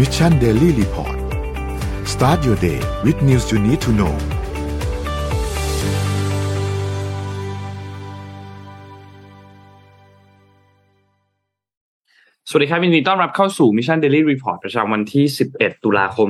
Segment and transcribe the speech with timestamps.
[0.00, 1.16] Mission Daily Report
[2.12, 4.14] start your day with news you need to know
[12.48, 15.24] สวัสดีครับยินดีต้อนรับเข้าสู่ Mission Daily Report ประจำวันที่
[15.54, 16.28] 11 ตุลาคม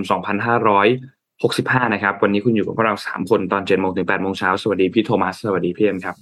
[0.97, 6.15] 2565 นะครับ วันนี้คุณอยู่กับพวกเรา 3 คนตอน7โมงถึง8โมงเช้า สวัสดีพี่โทมัส สวัสดีพี่เอ็มครับ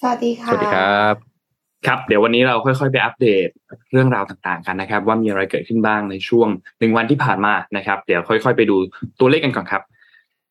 [0.00, 1.37] สวัสดีค่ะ สวัสดีครับ
[1.86, 3.48] ครับเดี๋ยววันนี้เราค่อยๆ ไปอัปเดต
[3.92, 8.76] เรื่องราวต่างๆกันนะครับ ว่ามีอะไรเกิดขึ้นบ้างในช่วงหนึ่งวันที่ผ่านมานะครับ เดี๋ยวค่อยๆ ไปดู
[9.20, 9.82] ตัวเลขกันก่อนครับ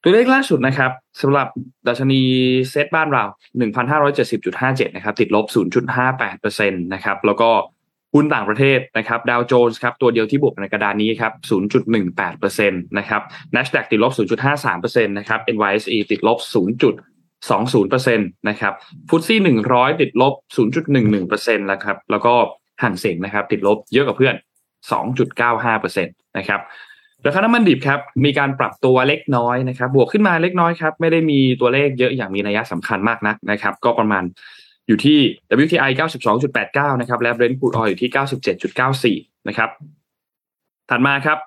[0.03, 0.91] ตัวเลขล่าสุดนะครับ
[1.21, 1.47] สำหรับ
[1.87, 2.21] ดัชนี
[2.69, 3.23] เซตบ้านเรา
[4.09, 5.45] 1,570.57 นะครับ ติดลบ
[6.05, 7.49] 0.58%นะครับ แล้วก็
[8.13, 11.33] หุ้นต่างประเทศนะครับดาวโจนส์ครับตัวเดียวที่บวกในกระดานนี้ครับ
[12.11, 13.21] 0.18%นะครับ
[13.55, 14.13] NASDAQ ติดลบ
[14.55, 16.37] 0.53%นะครับ NYSE ติดลบ
[17.49, 18.73] 0.20%นะครับ
[19.09, 19.39] ฟุตซี่
[19.71, 20.33] 100 ติดลบ
[20.95, 22.33] 0.11%แล้วครับ แล้วก็
[22.81, 24.35] ห่างเสียงนะครับ ติดลบเยอะกว่าเพื่อน
[24.95, 26.61] 2.95%นะครับ
[27.25, 34.23] ราคาน้ำมันดิบครับมีการปรับตัวเล็กน้อยนะครับบวกขึ้นมาเล็กน้อยครับไม่ได้มีตัวเลขเยอะอย่างมีนัยสำคัญมากนักนะครับก็ประมาณ
[34.87, 35.19] อยู่ที่
[35.63, 35.91] WTI
[36.45, 39.69] 92.89 นะครับและ Brent crude oil อยู่ที่ 97.94 นะครับ
[40.89, 41.37] ถัดมาครับ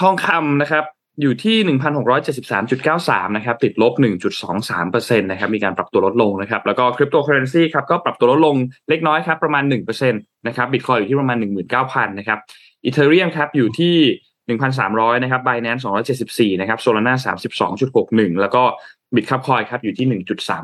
[0.00, 0.84] ทองคำนะครับ
[1.20, 1.56] อยู่ที่
[2.26, 3.92] 1,673.93นะครับติดลบ
[4.56, 8.56] 1.23%นะครับมีการปรับตัวลดลงนะครับแล้วก็คริปโตเคอเรนซีครับก็ปรับตัวลดลง
[8.88, 11.36] เล็กน้อยครับประมาณ1%นะครับบิตคอยน์อยู่ที่ประมาณ
[11.72, 12.38] 19,000นะครับ
[12.84, 13.96] Ethereum ครับอยู่ที่
[14.76, 15.82] 1,300นะครับ Binance
[16.20, 17.14] 274นะครับ Solana
[17.76, 18.62] 32.61แล้วก็
[19.14, 20.06] Bitkub Coin ครับอยู่ที่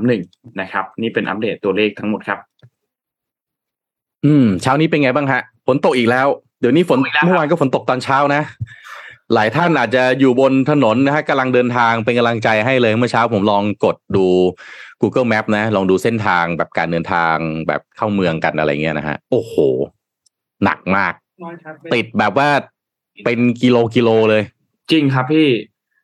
[0.00, 2.38] 1.31นะครับนี่เป็นอัปเดตตัวเลขทั้งหมดครับ
[4.24, 6.28] อืมเช้านี้เป็นไงบ้างฮะฝนตกอีกแล้ว
[6.60, 8.42] เดี๋ยวนี้ฝนตกอีกแล้วครับเมื่อวานก็ฝนตกตอนเช้านะ
[9.34, 14.26] หลายท่านอาจจะอยู่บนถนนนะฮะกำลังเดินทางเป็นกำลังใจให้เลยเมื่อเช้าผมลองกดดู
[15.00, 17.36] Google Map นะ ลองดูเส้นทางแบบการเดินทาง
[17.68, 19.54] แบบเข้าเมืองกันอะไรเงี้ยนะฮะโอ้โห
[20.64, 21.12] หนักมาก
[21.94, 22.48] ติดแบบว่า
[23.24, 24.42] เป็นกิโลกิโลเลย
[24.90, 25.48] จริงครับพี่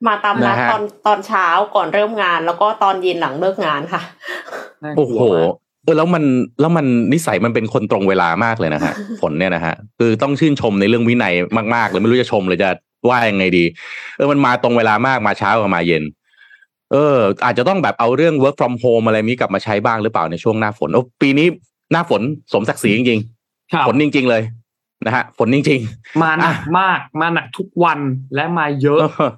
[0.07, 4.03] มาตามนัดนะฮะตอนตอนเช้าก่อนเริ่มงาน แล้วก็ตอนเย็นหลังเลิกงานค่ะ
[4.83, 6.25] น่ากโอ้ลัโหวมากเออแล้วมัน
[6.61, 11.35] แล้วมันนิสัยมันเป็นคนตรงเวลามากเลยนะฮะฝนเนี่ยนะฮะคือต้องชื่นชมในเรื่องวินัย
[11.75, 12.71] มากๆเลยไม่รู้จะชมเลยจะ
[13.09, 13.65] ว่ายังไงดี
[14.17, 16.05] เออมันมาตรงเวลามากมาเช้ากับมาเย็น
[16.93, 21.47] เออ อาจจะต้องแบบเอาเรื่อง work from home อะไรนี้กลับมาใช้บ้างหรือเปล่าในช่วงหน้าฝนโอ้ปีนี้
[21.93, 22.23] หน้าฝน
[22.53, 23.21] สมศักดิ์ศรีจริง
[23.73, 24.43] ครับๆฝนจริง ๆ เลย
[25.07, 25.81] นะฮะฝนจริง
[26.23, 27.99] มาหนักอะมากมาหนักทุกวัน
[28.35, 29.31] และมาเยๆอะเออ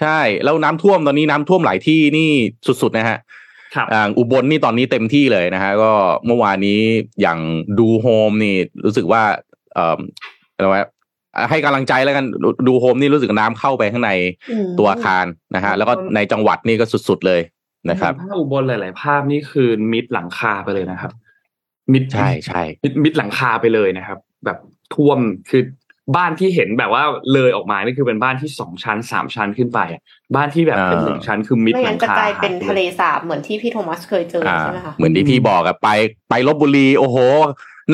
[0.00, 2.30] ใช่ แล้วน้ำท่วมตอนนี้น้ำท่วมหลายที่นี่
[2.82, 3.18] สุดๆนะฮะ
[3.74, 5.92] ครับอ่าอุบลนี่ตอนนี้เต็มที่เลยนะฮะก็
[6.26, 6.80] เมื่อวานนี้
[7.20, 7.38] อย่าง
[7.78, 8.54] ดูโฮมนี่
[8.84, 9.22] รู้สึกว่า
[9.74, 9.98] เอ่อ
[10.54, 10.88] อะไรวะ
[11.50, 14.10] ให้กำลังใจแล้วกันดูดูโฮมนี่รู้สึกน้ำเข้าไปข้างใน
[14.50, 15.24] อืมตัวอาคาร
[15.54, 17.40] นะฮะแล้วก็ในจังหวัดนี่ก็สุดๆเลย
[17.90, 21.12] นะครับภาพอุบลหลาย ๆ ภาพนี่คือมิดหลังคาไปเลยนะครับ
[21.92, 24.58] มิดใช่ใช่มิดมิดหลังคาไปเลยนะครับ แบบ
[24.94, 25.18] ท่วม
[25.50, 25.62] คือ
[26.16, 30.02] บ้านที่เห็นแบบว่าเลยออกมานี่คือเป็นบ้านที่สองชั้นสามชั้นขึ้นไปอะ
[30.36, 35.88] บ้านที่แบบเป็นหนึ่งชั้นคือมิดไม่หลังั้นงจะคากลายเป็นหทะเลยสาบเหมือนที่พี่โทมัสเคยเจออ่าใช่ไหมคะเหมือนที่พี่บอกอะไป
[36.30, 37.16] ไปลบบุรีโอ้โห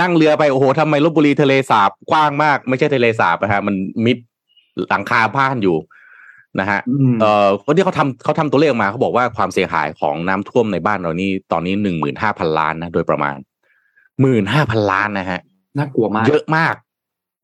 [0.00, 3.74] นั่งเรือไปโอ้โหทำไมลบบุรีทะเลสาบกว้างมาก ไม่ใช่ทะเลสาบนะฮะมัน
[4.04, 4.16] มิด
[4.90, 5.76] หลังคาบ้านอยู่
[6.60, 13.36] นะฮะอืมเอ่อคนที่เขาทำเขาทำตัวเลขออกมาเขาบอกว่าความเสียหายของน้ำท่วมในบ้านเรานี่ตอนนี้หนึ่งหมื่นห้าพันล้านนะโดยประมาณ
[14.20, 15.40] หมื่นห้าพันล้านนะฮะ
[15.78, 16.74] น่ากลัวมาก เยอะมาก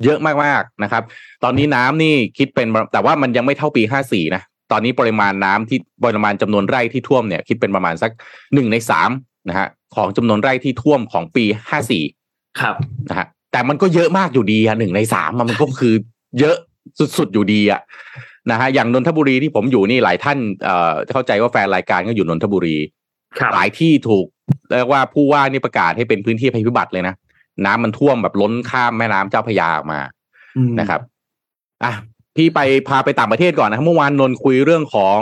[0.04, 1.02] เยอะมากๆนะครับ
[1.44, 8.10] ตอนนี้น้ำนี่คิดเป็นแต่ว่ามันยังไม่เท่าปีห้าสี่นะตอนนี้ปริมาณน้ำที่ปริมาณจำนวนไร่ที่ท่วมเนี่ย คิดเป็นประมาณสัก
[8.54, 9.10] หนึ่งในสาม
[9.48, 12.04] นะฮะของจำนวนไร่ที่ท่วมของปีห้าสี่
[12.60, 12.74] ครับ
[13.08, 15.94] นะฮะแต่มันก็เยอะมากอยู่ดีอะหนึ่งในสามอะมันก็คือ
[16.40, 16.56] เยอะ
[17.18, 17.80] สุดๆอยู่ดีอะ
[18.50, 22.76] นะฮะอย่างนนทบุรีที่ผมอยู่นี่หลายท่านเอ่อเข้าใจว่าแฟนรายการก็อยู่นนทบุรี
[23.38, 24.26] ครับหลายที่ถูก
[24.76, 27.14] เรียกว่าผู้ว่านี่ประกาศให้เป็นพื้นที่ภัยพิบัติเลยนะ
[27.64, 30.00] น้ำมันท่วมแบบล้นข้ามแม่น้ำเจ้าพระยาออกมา
[30.56, 31.00] อืมนะครับ
[31.84, 31.92] อะ
[32.36, 35.20] พี่ไปพาไปต่างประเทศก่อนนะครับเมื่อวานนนท์คุยเรื่องของ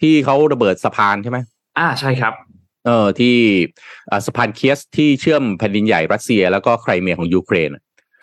[0.00, 1.38] ที่เขาระเบิดสะพานใช่ไหม
[1.78, 2.32] อ่าใช่ครับ
[2.86, 3.34] เออที่
[4.08, 7.70] เอ่อสะพานเคียสที่เชื่อมแผ่นดินใหญ่รัสเซีย แล้วก็ไครเมียของยูเครน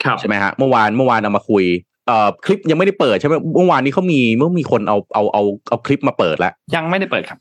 [0.03, 1.65] ครับใช่ไหมฮะเมื่อวานเมื่อวานเอามาคุย
[2.07, 7.39] เอ่อคลิปยังไม่ได้เปิดใช่ไหมเมื่อวานนี้เขามีเมื่อมีคนเอาเอาเอาเอาคลิปมาเปิดแล้วยังไม่ได้เปิดครับ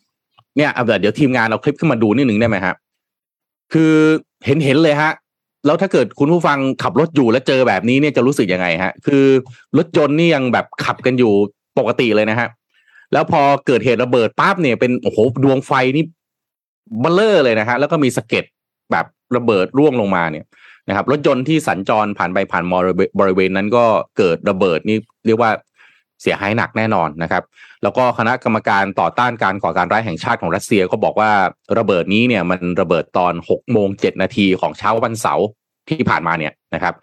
[0.56, 2.74] เนี่ยเอาเดี๋ยวทีมงานเอาคลิปขึ้นมาดูนิดหนึ่งได้ไหมฮะ
[3.72, 3.92] คือ
[4.46, 5.12] เห็นเห็นเลยฮะ
[5.66, 9.24] แล้วถ้าเกิดคุณผู้ฟังขับรถอยู่แล้วเจอแบบนี้เนี่ยจะรู้สึกยังไงฮะ คือ
[9.78, 11.32] รถยนต์นี่ยังแบบขับกันอยู่
[11.78, 12.48] ปกติเลยนะฮะ
[13.12, 16.04] แล้วพอเกิดเหตุระเบิดปั๊บเนี่ยเป็นโอ้โหดวงไฟนี่
[17.00, 18.44] เบลเลอร์เลยนะฮะแล้วก็มีสะเก็ด
[18.92, 19.06] แบบ
[19.36, 20.44] ระเบิดร่วงลงมาเนี่ย
[20.88, 22.78] นะครับรถยนต์ที่สัญจรผ่านไปผ่านมา
[23.20, 23.84] บริเวณนั้นก็
[24.18, 24.96] เกิดระเบิดนี่
[25.26, 25.50] เรียกว่า
[26.22, 27.42] เสียหายหนักแน่นอนนะครับ
[27.82, 31.30] แล้วก็คณะกรรมการต่อต้านการก่อการร้ายแห่งชาติของรัสเซียก็บอกว่า
[31.78, 35.46] ระเบิดนี้เนี่ยมันระเบิดตอน6โมง7นาทีของเช้าวันเสาร์
[35.88, 36.94] ที่ผ่านมาเนี่ยนะครับ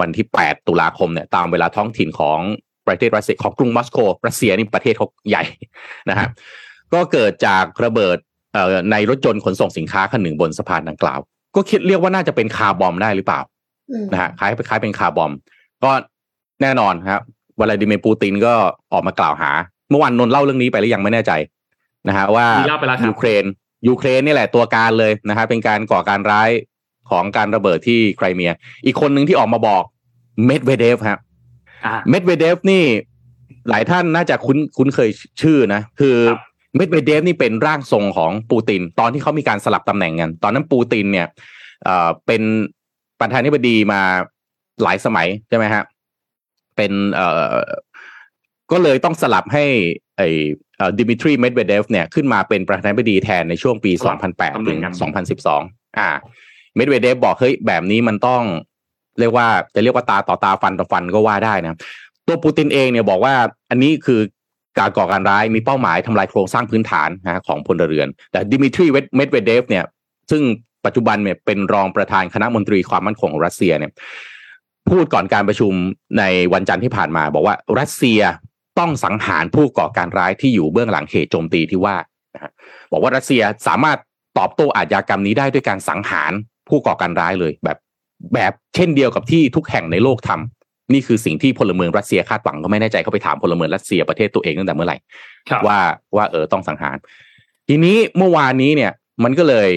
[0.00, 2.40] วันที่ 8 ตุลาคมเนี่ยตามเวลาท้องถิ่นของ
[2.86, 5.44] ประเทศรัสเซียของกรุงมอสโกรัสเซียนี่ประเทศเขาใหญ่
[6.10, 6.28] นะฮะ
[6.92, 8.18] ก็เกิดจากระเบิด
[8.90, 11.18] ในรถยนต์ขนส่งสินค้าคันหนึ่งบนสะพานดังกล่าว
[11.56, 13.40] ก็คิดเรียกว่าน่าจะเป็น car bomb ได้หรือเปล่า
[13.90, 15.32] อืมนะฮะคล้ายคล้ายเป็น car bomb
[15.84, 15.90] ก็
[16.62, 17.20] แน่นอนครับ
[17.60, 18.54] วลาดิเมียร์ปูตินก็
[18.92, 19.50] ออกมากล่าวหา
[19.90, 21.32] เมื่อวานนนท์เล่าเรื่องนี้ไปหรือยังไม่แน่ใจ
[22.08, 23.44] นะฮะว่ามีเล่าไปแล้วครับยูเครน
[23.88, 26.50] ยูเครนนี่แหละตัวการเลยนะฮะเป็นการก่อการร้าย
[27.10, 28.52] ของการระเบิดที่ไครเมีย
[28.84, 29.82] อีกคนหนึ่งที่ออกมาบอก
[30.46, 31.18] เมดเวเดฟครับ
[31.86, 32.82] อ่าเมดเวเดฟนี่
[33.68, 35.10] หลายท่านน่าจะคุ้นคุ้นเคย
[35.42, 36.40] ชื่อนะ คือครับ
[36.76, 41.26] เมดเวเดฟนี่เป็นร่างทรงของปูติน ตอนที่เขามีการสลับตำแหน่งกัน ตอนนั้นปูตินเนี่ย
[41.84, 42.42] เอ่อเป็น
[43.20, 44.00] ประธานาธิบดีมา
[44.82, 45.84] หลายสมัยใช่ไหมฮะ
[46.76, 47.54] เป็นเอ่อ
[48.72, 49.64] ก็เลยต้องสลับให้
[50.16, 50.28] ไอ้
[50.98, 56.10] ดิมิทรีเมดเวเดฟเนี่ยขึ้นมาเป็นประธานาธิบดีแทนในช่วงปี2008ถึง2012 สลับตำแหถึน่งงกัน อ่า
[56.74, 58.42] เมดเวเดฟบอกเฮ้ยแบบนี้มันต้อง
[59.18, 61.76] เรียกว่าจะเรียกว่าตาต่อตาฟันต่อฟันก็ว่าได้นะ
[62.26, 63.34] ตัวปูตินเองเนี่ยบอกว่า
[63.70, 64.20] อันนี้คือ
[64.78, 68.86] การก่อการร้ายมีเป้าหมายทำลายโครงสร้างพื้นฐานนะของพลเรือน แต่ดิมิทรี
[69.16, 69.84] เมดเวเดฟเนี่ย
[70.30, 70.42] ซึ่ง
[70.84, 73.92] ปัจจุบันเนี่ยเป็นรองประธานคณะมนตรีความมั่นคงของรัสเซียเนี่ย
[74.90, 75.72] พูดก่อนการประชุม
[76.18, 78.20] ในวันจันทร์ที่ผ่านมา บอกว่ารัสเซีย
[78.78, 81.96] ต้องสังหารผู้ก่อการร้ายที่อยู่เบื้องหลังเหตุโจมตีที่ว่า
[82.92, 83.98] บอกว่ารัสเซียสามารถ
[84.38, 86.32] ตอบโต้อาชญากรรมนี้ได้ด้วยการสังหาร
[86.68, 87.78] ผู้ก่อการร้ายเลยแบบ
[88.34, 94.96] แบบเช่นเดียวกับที่ทุกแห่งในโลกทำ นี่คือสิ่งที่พลเมืองรัสเซียคาดหวังก็ไม่แน่ใจเขาไปถามพลเมืองรัสเซียประเทศตัวเองตั้งแต่เมื่อไหร่
[95.50, 95.78] ครับว่า
[96.16, 96.96] ว่าเออต้องสังหาร
[97.68, 98.92] ทีนี้เมื่อวานนี้เนี่ย
[99.24, 99.68] มันก็เลย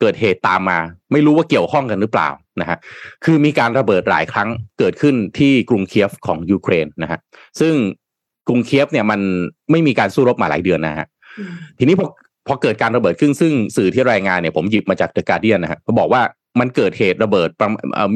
[0.00, 0.78] เกิดเหตุตามมา
[1.12, 2.28] ไม่รู้ว่าเกี่ยวข้องกันหรือเปล่า
[2.60, 2.78] นะฮะ
[3.24, 7.18] คือมีการระเบิดหลายครั้งเกิดขึ้นที่กรุงเคียฟของยูเครนนะฮะ
[7.60, 7.74] ซึ่ง
[8.48, 9.20] กรุงเคียฟเนี่ยมัน
[9.70, 11.06] ไม่มีการสู้รบมาหลายเดือนนะฮะ
[11.38, 12.06] อืมทีนี้พอ
[12.46, 16.22] พอเกิดการระเบิดขึ้นซึ่งสื่อที่รายงานเนี่ยผมหยิบมาจากเดอะการเดียนนะฮะเขาบอกว่า
[16.60, 18.08] มันเกิดเหตุระเบิดประมาณเอ่อ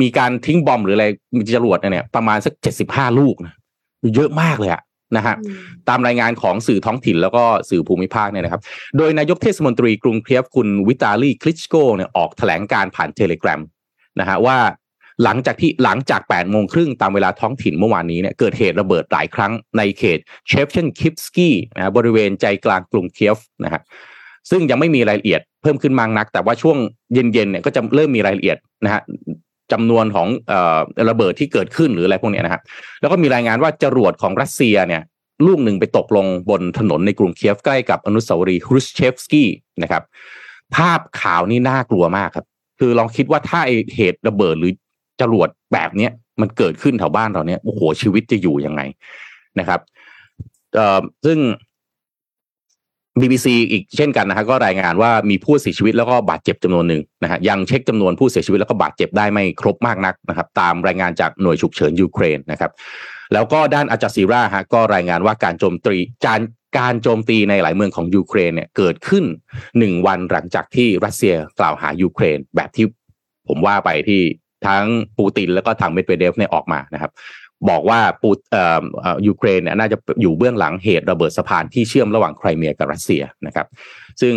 [0.00, 1.06] มีมีการทิ้งบอมหรืออะไร
[1.36, 3.54] มีจรวดเนี่ยประมาณสักเจ็ดสิบห้าลูกนะ
[4.14, 4.82] เยอะมากเลยอะ
[5.16, 5.56] นะฮะอืม
[5.88, 8.62] ตามรายงานของสื่อท้องถิ่นแล้วก็สื่อภูมิภาคเนี่ยนะครับ
[8.96, 13.60] โดยนายกเทศมนตรีกรุงเคียฟคุณวิตาลีคลิชโกเนี่ยออกแถลงการณ์ผ่านเทเลแกรม
[14.20, 14.58] นะฮะว่า
[15.24, 20.18] หลังจากที่หลังจาก8โมงครึ่งตามเวลาท้องถิ่นเมื่อวานนี้เนี่ยเกิดเหตุระเบิดหลายครั้งในเขต
[20.48, 23.82] เชฟเชนคิฟสกี้นะฮะบริเวณใจกลางกรุงเคียฟนะฮะ
[24.50, 26.76] ซึ่งยังไม่มีรายละเอียดเพิ่มขึ้นมากนัก แต่ว่าช่วง
[27.12, 29.02] เย็นๆเนี่ยก็จะเริ่มมีรายละเอียดนะฮะ
[29.72, 30.52] จำนวนของ
[31.10, 32.62] ระเบิดที่เกิดขึ้นหรืออะไรพวกนี้นะฮะ
[33.00, 35.02] แล้วก็มีรายงานว่าจรวดของรัสเซียเนี่ย
[35.46, 39.48] ลูกหนึ่งไปตกลงบนถนนในกรุงเคียฟใกล้กับอนุสาวรีย์ฮรุสเชฟสกี้
[39.82, 40.02] นะครับ
[40.76, 42.46] ภาพข่าวนี่น่ากลัวมากครับ
[42.80, 44.72] คือลองคิดว่าถ้าไอเหตุระเบิดหรือ
[45.20, 48.82] จรวดแบบเนี้ยมันเกิดขึ้นแถวบ้านเราเนี่ยโอ้โหชีวิตจะอยู่ยังไง
[49.60, 49.80] นะครับ
[50.74, 51.38] เอ่อซึ่ง
[53.20, 62.70] BBC อีกเช่นกันนะฮะก็รายงานว่ามีผู้เสียชีวิตแล้วก็บาดเจ็บจำนวนหนึ่งนะฮะยังเช็คจำนวนผู้เสียชีวิตแล้วก็บาดเจ็บได้ไม่ครบมากนักนะครับตามรายงานจากหน่วยฉุกเฉินยูเครนนะครับ
[63.32, 65.96] แล้วก็ด้านอัลจาซีราฮะก็รายงานว่าการโจมตี
[66.26, 66.40] การ
[66.78, 69.24] การโจมตีในหลายเมืองของยูเครนเนี่ยเกิดขึ้น
[69.78, 72.86] หนึ่งวันหลังจากที่รัสเซียกล่าวหายูเครน แบบที่
[73.48, 74.22] ผมว่าไปที่
[74.66, 74.84] ทั้ง
[75.18, 77.10] ปูตินแล้วก็ทางเมดเวเดฟเนี่ยออกมานะครับ
[77.70, 78.64] บอกว่าปูเอ่
[79.14, 83.66] อยูเครนเนี่ยน่าจะอยู่เบื้องหลังเหตุระเบิดสะพานที่เชื่อมระหว่างไครเมียกับรัสเซียนะครับ
[84.20, 84.34] ซึ่ง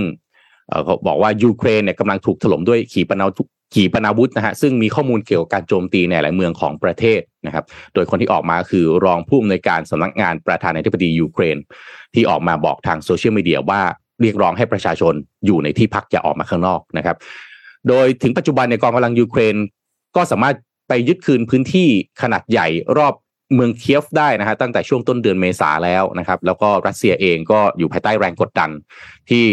[0.86, 11.58] เขาบอกว่ายูเครนเนี่ยกำลังถูกถล่มด้วยขีปนาวุธขีปนาวุธนะฮะซึ่งมีข้อมูลเกี่ยวกับการโจมตีในหลายเมืองของประเทศนะครับ โดยคนที่ออกมาคือรองผู้อำนวยการสำนักงานประธานาธิบดียูเครน
[12.14, 13.82] ที่ออกมาบอกทางโซเชียลมีเดียว่า
[14.22, 15.14] เรียกร้องให้ประชาชน
[15.46, 17.18] อยู่ในที่พักอย่าออกมาข้างนอกนะครับ
[17.88, 19.56] โดยถึงปัจจุบันในกองกำลังยูเครน
[20.16, 20.56] ก็สามารถ
[20.88, 21.90] ไปยึดคืนพื้นที่
[22.22, 22.68] ขนาดใหญ่
[22.98, 23.14] รอบ
[23.54, 28.70] เมืองเคียฟได้นะฮะตั้งแต่ช่วงต้นเดือนเมษาแล้วนะครับ แล้วก็รัสเซียเองก็อยู่ภายใต้แรงกดดัน
[29.30, 29.46] ที่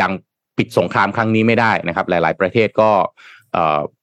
[0.00, 0.10] ยัง
[0.58, 2.90] ปิดสงครามครั้งนี้ไม่ได้นะครับ หลาย ๆ ประเทศก็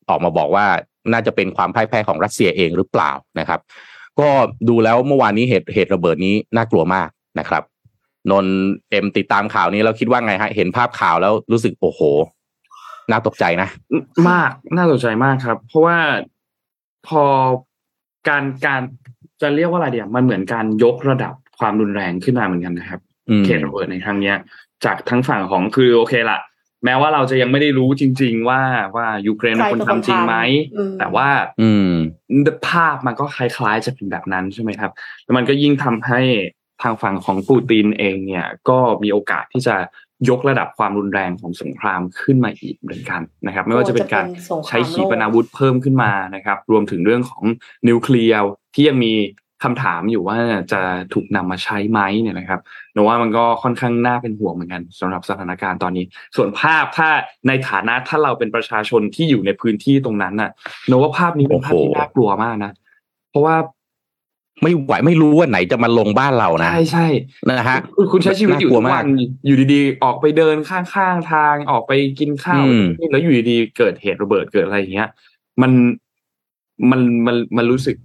[0.09, 0.67] ออกมาบอกว่า
[1.13, 3.59] น่าจะเป็นความพ่ายแพ้ของรัสเซียเองหรือเปล่านะครับ
[4.19, 4.29] ก็
[4.69, 7.63] ดูแล้วเมื่อวานนี้เหตุเหตุระเบิดนี้น่ากลัวมากนะครับ
[8.31, 8.57] นนท์
[8.89, 12.01] เอ็มติดตามข่าวนี้แล้วคิดว่าไงฮะเห็นภาพข่าวแล้วรู้สึกโอ้โห
[13.11, 13.69] น่าตกใจนะ
[14.29, 15.97] มากน่าสนใจมากครับ เพราะว่า
[17.07, 17.23] พอ
[18.29, 18.81] การการ
[19.41, 24.37] จะเรียกว่าอะไรเดียวมันเหมือนการยกระดับความรุนแรงขึ้นมาเหมือนกันนะครับอืมเหตุระเบิดในครั้งเนี้ย
[24.85, 26.39] จากทั้งฝั่งของคือโอเคละ
[26.85, 28.61] แม้ว่าเราจะยังไม่ได้รู้จริง ๆ ว่า
[28.95, 30.35] ว่ายูเครนเป็นคนทำจริงไหม
[30.77, 31.27] อืมแต่ว่า
[31.61, 31.91] อืม
[32.67, 34.91] ภาพมันก็คล้ายๆจะเป็นแบบนั้นใช่ไหมครับ
[35.23, 36.21] แล้วมันก็ยิ่งทำให้
[36.81, 39.75] ทางฝั่งของปูตินเองเนี่ย ก็มีโอกาสที่จะ
[40.29, 44.25] ยกระดับความรุนแรงของสงครามขึ้นมาอีกเหมือนกันนะครับ ไม่ว่าจะเป็นการ
[44.67, 47.43] ใช้ขีปนาวุธเพิ่มขึ้นมานะครับ รวมถึงเรื่องของ
[47.87, 48.39] นิวเคลียร์
[48.73, 49.13] ที่ยังมี
[49.63, 50.37] คำถามอยู่ว่า
[50.71, 50.81] จะ
[51.13, 52.59] ถูกนำมาใช้ไหมเนี่ยนะครับ
[52.93, 57.09] หนูว่ามันก็ค่อนข้างน่าเป็นห่วงเหมือนกันสำหรับสถานการณ์ตอนนี้ ส่วนภาพถ้า
[57.47, 60.51] ในฐานะถ้าเราเป็นประชาชนที่อยู่ในพื้นที่ตรงนั้นน่ะ
[60.87, 62.71] หนูว่าภาพนี้เป็นภาพที่โอ้โหน่ากลัวมากนะ
[63.29, 63.55] เพราะว่า
[64.61, 67.07] ไม่ไหวไม่รู้ว่าไหนจะมาลงบ้านเรานะ ใช่ใช่
[67.47, 69.07] นะฮะคุณคุณใช้ชีวิตอยู่น่ากลัวทุกมาวักน
[69.45, 75.09] อยู่ดีๆ ออกไปเดินข้างๆทางออกไปกินข้าวอืมแล้วอยู่ดีๆเกิดเหตุระเบิดเกิดอะไรอย่างเงี้ย
[75.61, 75.71] มัน
[76.91, 77.95] มันมันมันรู้สึก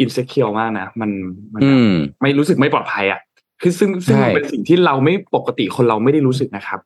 [0.00, 1.10] อินเซคิวมากนะมัน
[1.54, 3.20] มันอืมไม่รู้สึกไม่ปลอดภัยอะ
[3.62, 6.80] คือซึ่งซึ่งใช่มันเป็นสิ่งที่เราไม่ปกติคนเราไม่ได้รู้สึกนะครับ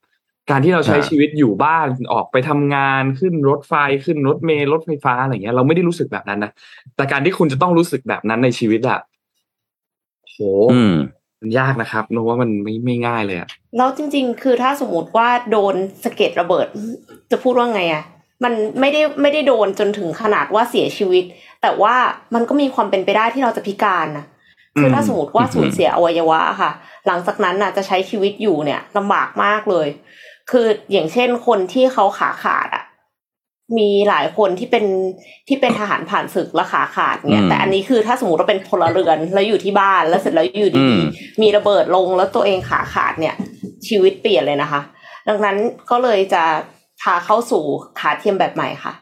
[0.50, 6.52] การที่เราใช้ครับชีวิตอยู่บ้านออกไปทำงานขึ้นรถไฟขึ้นรถเมล์รถไฟฟ้าอะไรเงี้ยเราไม่ได้รู้สึกแบบนั้นนะ
[6.96, 9.00] แต่การที่คุณจะต้องรู้สึกแบบนั้นในชีวิตอะ
[10.28, 10.38] โห
[10.72, 10.94] อืม
[11.40, 16.66] มันยากนะครับโนว่ามันไม่ไม่ง่ายเลยอะแล้วจริง ๆ คือถ้าสมมติว่าโดนสะเก็ดระเบิด
[17.30, 18.04] จะพูดว่าไงอะ
[18.44, 21.24] มันไม่ได้ไม่ได้โดนจนถึงขนาดว่าเสียชีวิต
[21.62, 21.94] แต่ว่า
[22.34, 24.26] มันก็มีความเป็นไปได้ที่เราจะพิการนะ
[24.78, 26.70] คือถ้าสมมติว่าอืมสูญเสียอวัยวะค่ะ
[27.06, 29.88] หลังจากนั้นน่ะจะใช้ชีวิตอยู่เนี่ยลำบากมากเลย
[30.50, 32.84] คืออย่างเช่นคนที่เขาขาขาดอะ
[33.78, 34.84] มีหลายคนที่เป็น
[35.48, 43.34] ที่เป็นทหารผ่านศึกและขาขาดเนี่ยอืมแต่อันนี้คือถ้าสมมติเราเป็นพลเรือนแล้วอยู่ที่บ้านแล้วเสร็จแล้วอยู่อืดีมๆมีระเบิดลงแล้วตัวเองขาขาดเนี่ย
[43.88, 44.80] ชีวิตเปลี่ยนเลยนะคะ
[45.28, 45.56] ดังนั้น
[45.90, 46.42] ก็เลยจะ
[47.02, 47.62] พาเข้าสู่
[48.00, 48.94] ขาเทียมแบบใหม่ค่ะ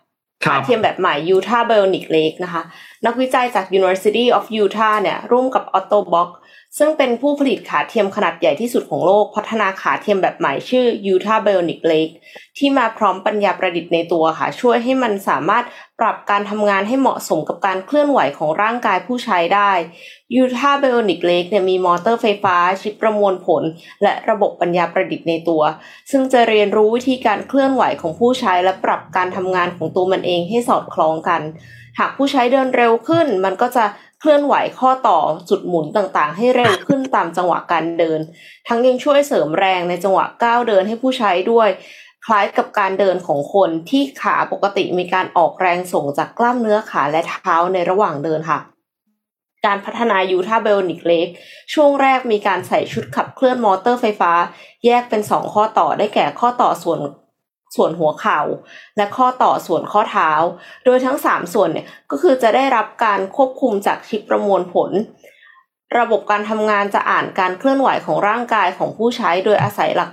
[0.44, 2.62] ขาเทียมแบบใหม่ Utah Bionic Leg นะคะ
[3.06, 6.28] นักวิจัยจาก University of Utah เนี่ย ร่วมกับ Autobox
[6.78, 12.08] ซึ่งเป็นผู้ผลิตขาเทียมขนาดใหญ่ที่สุดของโลก พัฒนาขาเทียมแบบใหม่ชื่อ Utah Bionic Leg
[12.58, 15.64] ที่มาพร้อมปัญญาประดิษฐ์ในตัวค่ะ ช่วยให้มันสามารถ
[16.00, 19.70] ปรับการทำงานให้เหมาะสมกับการเคลื่อนไหวของร่างกายผู้ใช้ได้
[20.42, 23.62] Utah Bionic Leg เนี่ยมีมอเตอร์ไฟฟ้า ชิปประมวลผล
[24.02, 25.62] และระบบปัญญาประดิษฐ์ในตัว
[26.10, 31.42] ซึ่งจะเรียนรู้วิธีการเคลื่อนไหวของผู้ใช้ และปรับการทำงานของตัวมันเองให้สอดคล้องกัน
[31.98, 33.84] หากผู้ใช้เดินเร็วขึ้น มันก็จะ
[34.20, 38.20] เคลื่อนไหวข้อต่อจุดหมุนต่างๆ ให้เร็วขึ้นตามจังหวะการเดิน
[38.68, 41.68] ทั้งยังช่วยเสริมแรงในจังหวะก้าวเดินให้ผู้ใช้ด้วย
[42.26, 48.60] คล้ายกับการเดินของคนที่ขาปกติมีการออกแรงส่งจากกล้ามเนื้อขาและเท้าในระหว่างเดินค่ะ
[49.66, 51.26] การพัฒนา Utah Bionic Leg
[51.72, 54.32] ช่วงแรกมีการใส่ชุดขับเคลื่อนมอเตอร์ไฟฟ้า
[54.86, 57.00] แยกเป็นสองข้อต่อได้แก่ข้อต่อส่วน
[57.76, 58.40] ส่วนหัวเข่า
[58.96, 60.30] และข้อต่อส่วนข้อเท้า
[60.84, 64.90] โดยทั้งสามส่วนเนี่ยก็คือจะได้รับการควบคุมจากชิปประมวลผล
[65.98, 70.10] ระบบการทำงานจะอ่านการเคลื่อนไหวของร่างกายของผู้ใช้โดยอาศัยหลัก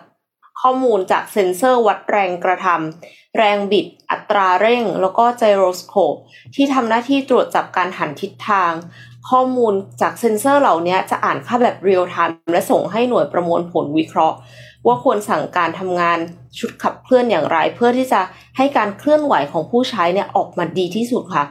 [0.61, 6.15] ข้อมูลจากเซ็นเซอร์วัดแรงกระทำแรงบิด อัตราเร่ง แล้วก็ gyroscope
[6.55, 8.71] ที่ทำหน้าที่ตรวจจับการหันทิศทาง
[9.29, 14.37] ข้อมูลจากเซ็นเซอร์เหล่านี้จะอ่านค่าแบบเรียลไทม์และส่งให้หน่วยประมวลผลวิเคราะห์
[14.87, 16.19] ว่าควรสั่งการทำงาน
[16.59, 18.21] ชุดขับเคลื่อนอย่างไร เพื่อที่จะ
[18.57, 21.43] ให้การเคลื่อนไหวของผู้ใช้เนี่ยออกมาดีที่สุดค่ะ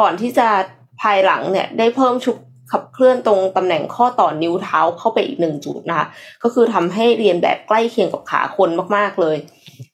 [0.00, 0.48] ก่อนที่จะ
[1.00, 2.36] ภายหลังเนี่ยได้เพิ่มชุด
[2.72, 6.06] ขับเคลื่อนตรงตำแหน่งข้อต่อนิ้วเท้าเข้าไปอีกหนึ่งจุดนะคะ
[6.42, 9.36] ก็คือทำให้เรียนแบบใกล้เคียงกับขาคนมากๆเลย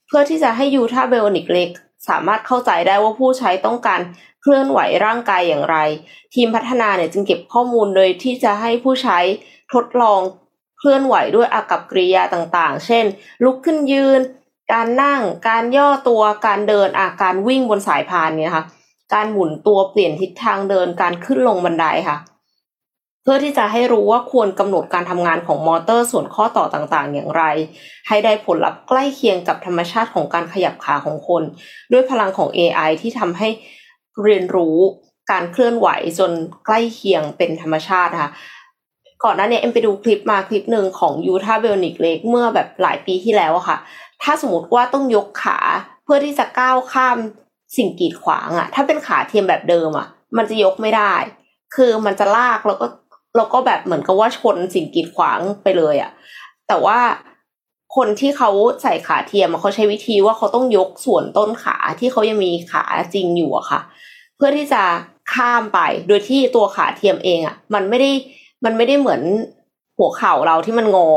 [0.06, 1.70] เพื่อที่จะให้ยูท่าเบลนิกเล็ก
[2.08, 4.00] สามารถเข้าใจได้ว่าผู้ใช้ต้องการ
[4.42, 5.76] เคลื่อนไหวร่างกายอย่างไร
[6.34, 9.18] ทีมพัฒนาเนี่ยจึงเก็บข้อมูลโดยที่จะให้ผู้ใช้
[9.72, 10.20] ทดลอง
[10.78, 13.04] เคลื่อนไหวด้วยอากับกริยาต่างๆ เช่น
[13.44, 14.20] ลุกขึ้นยืน
[14.72, 18.64] การนั่ง การย่อตัว การเดินอาการวิ่งบนสายพานเนี่ยค่ะ
[19.14, 22.18] การหมุนตัวเปลี่ยนทิศทางเดินการขึ้นลงบันไดค่ะ
[23.22, 27.42] เพื่อที่จะให้รู้ว่าควรกำหนดการทำงานของมอเตอร์ส่วนข้อต่อต่างๆ อย่างไร
[28.08, 31.42] ให้ได้ผลลัพธ์ใกล้เคียงกับธรรมชาติของการขยับขาของคน
[31.92, 33.48] ด้วยพลังของ AI ที่ทำให้
[34.22, 34.76] เรียนรู้
[35.30, 36.30] การเคลื่อนไหวจน
[36.66, 38.30] ใกล้เคียงเป็นธรรมชาติค่ะ
[39.24, 43.78] ก่อนหน้านี้เอ็มไปดูคลิปมาคลิปหนึ่งของ Utah Bionic Leg เมื่อแบบหลายปีที่แล้วอะค่ะ
[44.22, 45.58] ถ้าสมมติว่าต้องยกขา
[46.04, 47.18] เพื่อที่จะก้าวข้าม
[47.76, 50.06] สิ่งกีดขวางอะถ้าเป็นขาเทียมแบบเดิมอะ
[50.36, 51.14] มันจะยกไม่ได้
[51.74, 52.86] คือมันจะลากแล้วก็
[53.36, 56.10] แล้วก็แบบเหมือนกับว่าชนสิ่งกีดขวางไปเลยอะ
[56.68, 56.98] แต่ว่า
[57.96, 58.50] คนที่เขา
[58.82, 63.80] ใส่ขาเทียมเขาใช้วิธีว่าเขาต้องยกส่วนต้นขาที่เขายังมีขาจริงอยู่อะค่ะ
[64.36, 64.82] เพื่อที่จะ
[65.34, 68.10] ข้ามไปโดยที่ตัวขาเทียมเองอะมันไม่ได้
[68.66, 69.22] มันไม่ได้เหมือน
[69.98, 71.10] หัวเข่าเราที่มันงอ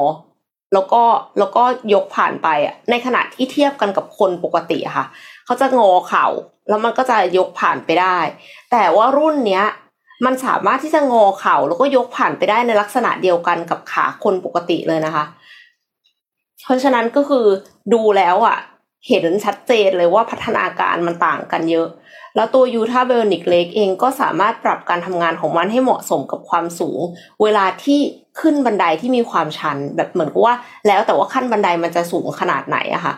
[0.74, 1.03] แล้วก็
[1.39, 1.63] แล้วก็
[1.94, 5.06] ยกผ่านไปอะในขณะที่เทียบกันกับคนปกติค่ะ
[5.46, 6.27] เขาจะงอเข่า
[6.70, 8.18] แล้วมันก็จะยกผ่านไปได้
[8.72, 9.65] แต่ว่ารุ่นเนี้ย
[10.25, 15.25] มันสามารถที่จะงอเข่า แล้วก็ยกผ่านไปได้ในลักษณะเดียวกันกับขาคนปกติเลยนะคะ
[16.63, 17.46] เพราะฉะนั้นก็คือ
[17.94, 18.58] ดูแล้วอะ
[19.08, 21.88] เห็นชัดเจนเลยว่าพัฒนาการมันต่างกันเยอะ
[22.36, 27.00] แล้วตัวยูทาเบลนิกเลกเองก็สามารถปรับการทำงานของมันให้เหมาะสมกับความสูง
[27.44, 28.00] เวลาที่
[28.40, 30.56] ขึ้นบันไดที่มีความชัน แบบเหมือนกับว่า
[30.88, 33.14] แล้วแต่ว่าขั้นบันไดมันจะสูงขนาดไหนอะค่ะ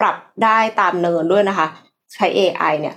[0.00, 1.66] ปรับได้ตามเนินด้วยนะคะ
[2.14, 2.96] ใช้ AI เนี่ย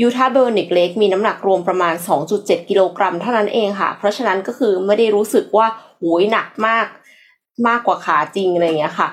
[0.00, 1.94] Utah Bionic Leg มีน้ำหนักรวมประมาณ
[2.32, 5.66] 2.7 กิโลกรัมเท่านั้นเองค่ะ เพราะฉะนั้นก็คือไม่ได้รู้สึกว่า
[5.98, 6.86] โหยหนักมาก
[7.68, 9.08] มากกว่าขาจริงอะไรเงี้ยค่ะ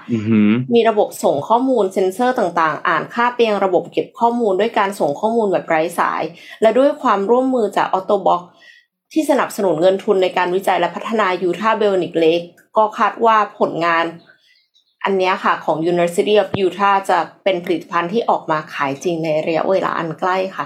[0.74, 6.24] มีระบบส่งข้อมูลเซ็นเซอร์ต่างๆ อ่านค่าไปยังระบบเก็บข้อมูลด้วยการส่งข้อมูลแบบไร้สาย
[6.62, 8.42] และด้วยความร่วมมือจาก Ottobock
[9.14, 12.42] ที่สนับสนุนเงินทุนในการวิจัยและพัฒนา Utah Bionic Leg
[12.78, 14.06] ก็คาดว่าผลงาน
[15.04, 20.66] อันนี้ค่ะของ University of Utah จะเป็นผลิตภัณฑ์ที่ออกมาขายจริงในระยะเวลาอันใกล้ค่ะ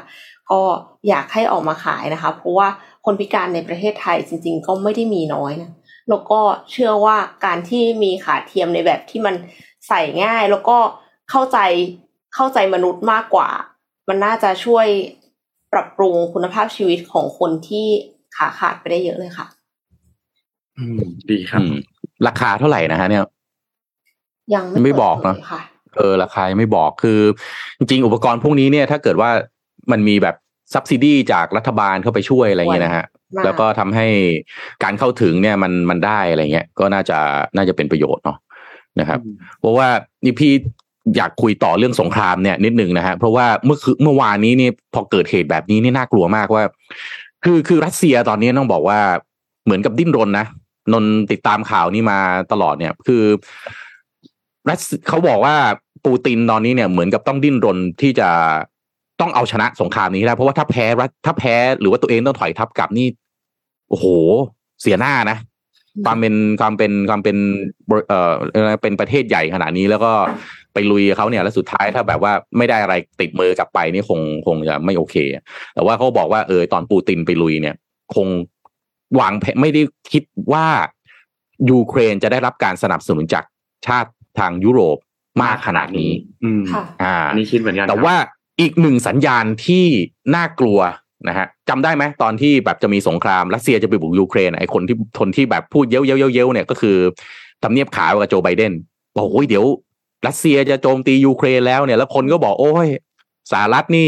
[0.52, 0.62] ก็
[1.08, 2.68] อยากให้ออกมาขายนะคะ เพราะว่า
[3.06, 5.72] คนพิการในประเทศไทยจริง ๆ ก็ไม่ได้มีน้อยนะ
[6.10, 6.40] แล้วก็
[6.72, 9.36] เชื่อว่าการที่มีขาเทียมในแบบที่มัน
[9.88, 10.78] ใส่ง่าย แล้วก็
[11.30, 11.58] เข้าใจ
[12.36, 13.50] เข้าใจมนุษย์มากกว่า
[14.08, 14.88] มันน่าจะช่วย
[15.74, 17.88] ปรับปรุงคุณภาพชีวิตของคนที่
[18.36, 19.48] ขาขาดไปได้เยอะเลยค่ะ
[20.78, 21.62] อืม ดีครับ
[22.28, 23.24] ราคาเท่าไหร่นะฮะ เนี่ย
[24.54, 25.62] ยังไม่ไม่บอกเนาะค่ะ
[25.96, 27.20] เออราคายังไม่บอกคือ
[27.78, 29.30] จริงๆอุปกรณ์พวกนี้เนี่ย ถ้าเกิดว่า
[29.92, 30.36] มันมีแบบ
[30.74, 33.11] ซับซิดีจากรัฐบาลเข้าไปช่วยอะไรเงี้ยนะฮะมาก
[33.46, 34.08] แล้วก็ทำให้
[34.84, 37.18] การเข้าถึงเนี่ยมันมันได้อะไรเงี้ยก็น่าจะ
[37.56, 38.38] น่าจะเป็นประโยชน์เนาะ
[39.00, 39.20] นะครับ
[39.60, 39.88] เพราะว่า
[40.24, 40.54] นี่พี่
[41.16, 46.64] อยากคุยต่อเรื่องสงครามเนี่ยนิดหนึ่งนะฮะเพราะว่าเมื่อคือเมื่อวานนี้เนี่ยพอเกิดเหตุแบบนี้นี่น่ากลัวมากว่า
[47.44, 49.00] คือคือรัสเซียตอนนี้ต้องบอกว่า
[49.66, 50.46] เหมือนกับดิ้นรนนะ
[50.94, 52.20] นนติดตามข่าวนี้มา
[52.52, 53.24] ตลอดเนี่ย คือ
[54.70, 55.56] รัสเขาบอกว่า
[56.06, 58.30] ปูตินตอนนี้เนี่ยเหมือนกับต้องดิ้นรนที่จะ
[59.22, 63.08] ต้องเอาชนะสงครามนี้ให้ได้เพราะว่าถ้าแพ้รัสถ้าแพ้หรือว่าตัวเองต้องถอยทับกลับนี่
[63.92, 64.06] โอ้โห
[64.82, 65.38] เสียหน้านะ
[66.06, 67.38] ความเป็นความเป็นความเป็น
[68.08, 70.12] เอ่อเอ่อเป็นประเทศใหญ่ขนาดนี้แล้วก็
[70.74, 75.16] ไปลุยกับเขาเนี่ยแล้วสุดท้ายถ้าแบบว่าไม่ได้อะไรติดมือกลับไปนี่คงคงจะไม่โอเค
[75.76, 77.76] แต่ว่าเขาบอกว่าเออตอนปูตินไปลุยเนี่ย
[78.16, 78.28] คง
[79.20, 79.82] วางแผนไม่ได้
[80.12, 80.68] คิดว่า
[81.70, 83.44] ยูเครนจะได้รับการสนับสนุนจาก
[83.88, 84.98] ชาติทางยุโรป
[85.44, 86.12] มากขนาดนี้
[86.44, 88.16] อืมค่ะอ่าอันนี้คิดเหมือนกันแต่ว่า
[88.62, 89.86] อีกหนึ่งสัญญาณที่
[90.36, 90.80] น่ากลัว
[91.28, 96.96] นะฮะจำได้ไหมตอนที่แบบจะมีสงครามรัสเซียจะไปบุกยูเครนไอ้คนที่ทนที่แบบพูดเย้ยวเย้ยวเย้ยวเนี่ยก็คือ
[97.64, 98.74] ทำเนียบขาวกับโจไบเดน
[99.16, 99.66] บอกโอ้ยเดี๋ยว
[100.28, 102.88] รัสเซียจะโจมตียูเครนแล้วเนี่ย แล้วคนก็บอกโอ้ย
[103.52, 104.08] สหรัฐนี่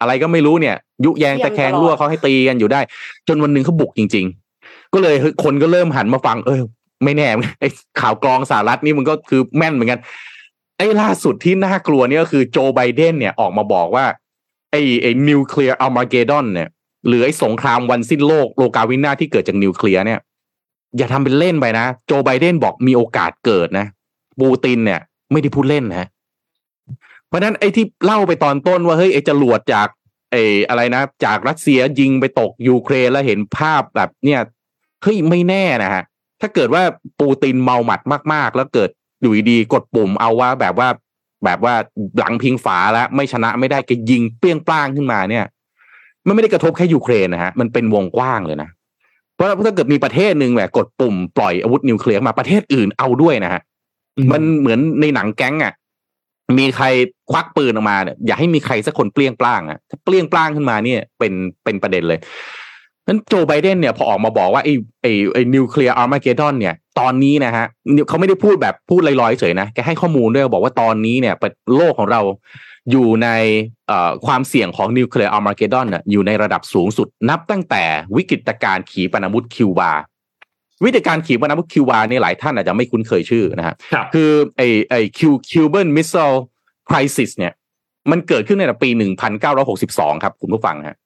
[0.00, 2.80] อะไรก็ไม่รู้เนี่ย ยุแยงตะแคงรั่วเขาให้ตีกันอยู่ได้
[3.28, 4.26] จนวันหนึ่งเขาบุกจริง
[4.58, 6.62] ๆ ก็เลยเฮ้ยคนก็เริ่มหันมาฟัง เออ
[7.04, 7.28] ไม่แน่
[7.60, 7.68] ไอ้
[8.00, 10.00] ข่าวกรองสหรัฐนี่มันก็คือแม่นเหมือนกัน
[10.78, 14.04] ไอ้ล่าสุดที่น่ากลัวเนี่ยก็คือโจไบเดนเนี่ยออกมาบอกว่า
[14.72, 16.68] ไอ้ไอ้ nuclear Armageddon เนี่ย
[17.06, 20.20] หรือไอ้สงครามวันสิ้นโลกโลกาวินาที่เกิดจากนิวเคลียร์เนี่ย
[20.96, 23.86] อย่าทำเป็นเล่นไปนะ โจไบเดนบอกมีโอกาสเกิดนะ
[24.40, 25.00] ปูตินเนี่ย
[25.32, 26.08] ไม่ได้พูดเล่นนะ
[27.28, 29.88] เพราะนั้นไอ้ที่เล่าไปตอนต้นว่าเฮ้ยไอ้จรวดจาก
[30.30, 34.40] ไอ้อะไรนะจากรัสเซียยิงไปตกยูเครนแล้วเห็นภาพแบบเนี่ย
[35.02, 36.02] เฮ้ยไม่แน่นะฮะ
[36.40, 36.82] ถ้าเกิดว่า
[37.20, 38.00] ปูตินเมาหมัด
[38.32, 40.88] มาก ๆ แล้วเกิดอยู่ดีกดปุ่มเอาว่าแบบว่า
[41.44, 41.74] แบบว่า
[42.18, 45.44] หลังพิงฝาแล้วไม่ชนะไม่ได้ก็ยิงเปรี้ยงปร้างขึ้นมาเนี่ย
[46.26, 48.68] มันไม่ได้กระทบแค่ยูเครนนะฮะมันเป็นวงกว้างเลยนะ
[49.34, 53.62] เพราะถ้าเกิดมีประเทศหนึ่งแบบกดปุ่มปล่อยอาวุธนิวเคลียร์มาประเทศอื่นเอาด้วยนะฮะ
[54.32, 55.74] มันเหมือนในหนังแก๊งอะ
[56.58, 56.86] มีใคร
[57.30, 61.32] ควักปืนออกมาเนี่ยอย่าให้มีใครสักคนเปลี่ยงปล้างอะถ้าเปลี่ยงปล้างขึ้นมาเนี่ย เป็น
[61.64, 62.20] เป็นประเด็นเลย
[63.08, 67.66] นั้นโจไบเดนเนี่ยพอออกมาบอกว่าไอ้ไอ้ไอ้นิวเคลียร์อาร์มาเกดอนเนี่ยตอนนี้นะฮะ
[68.08, 71.34] เขาไม่ได้พูดแบบพูดลอยๆเฉยนะแกให้ข้อมูลด้วยบอกว่าตอนนี้เนี่ย
[71.76, 72.20] โลกของเรา
[72.90, 73.28] อยู่ใน
[73.88, 77.84] เอ่อความเสี่ยงของ nuclear Armageddon เนี่ยอยู่ในระดับสูงสุดนับตั้งแต่
[78.16, 79.92] วิกฤตการณ์ขีปนาวุธคิวบา
[80.84, 86.32] วิกฤตการณ์ขีปนาวุธคิวบาเนี่ยหลายท่านอาจจะไม่คุ้นเคยชื่อนะฮะครับคือไอไอ Cu Cuban Missile
[86.88, 87.52] Crisis เนี่ย
[88.10, 88.88] มันเกิดขึ้นในปี
[89.56, 90.96] 1962 ครับคุณผู้ฟังฮะ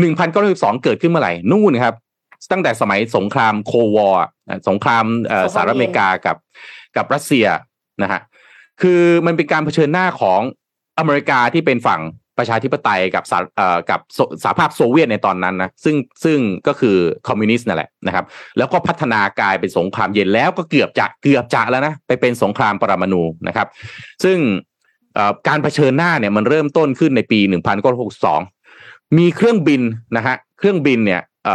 [0.00, 1.94] 1962เกิดขึ้นเมื่อไหร่นู่นครับ
[2.52, 4.24] ตั้งแต่สมัยสงคราม Cold War
[4.68, 6.36] สงครามเอ่อสหรัฐอเมริกากับ
[6.96, 7.46] กับรัสเซีย
[8.02, 8.20] นะฮะ
[8.82, 10.40] คือมันเป็นการเผชิญหน้าของ
[10.98, 12.02] อเมริกาที่เป็นฝั่ง
[12.38, 16.96] ประชาธิปไตยกับสหเอ่อกับสสหภาพโซเวียตในตอนนั้นนะซึ่งซึ่งก็คือ
[17.28, 18.24] คอมมิวนิสต์นั่นแหละนะครับ
[18.58, 23.68] แล้วก็พัฒนากลายเป็นสงครามเย็นแล้วก็เกือบจะเกือบจะแล้วนะไปเป็นสงครามปรมาณูนะครับ
[24.24, 24.38] ซึ่ง
[25.14, 27.40] เอ่อการเผชิญหน้าเนี่ยมันเริ่มต้นขึ้นในปี
[28.02, 28.61] 1962
[29.18, 29.82] มีเครื่องบิน
[30.16, 31.50] นะฮะเครื่องบินเนี่ยอ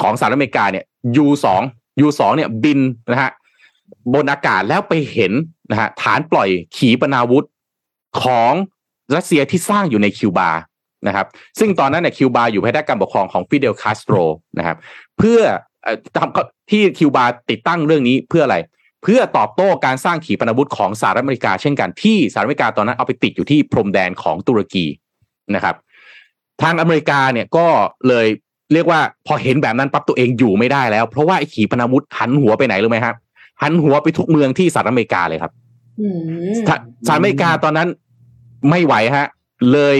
[0.00, 0.84] ของสหรัฐอเมริกาเนี่ย
[1.24, 1.46] U2
[2.04, 3.30] U2 เนี่ยบินนะฮะ
[4.14, 5.32] บนอากาศแล้วไปเห็น
[5.70, 7.46] นะฮะฐานปล่อยขีปนาวุธ
[8.22, 8.52] ของ
[9.16, 10.50] รัสเซียที่สร้างอยู่ในคิวบา
[11.06, 11.26] นะครับ
[11.58, 14.14] ซึ่งตอนนั้นเนี่ยคิวบาอยู่ภายใต้การปกครองของฟิเดลคาสโตร
[14.58, 14.76] นะครับ
[15.18, 15.40] เพื่อ
[15.82, 18.56] เอ่อทำที่คิวบาติดตั้งเรื่องนี้เพื่ออะไร
[19.02, 24.86] เพื่อตอบโต้การสร้างขีปนาวุธของสหรัฐอเมริกา เช่นกันที่สหรัฐอเมริกาตอนนั้นเอาไปติดอยู่ที่พรมแดนของตุรกี
[25.54, 25.76] นะครับ
[26.62, 27.66] ทางอเมริกาเนี่ยก็
[28.08, 28.26] เลย
[28.72, 33.16] เรียกว่าพอเห็นแบบนั้นปั๊บตัวเองอยู่ไม่ได้แล้ว เพราะว่าไอ้ขีปนาวุธหันหัวไปไหนรู้ไหมครับ
[33.62, 35.52] หันหัวไปทุกเมืองที่สหรัฐอเมริกาเลยครับ
[36.00, 36.08] อื
[36.52, 37.88] มสหสหรัฐอเมริกาตอนนั้น
[38.70, 39.28] ไม่ไหวฮะ
[39.72, 39.96] เลย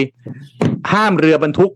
[0.93, 1.71] ห้ามเรือบรรทุก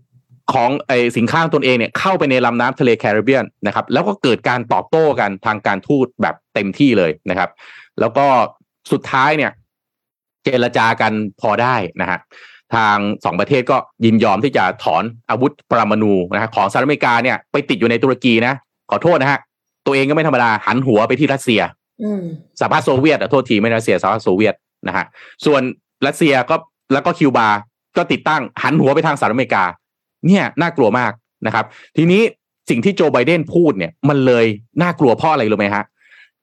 [0.54, 7.50] ของไอสินค้าตนเองเนี่ยเข้าไปในลำน้ำทะเลแคริบเบียนนะครับ แล้วก็เกิดการตอบโต้กันทางการทูตแบบเต็มที่เลยนะครับ
[8.00, 8.26] แล้วก็
[8.92, 9.52] สุดท้ายเนี่ย
[10.44, 12.18] เจรจากันพอได้นะฮะ
[12.76, 18.54] ทางสองประเทศก็ยินยอมที่จะถอนอาวุธปรมาณูนะฮะของสหรัฐอเมริกาเนี่ยไปติดอยู่ในตุรกีนะ
[18.90, 19.38] ขอโทษนะฮะ
[19.86, 21.60] ตัวเองก็ไม่ธรรมดาหันหัวไปที่รัสเซีย
[22.02, 22.22] อืม
[22.60, 24.54] สหภาพโซเวียตอะโทษทีไม่รัสเซียสหภาพโซเวียต
[24.88, 25.04] นะฮะ
[25.44, 25.62] ส่วน
[26.06, 26.56] รัสเซียก็
[26.92, 27.48] แล้วก็คิวบา
[27.96, 29.64] ก็ติดตั้งหันหัวไปทางสหรัฐอเมริกา
[30.26, 31.12] เนี่ยน่ากลัวมาก
[31.46, 31.64] นะครับ
[31.96, 32.22] ทีนี้
[32.70, 34.44] สิ่งที่โจไบเดนพูดเนี่ยมันเลย
[34.82, 35.84] น่ากลัวเพราะอะไรรู้ไหมฮะ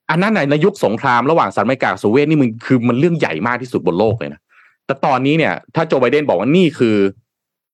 [0.09, 4.41] อันนั้นในยุคสงครามระหว่างสหรัฐอเมริกากับโซเวียตนี่มันคือมันเรื่องใหญ่มากที่สุดบนโลกเลยนะ
[4.89, 6.97] แต่ตอนนี้เนี่ย ถ้าโจไบเดนบอกว่านี่คือ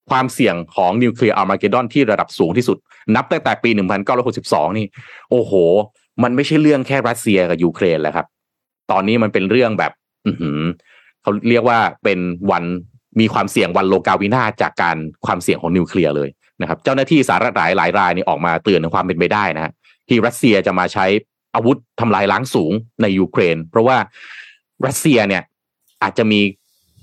[0.09, 2.77] ความเสี่ยงของ nuclear Armageddon ที่ระดับสูงที่สุด
[3.15, 3.69] นับตั้งแต่ปี
[4.23, 4.85] 1962 นี่
[5.31, 5.51] โอ้โห
[6.23, 8.25] มันไม่ใช่เรื่องแค่รัสเซียกับยูเครนแล้วครับ
[8.91, 9.91] ตอนนี้มันเป็นเรื่องแบบ
[10.25, 10.31] อื
[11.21, 12.19] เขาเรียกว่าเป็น
[12.51, 12.63] วัน
[13.19, 16.29] มีความเสี่ยงวันโลกาวินาจากการความเสี่ยงของนิวเคลียร์เลย
[16.61, 19.71] นะครับ เจ้าหน้าที่สหรัฐหลายหลายรายนี่ออกมาเตือนถึงความเป็นไปได้นะฮะ
[20.07, 21.05] ที่รัสเซียจะมาใช้
[21.55, 23.97] อาวุธทำลายล้างสูงในยูเครน เพราะว่า
[24.85, 25.43] รัสเซียเนี่ย
[26.03, 26.39] อาจจะมี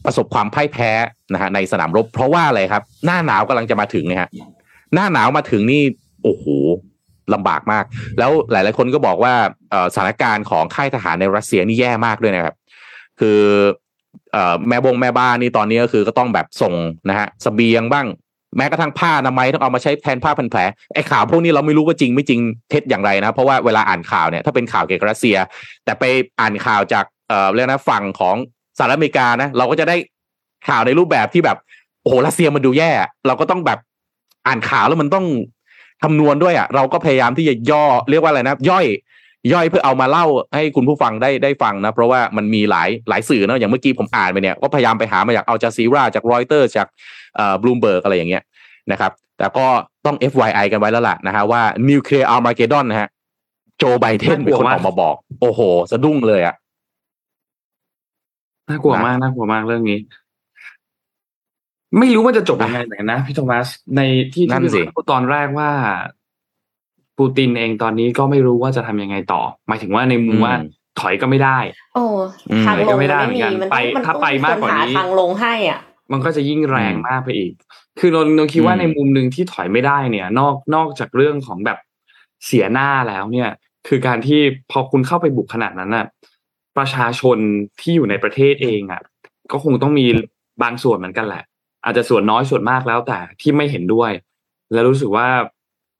[0.05, 0.91] ประสบความพ่ายแพ้
[1.33, 4.31] นะฮะในสนามรบ เพราะว่าอะไรครับ หน้าหนาวกำลังจะมาถึงเนี่ยฮะ
[4.95, 5.83] หน้าหนาวมาถึงนี่
[6.25, 6.45] โอ้โห
[7.35, 7.85] ลำบากมาก
[8.19, 9.35] แล้วหลาย ๆ คนก็บอกว่า
[9.95, 12.55] สถานการณ์ของค่ายทหารในรัสเซียนี่แย่มากด้วยนะครับ
[13.21, 13.41] คือ
[14.69, 16.75] แม่บงแม่บ้านนี่ตอนนี้ก็คือก็ต้องแบบส่ง
[17.09, 18.07] นะฮะสเบียงบ้าง
[18.57, 20.61] แม้กระทั่งผ้าอนามัยต้องเอามาใช้แทนผ้าพันแผล
[20.95, 25.37] ไอ้ข่าวพวกนี้เราไม่รู้ว่าจริงไม่จริงเท็จอย่างไรนะ เพราะว่าเวลาอ่านข่าวเนี่ยถ้าเป็นข่าวเกี่ยวกับรัสเซีย
[25.85, 26.05] แต่ไป
[26.41, 28.37] อ่านข่าวจากเอ่อเรียกนะฝั่งของ
[28.85, 29.97] หรัฐอเมริกานะเราก็จะได้
[30.68, 31.59] ข่าวในรูปแบบที่แบบ
[32.03, 32.90] โอ้โหรัสเซียมันดูแย่
[33.27, 33.79] เราก็ต้องแบบ
[34.47, 35.27] อ่านข่าวแล้วมันต้อง
[36.03, 38.87] คำนวณด้วยอะเราก็พยายามที่จะย่อเรียกว่าอะไรนะ ย่อย
[39.53, 46.87] ย่อยเพื่อเอามาเล่าให้คุณผู้ฟังได้ได้ฟังนะ เพราะว่ามันมีหลายหลายสื่อเนาะอย่างเมื่อกี้ผมอ่านไปเนี่ยก็พยายามไปหามาจากอัลจาซีราจากรอยเตอร์จาก
[47.37, 48.42] เอ่อบลูมเบิร์กอะไรอย่างเงี้ย
[48.92, 49.66] นะครับ แต่ก็
[50.07, 53.09] ต้อง FYI กันไว้แล้วล่ะนะฮะว่า nuclear Armageddon นะฮะ
[53.79, 56.55] โจไบเดนเป็นคนออกมาบอก โอ้โห สะดุ้งเลยอะ
[58.68, 59.98] น่ากลัวมากน่ากลัวมากเรื่องนี้
[61.98, 64.01] ไม่รู้ว่าจะจบยังไงเหมือนกันนะพี่โทมัสใน
[64.35, 65.70] ที่ที่พี่พูดตอนแรกว่า
[67.18, 70.55] ปูตินเองตอนนี้ก็ไม่รู้ว่าจะทำยังไงต่อ หมายถึงว่าในมุมว่า
[71.01, 71.59] ถอยก็ไม่ได้
[71.94, 72.05] โอ้
[72.66, 75.81] ทางลงไม่ได้เหมือนกันไปถ้าไปมากกว่านี้ทางลงให้อะ
[76.12, 77.53] มันก็จะยิ่งแรงมากไปอีก
[77.98, 81.79] คือนนนคิดว่าในมุมหนึ่งที่ถอยไม่ได้เนี่ย นอกนอกจากเรื่องของแบบ
[82.46, 83.51] เสียหน้าแล้วเนี่ย
[83.88, 86.07] คือการที่พอคุณเข้าไปบุกขนาดนั้นน่ะ
[86.79, 87.39] ประชาชน
[87.81, 89.03] ที่อยู่ในประเทศเองอะ
[89.53, 90.07] ก็คงต้องมี
[90.63, 91.45] บางส่วนเหมือนกันแหละ
[91.85, 94.13] อาจจะส่วนน้อยส่วนมากแล้วแต่ที่ไม่เห็นด้วย
[94.73, 95.29] แล้วรู้สึกว่า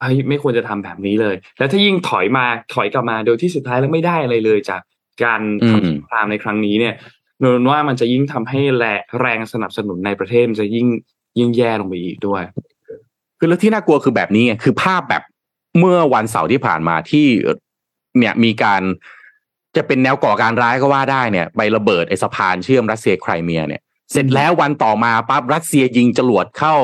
[0.01, 4.81] เฮ้ยไม่ควรจะทำแบบนี้เลย แล้วถ้ายิ่งถอยมาถอยกลับมาโดยที่สุดท้ายแล้วไม่ได้อะไรเลยจาก
[5.25, 6.95] การทำสงครามในครั้งนี้เนี่ย
[7.43, 10.87] นนว่ามันจะยิ่งทำให้แรงแรงสนับสนุนในประเทศมันจะยิ่ง
[11.39, 12.43] ยิ่งแย่ลงไปอีกด้วย
[13.39, 15.23] คือแล้วที่น่ากลัวคือแบบนี้คือภาพแบบ
[15.79, 17.27] เมื่อวันเสาร์ที่ผ่านมาที่
[18.19, 18.83] เนี่ยมีการ
[19.77, 23.83] จะเป็นแนวก่อการร้ายก็ว่าได้เนี่ยไประเบิดไอสะพานเชื่อมรัสเซียไครเมียเนี่ย
[24.13, 26.77] เสร็จแล้ววันต่อมาปั๊บรัสเซียยิงจรวดเข้า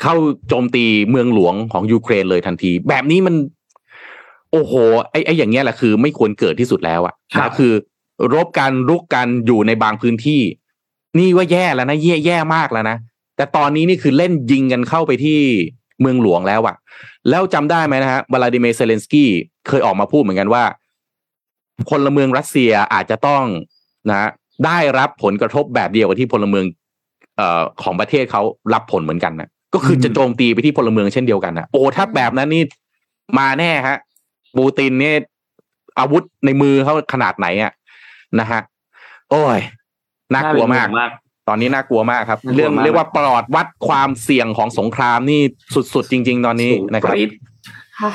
[0.00, 0.14] เข้า
[0.48, 3.34] โจมตีเมืองหลวงของยูเครนเลยทันที แบบนี้มัน
[4.52, 4.72] โอ้โห
[5.10, 7.72] ไอ้ไอ้อย่างเงี้ยแหละคือ ไม่ควรเกิดที่สุดแล้วอะนะคือ
[8.34, 10.42] รบกันรุกกันอยู่ในบางพื้นที่
[11.18, 12.96] นี่ว่าแย่แล้วนะแย่แย่มากแล้วนะ
[13.36, 15.38] แต่ตอนนี้นี่คือเล่นยิงกันเข้าไปที่
[16.00, 16.76] เมืองหลวงแล้วอะ
[17.30, 19.30] แล้วจำได้ไหมนะฮะวลาดิเมียร์เซเลนสกี้
[19.68, 20.64] เคยออกมาพูดเหมือนกันว่า
[21.90, 23.44] พลเมืองรัสเซียอาจจะต้อง
[24.10, 24.30] นะ
[24.66, 26.64] ได้รับผลกระทบแบบเดียวกับที่พลเมือง
[27.36, 28.42] เอ่อของประเทศเขา
[28.74, 32.62] รับผลเหมือนกันนะก็คือจะโจมตีไปที่พลเมืองเช่นเดียวกันนะโอ้ถ้าแบบนั้นนี่
[33.38, 33.96] มาแน่ฮะ
[34.56, 35.16] ปูตินเนี่ย
[35.98, 37.72] อาวุธในมือเขาขนาดไหนอะ
[38.40, 38.60] นะฮะ
[39.30, 39.60] โอ้ย
[40.34, 40.88] น่ากลัวมาก
[41.48, 45.40] ตอนนี้น่ากลัวมากครับ เรื่องเรียกว่าปลอดวัดความเสี่ยงของสงครามนี่
[45.94, 47.14] สุดๆจริง ๆ ตอนนี้นะครับ
[48.00, 48.12] ค่ะ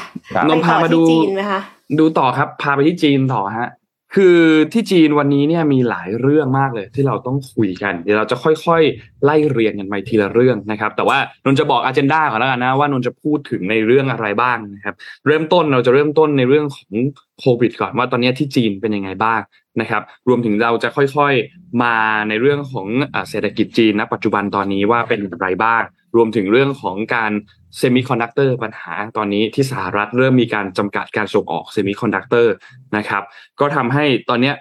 [0.49, 1.61] นนพามาดูจีนไหมคะ
[1.99, 3.69] ดูต่อครับ พาไปที่จีนต่อฮะ
[4.15, 4.37] คือ
[4.73, 14.95] ที่จีนวันนี้เนี่ยมีหลายเรื่องมากเลย ที่เราต้องคุยกัน เดี๋ยวเราจะค่อยๆ ไล่เรียงกันไปทีละเรื่องนะครับ แต่ว่านนจะบอกอันเจนดาก่อนแล้วกันนะว่านนจะพูดถึงในเรื่องอะไรบ้างนะครับ
[15.27, 16.91] เริ่มต้นเราจะเริ่มต้นในเรื่องของ
[17.39, 19.39] โควิดก่อนว่าตอนนี้ที่จีนเป็นยังไงบ้าง
[19.81, 21.95] นะครับ รวมถึงเราจะค่อยๆมา
[22.29, 22.87] ในเรื่องของ
[23.29, 25.83] เศรษฐกิจจีนณปัจจุบันตอนนี้ว่าเป็นอย่างไรบ้าง
[26.15, 27.31] รวมถึงเรื่องของการ
[27.77, 32.53] semiconductor ปัญหาตอนนี้ที่สหรัฐเริ่มมีการจำกัดการส่งออก semiconductor
[32.97, 33.23] นะครับ
[33.59, 34.51] ก็ทำให้ตอนนี้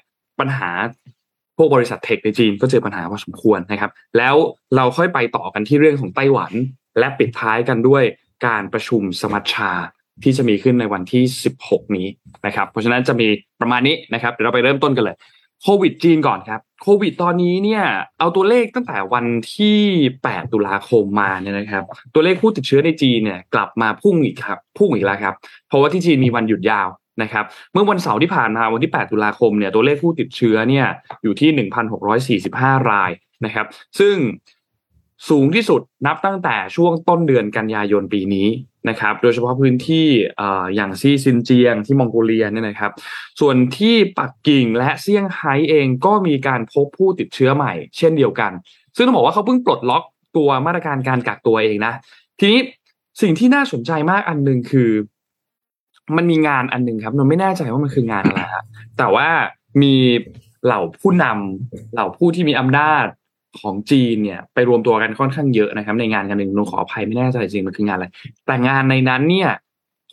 [0.40, 0.70] ปัญหา
[1.56, 4.34] พวกบริษัท tech ในจีนก็เจอปัญหาพอสมควรนะครับ แล้ว
[4.76, 6.52] เราค่อยไปต่อกันที่เรื่องของไต้หวัน
[6.98, 8.02] และปิดท้ายกันด้วย
[8.46, 9.70] การประชุมสมัชชา
[10.22, 11.22] ที่จะมีขึ้นในวันที่
[11.60, 12.06] 16 นี้
[12.46, 13.28] นะครับ เพราะฉะนั้นจะมี
[13.60, 15.16] ประมาณนี้นะครับเดี๋ยวเราไปเริ่มต้นกันเลย
[15.62, 17.82] โควิดจีนก่อนครับ โควิดตอนนี้เนี่ย
[18.18, 19.78] เอาตัวเลขตั้งแต่วันที่
[20.16, 25.34] 8 ตุลาคมมาเนี่ยนะครับ ตัวเลขผู้ติดเชื้อในจีนเนี่ยกลับมาพุ่งอีกครับ พุ่งอีกแล้วครับ
[25.68, 26.88] เพราะว่าที่จีนมีวันหยุดยาว
[27.22, 30.86] นะครับ เมื่อวันเสาร์ที่ผ่านมาวันที่ 8 ตุลาคมเนี่ยตัวเลขผู้ติดเชื้อเนี่ย
[31.22, 31.50] อยู่ที่
[32.40, 33.10] 1,645 ราย
[33.44, 33.66] นะครับ
[33.98, 34.16] ซึ่ง
[35.28, 38.48] สูงที่สุดนับตั้งแต่ช่วงต้นเดือนกันยายนปีนี้
[38.88, 40.06] นะครับ โดยเฉพาะพื้นที่
[40.74, 42.92] อย่างซีซินเจียงที่มองโกเลียเนี่ยนะครับ
[43.40, 48.52] ส่วนที่ปักกิ่งและเซี่ยงไฮ้เองก็มีการพบผู้ติดเชื้อใหม่ เช่นเดียวกัน
[48.96, 50.04] ซึ่งต้องบอกว่าเขาเพิ่งปลดล็อก
[50.36, 51.94] ตัวมาตรการการกักตัวเองนะ
[52.38, 52.60] ทีนี้
[53.22, 54.90] สิ่งที่น่าสนใจมากอันหนึ่งคือ
[56.16, 58.64] มันมีงานอันหนึ่งครับนนไม่แน่ใจว่ามันคืองานอะไรครับ
[58.98, 59.28] แต่ว่า
[59.82, 59.94] มี
[60.64, 63.06] เหล่าผู้นำเหล่าผู้ที่มีอำนาจ
[63.60, 68.06] ของจีนเนี่ยไปรวมตัวกันค่อนข้างเยอะนะครับ ในงานกันหนึ่งหนูขออภัยไม่แน่ใจจริงมันคืองานอะไร
[68.46, 69.50] แต่งานในนั้นเนี่ย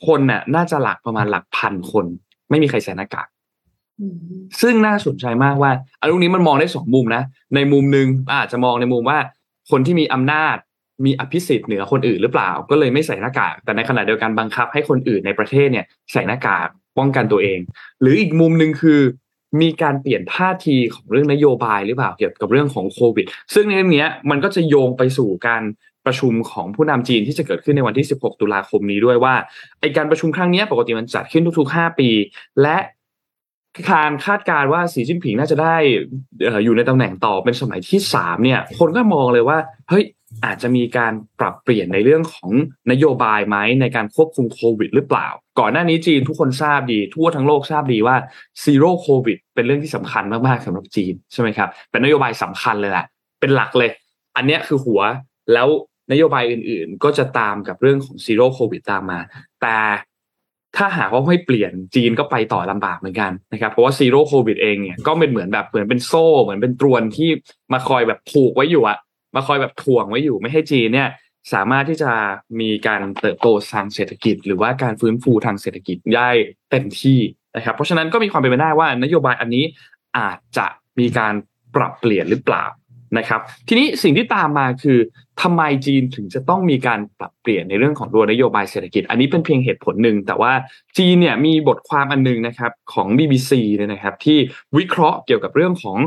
[0.07, 2.05] คนน่ะ น่าจะหลักประมาณหลักพันคน
[2.49, 3.27] ไม่มีใครใส่หน้ากาก
[4.61, 7.23] ซึ่งน่าสนใจมากว่าอันนี้มันมองได้สองมุมนะ
[7.55, 8.07] ในมุมหนึ่ง
[8.39, 9.19] อาจจะมองในมุมว่า
[9.71, 10.55] คนที่มีอำนาจ
[11.05, 17.59] มีอภิสิทธิ์เหนือคนอื่นหรือเปล่า ก็เลยไม่ใส่หน้ากาก แต่ในขณะเดียวกันบังคับให้คนอื่นในประเทศเนี่ย ใส่หน้ากากป้องกันตัวเอง
[18.01, 19.01] หรืออีกมุมหนึ่งคือ
[19.61, 25.63] มีการเปลี่ยนท่าทีของเรื่องนโยบายหรือเปล่าเกี่ยวกับเรื่องของโควิด ซึ่งในเรื่องนี้มันก็จะโยงไปสู่การ
[26.05, 29.35] ประชุมของผู้นำจีนที่จะเกิดขึ้นในวันที่ 16 ตุลาคมนี้ด้วยว่า
[29.79, 32.09] ไอการประชุมครั้งนี้ปกติมันจัดขึ้นทุกๆ 5 ปี
[32.61, 32.77] และ
[33.91, 35.75] การคาดการว่าสีจิ้นผิงน่าจะได้
[36.63, 39.57] อยู่ในตำแหน่งต่อเป็นสมัยที่สามเนี่ย คนก็มองเลยว่า
[39.89, 40.03] เฮ้ย
[40.45, 42.51] อาจจะมีการปรับเปลี่ยนในเรื่องของ
[42.91, 45.27] นโยบายไหมในการควบคุมโควิดหรือเปล่า
[45.59, 48.15] ก่อนหน้านี้จีนทุกคนทราบดี ทั่วทั้งโลกทราบดีว่า
[48.63, 53.05] Zero Covid เป็นเรื่องที่สำคัญมากๆสำหรับจีนใช่ไหมครับเป็นนโยบายสำคัญเลยแหละ
[53.39, 53.91] เป็นหลักเลย
[54.35, 55.01] อันนี้คือหัว
[55.53, 55.67] แล้ว
[56.11, 59.19] นโยบายอื่นๆ ก็จะตามกับเรื่องของ Zero Covid ตามมา
[59.61, 59.77] แต่
[60.77, 67.29] ถ้าหากว่าไม่เปลี่ยนจีนก็ไปต่อลำบากเหมือนกันนะครับ เพราะว่า Zero Covid เองเนี่ยก็เป็นเหมือนแบบเหมือนเป็นโซ่เหมือนเป็นตรวนที่
[67.73, 68.97] มาคอยแบบผูกไว้อยู่อะ
[69.37, 71.09] มาคอยแบบถ่วงไว้อยู่ไม่ให้จีนเนี่ย
[71.53, 72.11] สามารถที่จะ
[72.59, 76.29] มีการเติบโตทางเศรษฐกิจ หรือว่าการฟื้นฟูทางเศรษฐกิจได้
[76.71, 77.19] เต็มที่
[77.55, 79.65] นะครับ เพราะฉะนั้นก็มีความเป็นไปได้ว่านโยบายอันนี้
[80.17, 80.67] อาจจะ
[80.99, 81.33] มีการ
[81.75, 82.65] ปรับเปลี่ยนหรือเปล่า
[83.17, 84.99] นะครับ ทีนี้สิ่งที่ตามมาคือ
[85.41, 90.53] ทำไมจีนถึงจะต้องมีการปรับเปลี่ยนในเรื่องของตัวนโยบายเศรษฐกิจ อันนี้เป็นเพียงเหตุผลหนึ่ง แต่ว่า
[90.97, 94.37] จีนเนี่ยมีบทความอันนึงนะครับของ BBC เนี่ยนะครับ ที่
[94.77, 95.97] วิเคราะห์เกี่ยวกับเรื่องของ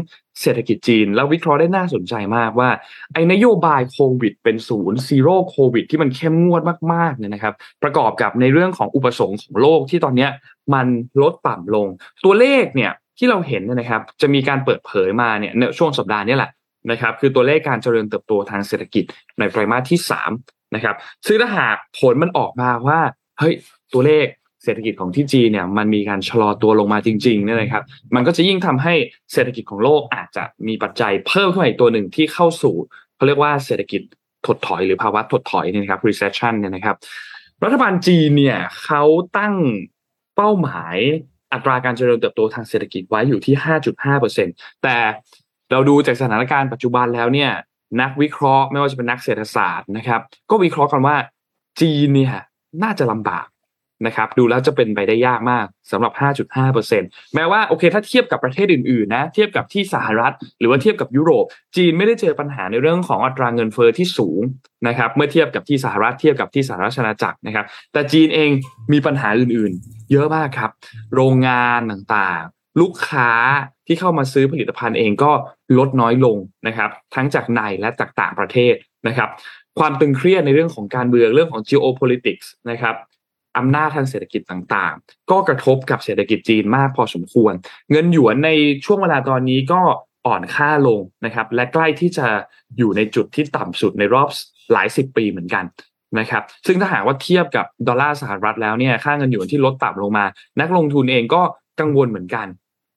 [0.41, 2.71] เศรษฐกิจจีน แล้ววิเคราะห์ได้น่าสนใจมากว่า
[3.13, 10.29] ไอ้นโยบายโควิดเป็นศูนย์ซีโร่โควิดที่มันเข้มงวดมากๆเนี่ยนะครับ ประกอบกับในเรื่องของอุปสงค์ของโลกที่ตอนนี้
[10.75, 10.87] มัน
[11.23, 11.87] ลดต่ำลง
[12.25, 16.51] ตัวเลขเนี่ยที่เราเห็นนะครับ จะมีการเปิดเผยมาเนี่ยในช่วงสัปดาห์นี้แหละ
[16.91, 19.05] นะครับคือตัวเลขการเจริญเติบโตทางเศรษฐกิจ
[19.39, 20.01] ในไตรมาสที่
[20.37, 23.01] 3นะครับซึ่งถ้าหากผลมันออกมาว่า
[23.39, 23.55] เฮ้ย
[23.93, 24.27] ตัวเลข
[24.65, 27.83] เศรษฐกิจของที่จีนเนี่ยมันมีการชะลอตัวลงมาจริงๆเนี่ยนะครับ
[28.15, 28.95] มันก็จะยิ่งทำให้
[29.33, 32.75] เศรษฐกิจของโลกอาจจะมีปัจจัยเพิ่มขึ้นอีกตัวหนึ่งที่เข้าสู่
[33.17, 34.03] เขาเรียกว่าเศรษฐกิจ
[34.47, 36.97] ถดถอยหรือภาวะถดถอยเนี่ยนะครับ recession เนี่ยนะครับ
[37.65, 39.03] รัฐบาลจีนเนี่ยเขา
[39.39, 39.55] ตั้ง
[40.37, 40.97] เป้าหมาย
[41.53, 43.55] อัตราการเจริญเติบโตทางเศรษฐกิจไว้อยู่ที่
[44.19, 44.97] 5.5%แต่
[45.73, 47.51] เราดูจากสถานการณ์ปัจจุบันแล้วเนี่ย
[48.01, 51.17] นักวิเคราะห์ไม่ว่าจะเป็นนักเศรษฐศาสตร์นะครับ ก็วิเคราะห์กันว่า
[51.81, 52.35] จีนเนี่ย
[52.83, 53.47] น่าจะลำบาก
[54.07, 56.13] นะครับ ดูแล้วจะเป็นไปได้ยากมากสำหรับ
[56.75, 61.45] 5.5%แม้ว่าโอเค ถ้าเทียบกับประเทศอื่นๆนะเทียบกับที่สหรัฐ หรือว่าเทียบกับยุโรป
[61.77, 64.41] จีนไม่ได้เจอปัญหาในเรื่องของอัตราเงินเฟอ้อที่สูง
[64.89, 68.51] นะครับ เมื่อเทียบกับที่สหรัฐเทียบกับที่สหรัฐอาณาจักรนะครับ แต่จีนเอง
[68.93, 70.71] มีปัญหาอื่นๆ เยอะมากครับ
[71.15, 73.31] โรงงานต่างๆ ลูกค้า
[73.87, 75.33] ที่เข้ามาซื้อผลิตภัณฑ์เองก็
[75.79, 78.75] ลดน้อยลงนะครับ ทั้งจากในและจากต่างประเทศ
[79.09, 79.29] นะครับ
[79.79, 82.97] ความตึงเครียดในเรื่องของการเมืองเรื่องของ geopolitics นะครับ
[83.59, 87.53] อำนาจทางเศรษฐกิจต่างๆ ก็กระทบกับเศรษฐกิจจีนมากพอสมควร
[87.91, 88.51] เงินหยวนใน
[88.85, 89.81] ช่วงเวลาตอนนี้ก็
[90.27, 92.27] อ่อนค่าลงนะครับ และใกล้ที่จะ
[92.79, 94.29] อยู่ในจุดที่ต่ำสุดในรอบ
[94.73, 95.65] หลายสิบปีเหมือนกัน
[96.19, 100.25] นะครับ ซึ่งถ้าหากว่าเทียบกับดอลลาร์สหรัฐแล้วเนี่ย ค่าเงินหยวนที่ลดต่ำลงมา
[100.61, 101.43] นักลงทุนเองก็
[101.81, 102.47] กังวลเหมือนกัน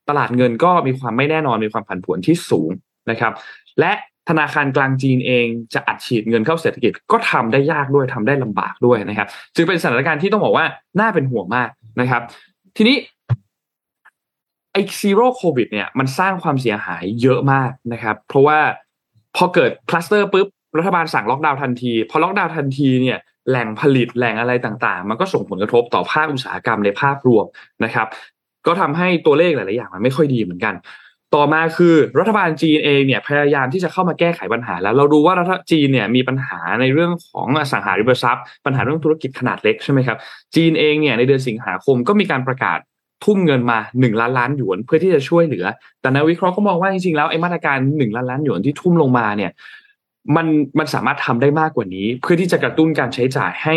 [0.10, 2.70] ตลาดเงินก็มีความไม่แน่นอนมีความผันผวนที่สูง
[3.10, 3.34] นะครับ
[3.80, 3.92] และ
[4.30, 10.66] ธนาคารกลางจีนเองจะอัดฉีดเงินเข้าเศรษฐกิจก็ทำได้ยากด้วยทำได้ลำบากด้วยนะครับ จึงเป็นสถานการณ์ที่ต้องบอกว่า
[11.00, 12.22] น่าเป็นห่วงมากนะครับ
[12.78, 12.98] ทีนี้
[14.72, 18.60] ไอ Zero COVID เนี่ยมันสร้างความเสียหายเยอะมากนะครับ เพราะว่า
[19.36, 23.18] พอเกิดคลัสเตอร์ปุ๊บรัฐบาลสั่งล็อกดาวน์ทันที พอล็อกดาวน์ทันทีเนี่ย
[23.50, 27.46] แหล่งผลิตแหล่งอะไรต่างๆ มันก็ส่งผลกระทบต่อภาคอุตสาหกรรมในภาพรวม
[27.84, 28.08] นะครับ
[28.68, 30.74] ก็ทำให้ตัวเลขหลาย ๆ อย่างมันไม่ค่อยดีเหมือนกัน
[31.36, 40.18] ต่อมาคือรัฐบาลจีนเองเนี่ยพยายามที่จะเข้ามาแก้ไขปัญหา แล้วเราดูว่ารัฐจีนเนี่ยมีปัญหาในเรื่องของอสังหาริมทรัพย์ ปัญหาเรื่องธุรกิจขนาดเล็กใช่ไหมครับ
[40.56, 42.80] จีนเองเนี่ยในเดือนสิงหาคมก็มีการประกาศ
[43.26, 45.66] ทุ่มเงินมาหนึ่งล้านล้านหยวนเพื่อที่จะช่วยเหลือ
[46.02, 49.52] แต่นักวิเคราะห์ก็มองว่าจริงๆแล้วไอ้มาตรการหนึ่งล้านล้านหยวนที่ทุ่มลงมาเนี่ย
[50.36, 50.48] มัน
[50.80, 53.76] มันสามารถทำได้มากกว่านี้ เพื่อที่จะกระตุ้นการใช้จ่ายให้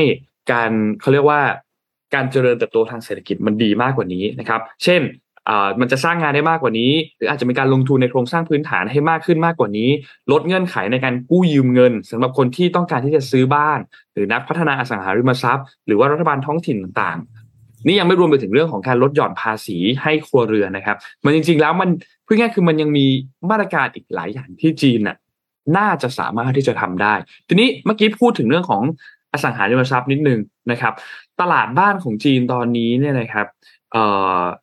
[0.52, 0.70] การ
[1.00, 1.40] เขาเรียกว่า
[2.16, 5.02] การเจริญเติบโตทางเศรษฐกิจมันดีมากกว่านี้นะครับ เช่น
[5.80, 9.90] มันจะสร้างงานได้มากกว่านี้ หรืออาจจะมีการลงทุนในโครงสร้างพื้นฐานให้มากขึ้นมากกว่านี้
[10.32, 13.78] ลดเงื่อนไขในการกู้ยืมเงินสำหรับคนที่ต้องการที่จะซื้อบ้าน
[14.14, 21.88] หรือนักพัฒนาอสังหาริมทรัพย์ หรือว่ารัฐบาลท้องถิ่นต่างๆ นี่ยังไม่รวมไปถึงเรื่องของการลดหย่อนภาษีให้ครัวเรือนนะครับ มันจริงๆแล้วมัน
[22.26, 23.06] พูดง่ายคือมันยังมี
[23.50, 25.16] มาตรการอีกหลายอย่างที่จีนน่ะ
[25.76, 27.14] น่าจะสามารถที่จะทำได้
[27.48, 28.82] ทีนี้เมื่อกี้พูดถึงเรื่องของ
[29.32, 30.92] อสังหาริมทรัพย์นิดนึงนะครับ
[31.40, 33.46] ตลาดบ้านของจีนตอนนี้เนี่ยนะครับ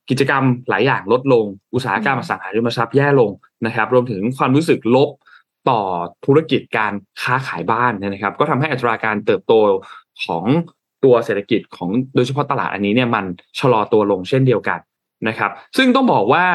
[0.09, 3.31] กิจกรรมหลายอย่างลดลง อุตสาหกรรมอสังหาริมทรัพย์แย่ลง
[3.65, 5.09] นะครับ รวมถึงความรู้สึกลบ
[5.69, 5.81] ต่อ
[6.25, 9.53] ธุรกิจการค้าขายบ้านนะครับ ก็ทำให้อัตราการเติบโต
[10.23, 10.43] ของ
[11.03, 13.25] ตัวเศรษฐกิจของโดยเฉพาะตลาดอันนี้เนี่ยมัน
[13.59, 14.79] ชะลอตัวลงเช่นเดียวกัน
[15.27, 16.45] นะครับ ซึ่งต้องบอกว่า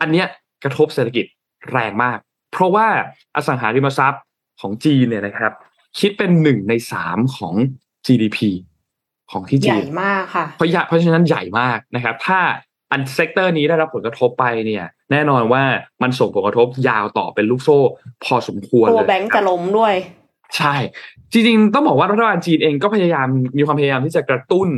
[0.00, 0.26] อันเนี้ย
[0.64, 1.26] กระทบเศรษฐกิจ
[1.70, 2.18] แรงมาก
[2.52, 2.86] เพราะว่า
[3.36, 4.22] อสังหาริมทรัพย์
[4.60, 5.52] ของจีนเนี่ยนะครับ
[5.98, 7.54] คิดเป็นหนึ่งในสามของ
[8.06, 8.38] GDP
[9.34, 12.40] ของที่จีนใหญ่มากค่ะเพราะเพราะฉะนั้นใหญ่มากนะครับ ถ้า
[12.92, 15.62] อัน sector นี้ได้รับผลกระทบไปเนี่ย แน่นอนว่า
[16.02, 17.78] มันส่งผลกระทบยาวต่อเป็นลูกโซ่
[18.24, 19.94] พอสมควรเลยตัวแบงก์จะล้มด้วย
[20.56, 20.74] ใช่
[21.32, 24.68] จริงๆ ต้องบอกว่ารัฐบาลจีนเองก็พยายามมีความพยายามที่จะกระตุ้น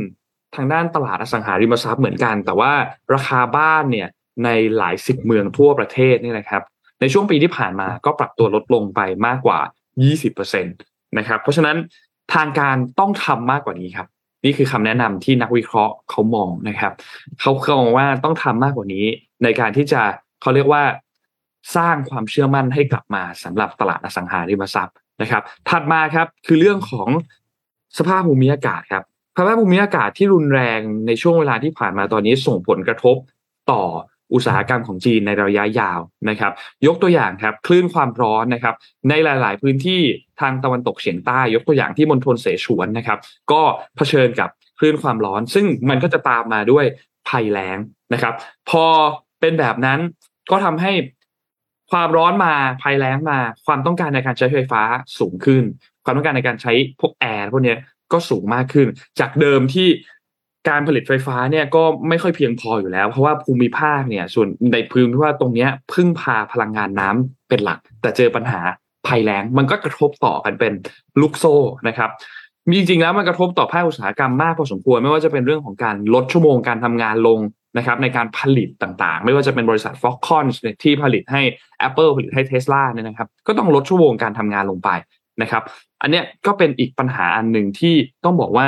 [0.55, 2.71] ทางด้านตลาดอสังหาริมทรัพย์เหมือนกัน แต่ว่า
[3.13, 4.07] ราคาบ้านเนี่ย
[4.43, 6.61] ในหลายสิบเมืองทั่วประเทศนี่นะครับ
[7.01, 9.59] ในช่วงปีที่ผ่านมาก็ปรับตัวลดลงไปมากกว่า
[10.17, 11.77] 20%นะครับ เพราะฉะนั้น
[12.33, 14.07] ทางการต้องทำมากกว่านี้ครับ
[14.47, 16.93] นี่คือคำแนะนำที่นักวิเคราะห์เขามองนะครับ
[17.39, 19.05] เขาเขามองว่าต้องทำมากกว่านี้
[19.43, 20.01] ในการที่จะ
[20.41, 20.83] เขาเรียกว่า
[21.75, 27.09] สร้างความเชื่อมั่นให้กลับมาสำหรับตลาดอสังหาริมทรัพย์นะครับ ถัดมาครับคือเรื่องของ
[27.97, 29.03] สภาพภูมิอากาศครับ
[29.37, 33.15] สภาพภูมิอากาศที่รุนแรงในช่วงเวลาที่ผ่านมาตอนนี้ส่งผลกระทบ
[33.71, 33.81] ต่อ
[34.33, 36.53] อุตสาหกรรมของจีนในระยะยาวนะครับ
[36.87, 38.75] ยกตัวอย่างครับคลื่นความร้อนนะครับ
[39.09, 40.01] ในหลาย ๆ พื้นที่
[40.41, 43.19] ทางตะวันตกเฉียงใต้ ยกตัวอย่างที่มณฑลเสฉวนนะครับ
[43.51, 43.61] ก็
[43.97, 46.85] เผชิญกับคลื่นความร้อน ซึ่งมันก็จะตามมาด้วย
[47.29, 47.77] ภัยแล้ง
[48.13, 48.33] นะครับ
[48.69, 48.85] พอ
[49.41, 49.99] เป็นแบบนั้น
[50.51, 50.91] ก็ทำให้
[51.91, 54.81] ความร้อนมาภัยแล้งมา ความต้องการในการใช้ไฟฟ้า
[55.19, 55.63] สูงขึ้น
[56.03, 57.75] ความต้องการในการใช้พวกแอร์พวกนี้
[58.11, 58.87] ก็สูงมากขึ้น
[59.19, 59.87] จากเดิมที่
[60.69, 68.61] การผลิตไฟฟ้าเนี่ยก็ไม่ค่อยเพียงพออยู่แล้ว เพราะว่าภูมิภาคเนี่ย ส่วนในพื้นที่ว่าตรงเนี้ยพึ่งพาพลังงานน้ำเป็นหลัก แต่เจอปัญหา
[69.07, 70.73] ภัยแล้งมันก็กระทบต่อกันเป็น
[71.21, 71.55] ลูกโซ่
[71.87, 72.09] นะครับ
[72.69, 77.39] มีจริงๆแล้วมันกระทบต่อภาคอุตสาหกรรมมากพอสมควรไม่ว่าจะเป็นเรื่องของการลดชั่วโมงการทำงานลง
[77.77, 80.45] นะครับในการผลิตต่างๆ ไม่ว่าจะเป็นบริษัท Foxconn
[80.83, 81.41] ที่ผลิตให้
[81.87, 84.89] Apple ผลิตให้ Tesla เนี่ยนะครับ ก็ต้องลดชั่วโมงการทำงานลงไป
[85.41, 85.63] นะครับ
[86.01, 88.67] อันเนี้ยก็เป็นอีกปัญหาอันหนึ่งที่ต้องบอกว่า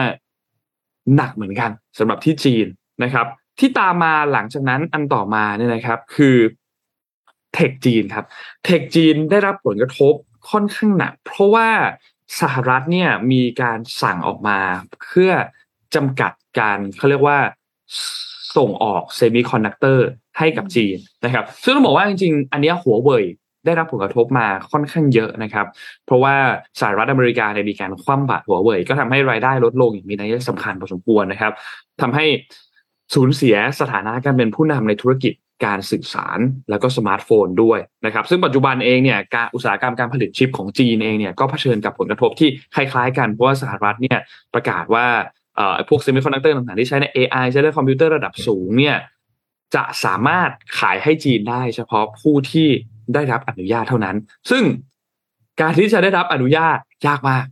[1.16, 2.66] หนักเหมือนกันสำหรับที่จีน
[3.04, 3.28] นะครับ
[3.60, 6.38] ที่ตามมาหลังจากนั้นอันต่อมาเนี่ยนะครับ คือ
[7.54, 8.26] เทคจีนครับ
[8.66, 10.14] เทคจีนได้รับผลกระทบ
[10.50, 11.70] ค่อนข้างหนัก เพราะว่า
[12.42, 14.60] สหรัฐเนี่ยมีการสั่งออกมา
[15.04, 15.32] เพื่อ
[15.96, 17.40] จำกัดการเขาเรียกว่า
[18.56, 20.08] ส่งออกเซมิคอนดักเตอร์
[20.38, 23.26] ให้กับจีนนะครับ ซึ่งต้องบอกว่าจริงๆ อันนี้หัวเว่ย
[23.66, 25.68] ได้รับผลกระทบมาค่อนข้างเยอะนะครับ
[26.06, 26.36] เพราะว่า
[26.80, 31.54] สหรัฐอเมริกาเนี่ยมีการคว่ำบาตรหัวเว่ยก็ทำให้รายได้ลดลงอย่างมีนัยสำคัญพอสมควรนะครับ
[32.02, 32.26] ทำให้
[33.14, 35.34] สูญเสียสถานะการเป็นผู้นำในธุรกิจ
[35.66, 44.20] การสื่อสารแล้วก็สมาร์ทโฟนด้วยนะครับ ซึ่งปัจจุบันเองเนี่ยการอุตสาหกรรมการผลิตชิปของจีนเองเนี่ยก็เผชิญกับผลกระทบที่คล้ายๆ กันเพราะว่าสหรัฐเนี่ย
[44.54, 45.06] ประกาศว่า
[45.56, 48.98] เอ่อพวกเซมิคอนดักเตอร์ต่างๆที่ใช้ใน AI ใช้ในคอมพิวเตอร์ระดับสูงเนี่ย
[49.76, 52.70] จะสามารถขายให้จีนได้เฉพาะผู้ที่
[53.14, 54.16] ได้รับอนุญาตเท่านั้น
[54.50, 54.64] ซึ่ง
[55.62, 57.46] การที่จะได้รับอนุญาตยากมาก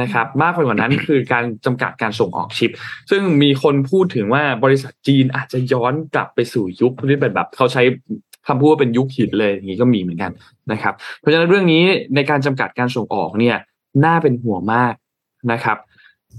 [0.00, 2.70] นะครับ มากไปกว่านั้นคือการจำกัดการส่งออกชิป
[3.10, 7.82] ซึ่งมีคนพูดถึงว่าบริษัทจีนอาจจะย้อนกลับไปสู่ยุคที่เป็นแบบเขาใช้
[8.48, 10.32] คำพูดว่าเป็นยุคหินเลยอย่างนี้ก็มีเหมือนกัน
[10.72, 11.84] นะครับ เพราะฉะนั้นเรื่องนี้
[12.14, 13.56] ในการจำกัดการส่งออกเนี่ย
[14.04, 14.94] น่าเป็นห่วงมาก
[15.52, 15.78] นะครับ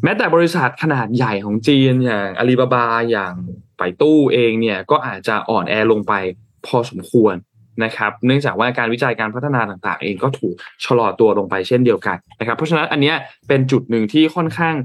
[0.03, 3.33] แม้แต่บริษัทขนาดใหญ่ของจีนอย่างอาลีบาบาอย่าง
[3.77, 6.13] ไปตู้เองเนี่ยก็อาจจะอ่อนแอลงไป
[6.65, 7.35] พอสมควร
[7.83, 10.55] นะครับ เนื่องจากว่าการวิจัยการพัฒนาต่างๆ เองก็ถูก
[10.85, 13.13] ชะลอตัวลงไปเช่นเดียวกันนะครับ เพราะฉะนั้นอันนี้
[13.47, 14.75] เป็นจุดหนึ่งที่ค่อนข้าง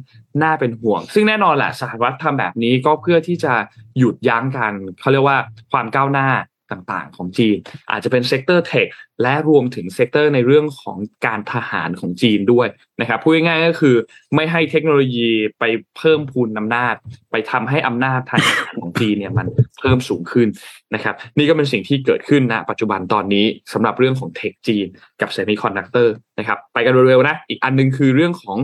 [0.43, 3.55] น่าเป็นห่วง ซึ่งแน่นอนแหละสหรัฐทำแบบนี้ก็เพื่อที่จะ
[3.99, 5.39] หยุดยั้งกันเขาเรียกว่า
[5.73, 6.29] ความก้าวหน้า
[6.71, 7.57] ต่างๆ ของจีน
[7.91, 8.89] อาจจะเป็น sector tech
[9.23, 12.69] และรวมถึง sector ในเรื่องของการทหารของจีนด้วย
[13.01, 13.97] นะครับพูดง่ายๆก็คือ
[14.35, 15.29] ไม่ให้เทคโนโลยี
[15.59, 15.65] ไป
[15.97, 16.95] เพิ่มพูนอำนาจ
[17.31, 18.41] ไปทำให้อำนาจทาง
[18.81, 19.47] ของจีนเนี่ยมัน
[19.81, 20.49] เพิ่มสูงขึ้น
[20.95, 24.87] นะครับ นี่ก็เป็นสิ่งที่เกิดขึ้นณปัจจุบันตอนนี้สำหรับเรื่องของ tech จีน
[25.21, 28.57] กับเซมิคอนดักเตอร์นะครับ ไปกันเร็วๆนะ อีกอันนึงคือเรื่องของ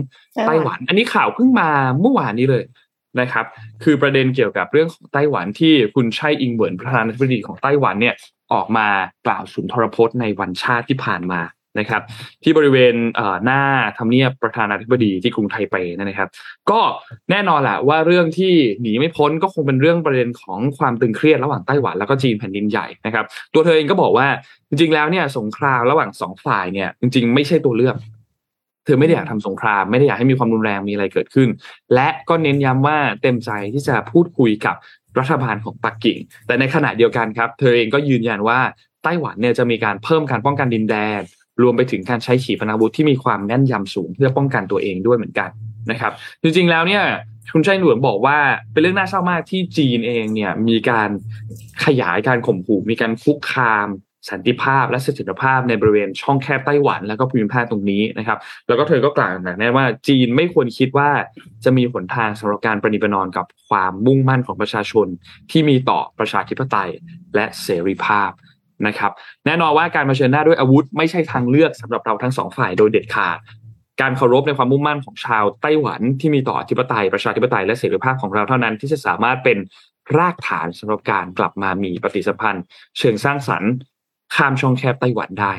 [0.47, 1.69] ไต้หวัน อันนี้ข่าวเพิ่งมา
[1.99, 2.63] เมื่อวานนี้เลย
[3.21, 3.45] นะครับ
[3.83, 8.15] คือประเด็นเกี่ยวกับเรื่องของไต้หวันที่คุณชัยอิงเหวินประธานาธิบดีของไต้หวันเนี่ย
[8.53, 8.87] ออกมา
[9.25, 11.41] กล่าวสุนทรพจน์ในวันชาติที่ผ่านมา
[11.79, 12.01] นะครับ
[12.43, 12.95] ที่บริเวณ
[13.45, 13.61] หน้า
[13.97, 16.29] ทำเนียบประธานาธิบดีที่กรุงไทเปนะครับ
[16.71, 16.79] ก็
[17.31, 24.27] แน่นอนแหละว่าเรื่องที่หนีไม่พ้นก็คงเป็นเรื่องประเด็นของความตึงเครียดระหว่างไต้หวันแล้วก็จีนแผ่นดินใหญ่นะครับ ตัวเธอเองก็บอกว่า
[24.69, 27.95] จริงๆแล้วเนี่ยสงครามระหว่างสองฝ่ายเนี่ยจริงๆ ไม่ใช่ตัวเลือก
[28.85, 31.49] เธอไม่ได้อยากทำสงคราม ไม่ได้อยากให้มีความรุนแรงมีอะไรเกิดขึ้น
[31.93, 34.75] และก็เน้นย้ำว่าเต็มใจที่จะพูดคุยกับ
[35.19, 36.17] รัฐบาลของปักกิ่ง
[36.47, 38.59] แต่ในขณะเดียวกันครับ เธอเองก็ยืนยันว่า
[39.03, 41.21] ไต้หวันเนี่ยจะมีการเพิ่มการป้องกันดินแดน
[41.61, 45.49] รวมไปถึงการใช้ขีปนาวุธที่มีความแน่นยำสูงเพื่อป้องกันตัวเองด้วยเหมือนกัน
[45.91, 46.11] นะครับ
[46.41, 47.03] จริงๆแล้วเนี่ย
[47.53, 48.37] คุณชัยหนวนบอกว่า
[48.71, 51.09] เป็นเรื่องน่าเศร้ามากที่จีนเองเนี่ยมีการ
[51.85, 53.87] ขยายการข่มขู่มีการคุกคาม
[54.29, 61.09] สันติภาพและเสถียรภาพในบริเวณช่องแคบไต้หวัน แล้วก็ภูมิภาคตรงนี้นะครับ แล้วก็เธอก็กล่าวหนักแน่ว่าจีนไม่ควรคิดว่า
[61.63, 65.07] จะมีหนทางสำหรับการประนีประนอมกับความมุ่งมั่นของประชาชน
[65.51, 66.89] ที่มีต่อประชาธิปไตย
[67.35, 68.31] และเสรีภาพ
[68.87, 69.11] นะครับ
[69.45, 73.37] แน่นอนว่าการมาเชิญหน้าด้วยอาวุธ ไม่ใช่ทางเลือกสำหรับเราทั้งสองฝ่ายโดยเด็ดขาด
[74.01, 79.57] การเคารพในความมุ่งมั่นของชาวไต้หวันที่มีต่ออธิปไตยประชาธิปไตยและเสรีภาพของเราเท่านั้นที่จะสามารถเป็น
[80.17, 82.63] รากฐานสำหรับการกลับมามีปฏิสัมพันธ์
[82.97, 83.71] เชิงสร้างสรรค์
[84.35, 85.53] ข้ามช่องแคบไต้หวันได้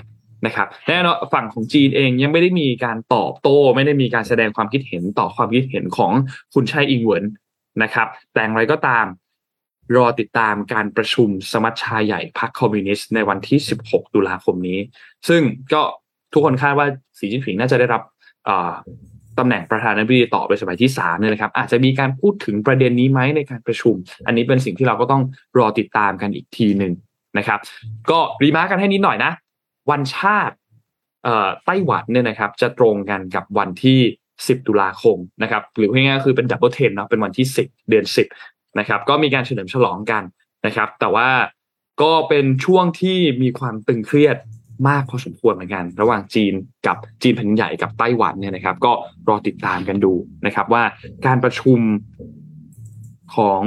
[0.47, 6.13] นะครับแน่นอนฝั่งของจีนเองยังไม่ได้มีการตอบโต้ ไม่ได้มีการแสดงความคิดเห็นต่อความคิดเห็นของ
[6.55, 7.25] คุณชัยอิงเหวิน
[7.83, 9.07] นะครับ แต่อย่างไรก็ตาม
[9.97, 14.79] รอติดตามการประชุมสมัชชาใหญ่พรรคคอมมิวนิสต์ในวันที่ 16 ตุลาคมนี้
[15.29, 15.83] ซึ่งก็
[16.33, 16.87] ทุกคนคาดว่า
[17.19, 18.03] สีจิ้นผิงน่าจะได้รับ
[19.39, 23.95] ตำแหน่งประธานาธิบดีต่อไปสมัยที่สามเนี่ยนะครับ อาจจะมีการพูดถึงประเด็นนี้ไหมในการประชุม
[24.27, 25.23] อันนี้เป็นสิ่งที่เราก็ต้อง
[25.59, 26.93] รอติดตามกันอีกทีหนึ่ง
[27.39, 27.61] นะครับ
[28.11, 29.33] ก็ remark กันให้นิดหน่อยนะ
[29.91, 30.55] วันชาติ
[31.67, 34.01] ไต้หวันเนี่ยนะครับ จะตรงกันกับวันที่
[34.33, 38.05] 10 ตุลาคมนะครับ หรือง่ายๆคือเป็น Double Ten เนาะเป็นวันที่ 10 เดือน
[38.41, 40.23] 10นะครับ ก็มีการเฉลิมฉลองกัน
[40.67, 41.29] นะครับ แต่ว่า
[42.03, 44.37] ก็เป็นช่วงที่มีความตึงเครียด
[44.89, 46.53] มากพอสมควรเหมือนกัน ระหว่างจีน
[46.87, 48.93] กับจีนแผ่นใหญ่กับไต้หวันเนี่ยนะครับ ก็
[49.29, 50.13] รอติดตามกันดู
[50.47, 50.83] นะครับ ว่า
[51.27, 51.79] การประชุม
[53.37, 53.63] ของ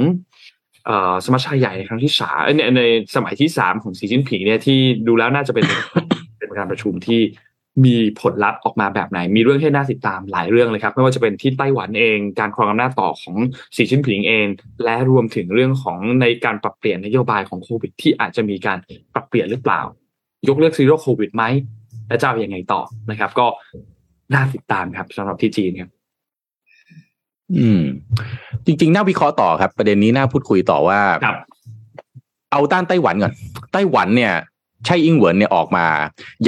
[1.24, 2.82] สมัชชาใหญ่ในครั้งที่สามในใน
[3.16, 5.66] สมัยที่สามของสีจิ้นผิงเนี่ยที่ดูแล้วน่าจะเป็น
[6.38, 7.20] เป็นการประชุมที่
[7.84, 13.36] มีผลลัพธ์ออกมาแบบไหน มีเรื่องให้น่าติดตามหลายเรื่องเลยครับ ไม่ว่าจะเป็นที่ไต้หวันเอง การครองอำนาจต่อของ
[13.76, 14.46] สีจิ้นผิงเอง
[14.84, 18.78] และรวมถึงเรื่องของในการปรับเปลี่ยนนโยบายของโควิด ที่อาจจะมีการ
[19.14, 19.80] ปรับเปลี่ยนหรือเปล่า
[20.48, 21.44] ยกเลิก Zero COVID ไหม
[22.08, 23.46] และจะเอาอย่างไงต่อนะครับ ก็
[24.34, 25.90] น่าติดตามครับสำหรับที่จีนครับ
[27.58, 27.82] อืม
[28.66, 31.36] จริง ๆ น่าวิเคราะห์ต่อครับ ประเด็นนี้น่าพูดคุยต่อว่าครับ
[32.52, 33.32] เอาด้านไต้หวันก่อน
[33.72, 34.34] ไต้หวันเนี่ย
[34.86, 35.86] ใช่อิงเหวินเนี่ยออกมา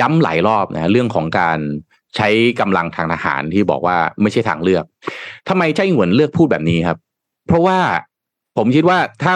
[0.00, 1.58] ย้ำหลายรอบนะเรื่องของการ
[2.16, 2.28] ใช้
[2.60, 4.84] กำลังทางทหารที่บอกว่าไม่ใช่ทางเลือก
[5.48, 6.98] ทำไมใช่อิงเหวินเลือกพูดแบบนี้ครับ
[7.46, 7.78] เพราะว่า
[8.56, 9.32] ผมคิดว่าถ้า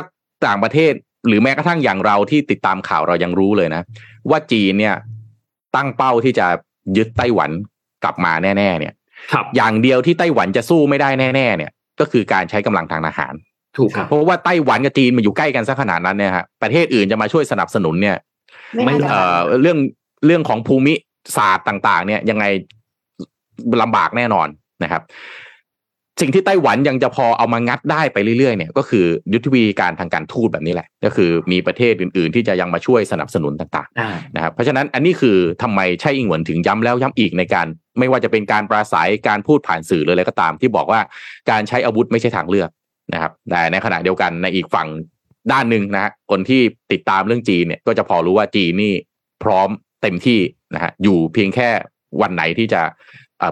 [0.46, 0.92] ต่างประเทศ
[1.28, 3.82] หรือแม้กระทั่งอย่างเราที่ติดตามข่าวเรายังรู้เลยนะ
[4.30, 4.94] ว่าจีนเนี่ย
[5.76, 6.46] ตั้งเป้าที่จะ
[6.96, 7.50] ยึดไต้หวัน
[8.04, 8.96] กลับมาแน่ ๆ เนี่ยครับ
[9.56, 13.34] อย่างเดียวที่ไต้หวันจะสู้ไม่ได้แน่ๆเนี่ย ก็คือการใช้กำลังทางทหาร
[13.76, 18.16] ถูกครับเพราะว่าไต้หวันกับจีนมันอยู่ใกล้กันซะขนาดนั้นเนี่ยฮะประเทศอื่นจะมาช่วยสนับสนุนเนี่ย
[18.84, 19.78] ไม่เอ่อเรื่อง
[20.26, 20.94] เรื่องของภูมิ
[21.36, 22.44] ศาสตร์ต่าง ๆ เนี่ยยังไง
[23.82, 24.48] ลำบากแน่นอน
[24.82, 25.02] นะครับ
[26.20, 37.66] สิ่งที่ไต้หวันยังจะพอเอามางัดได้ไปเรื่อยๆเนี่ยก็คือยุทธวิธีการทางการทูตแบบนี้แหละ ก็คือมีประเทศอื่นๆ ที่จะยังมาช่วยสนับสนุนต่างๆนะครับเพราะฉะนั้นอันนี้คือทำไมใช่อิงหวนถึงย้ำแล้วย้ำอีกในการ
[37.98, 41.00] ไม่ว่าจะเป็นการปราศัยการพูดผ่านสื่อเลยอะไรก็ตาม ที่บอกว่า
[41.50, 42.70] การใช้อาวุธไม่ใช่ทางเลือก
[43.12, 44.88] นะครับแต่ในขณะเดียวกันในอีกฝั่ง
[45.52, 46.60] ด้านหนึ่งนะฮะคนที่
[46.92, 48.92] ติดตามเรื่องจีนเนี่ยก็จะพอรู้ว่าจีนนี่
[49.42, 49.68] พร้อม
[50.02, 50.40] เต็มที่
[50.74, 51.68] นะฮะอยู่เพียงแค่
[52.22, 52.82] วันไหนที่จะ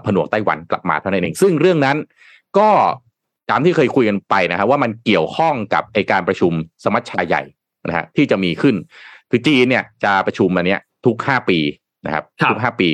[0.07, 1.97] ผนวกไต้หวันกลับมาเท่านั้นเองซึ่งเรื่องนั้น
[2.59, 2.71] ก็
[3.51, 6.53] ตามที่เคยคุยกันไปนะฮะว่ามันเกี่ยวข้องกับไอการประชุม
[6.85, 7.43] สมัชชาใหญ่
[7.89, 8.75] นะฮะที่จะมีขึ้น
[9.31, 11.59] คือจีนเนี่ยจะประชุมอันเนี้ยทุกห้าปี
[12.07, 12.91] นะครับทุกห้าปี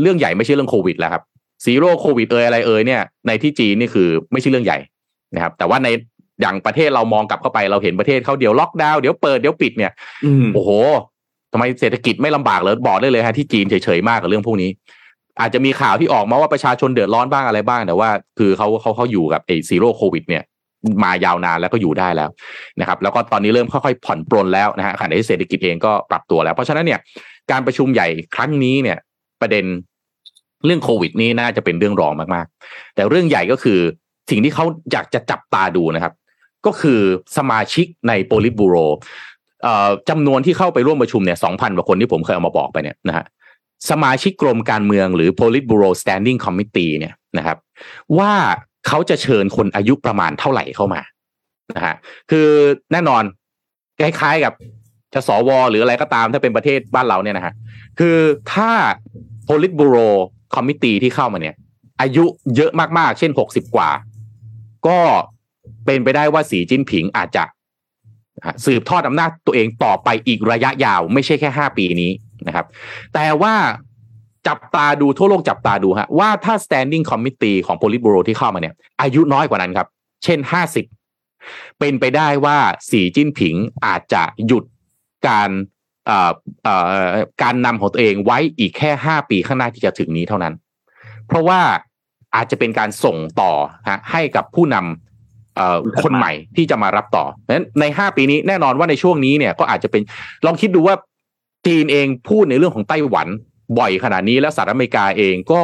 [0.00, 1.22] เรื่องใหญ่ไม่ใช่เรื่องโควิดแล้วครับ
[1.64, 4.78] Zero COVID เอ่ยอะไรเอ่ยเนี่ยในที่จีนนี่คือไม่ใช่เรื่องใหญ่
[5.34, 5.88] นะครับ แต่ว่าใน
[6.40, 9.92] อย่างประเทศเรามองกลับเข้าไปเราเห็นประเทศเขาเดี๋ยวล็อกดาวน์เดี๋ยวเปิดเดี๋ยวปิดเนี่ย
[10.54, 10.70] โอ้โห
[11.52, 14.70] ทำไมเศรษฐกิจไม่ลำบากเลยบอกได้เลยฮะที่จีนเฉยๆมากกับเรื่องพวกนี้
[15.40, 20.42] อาจจะมีข่าวที่ออกมาว่าประชาชนเดือดร้อนบ้างอะไรบ้าง แต่ว่า คือเขาเขาเขาอยู่กับไอ้ซีโร่โควิดเนี่ย
[21.02, 22.30] มายาวนานแล้วก็อยู่ได้แล้ว
[22.80, 27.00] นะครับ แล้วก็ตอนนี้เริ่มค่อยๆผ่อนปลนแล้วนะฮะขณะที่เศรษฐกิจเองก็ปรับตัวแล้ว เพราะฉะนั้นเนี่ย
[27.50, 28.98] การประชุมใหญ่ครั้งนี้เนี่ย
[29.40, 29.64] ประเด็น
[30.66, 33.78] เรื่องโควิดนี้น่าจะเป็นเรื่องรองมากๆ แต่เรื่องใหญ่ก็คือ
[34.30, 36.12] สิ่งที่เขาอยากจะจับตาดูนะครับ
[36.66, 37.00] ก็คือ
[37.36, 38.76] สมาชิกในโพลิตบูโร
[40.10, 43.24] จำนวนที่เข้าไปร่วมประชุมเนี่ยสองพันกว่าคนที่ผมเคยเอามาบอกไปเนี่ยนะฮะ
[43.90, 47.58] สมาชิกกรมการเมืองหรือ Politburo Standing Committee เนี่ยนะครับ
[48.18, 48.32] ว่า
[48.86, 51.00] เขาจะเชิญคนอายุประมาณเท่าไหร่เข้ามา
[51.74, 51.94] นะฮะ
[52.30, 52.48] คือ
[52.92, 53.22] แน่นอน
[54.00, 54.52] คล้ายๆกับ
[55.14, 57.54] จะสวหรืออะไรก็ตามถ้าเป็นประเทศบ้านเราเนี่ยนะฮะ
[57.98, 58.18] คือ
[58.52, 58.70] ถ้า
[59.48, 60.08] politburo
[60.54, 61.56] committee ที่เข้ามาเนี่ย
[62.00, 62.24] อายุ
[62.56, 63.90] เยอะมากๆ เช่นหกสิบกว่า
[64.86, 65.00] ก็
[65.86, 67.44] เป็นไปได้ว่าสีจิ้นผิงอาจจะ
[68.64, 72.10] สืบทอดอำนาจตัวเองต่อไปอีกระยะยาว ไม่ใช่แค่ห้าปีนี้
[72.46, 72.66] นะครับ
[73.14, 73.54] แต่ว่า
[74.48, 79.88] จับตาดูทั่วโลกจับตาดูฮะว่าถ้า standing committee ของ politburo ที่เข้ามาเนี่ย อายุน้อยกว่านั้นครับ
[80.24, 80.84] เช่นห้าสิบ
[81.78, 82.58] เป็นไปได้ว่า
[82.90, 83.54] สีจิ้นผิง
[83.86, 84.64] อาจจะหยุด
[85.28, 85.50] การ
[87.42, 90.54] การนำของตัวเองไว้อีกแค่ห้าปีข้างหน้าที่จะถึงนี้เท่านั้น
[91.26, 91.60] เพราะว่า
[92.34, 93.52] อาจจะเป็นการส่งต่อ
[93.88, 100.02] ฮะให้กับผู้นำคนใหม่ที่จะมารับต่อเนั้นในห้าปีนี้แน่นอนว่าในช่วงนี้เนี่ยก็อาจจะเป็น
[100.46, 100.96] ลองคิดดูว่า
[101.66, 103.28] จีนเองพูดในเรื่องของไต้หวัน
[103.78, 105.62] บ่อยขนาดนี้แล้วสหรัฐอเมริกาเองก็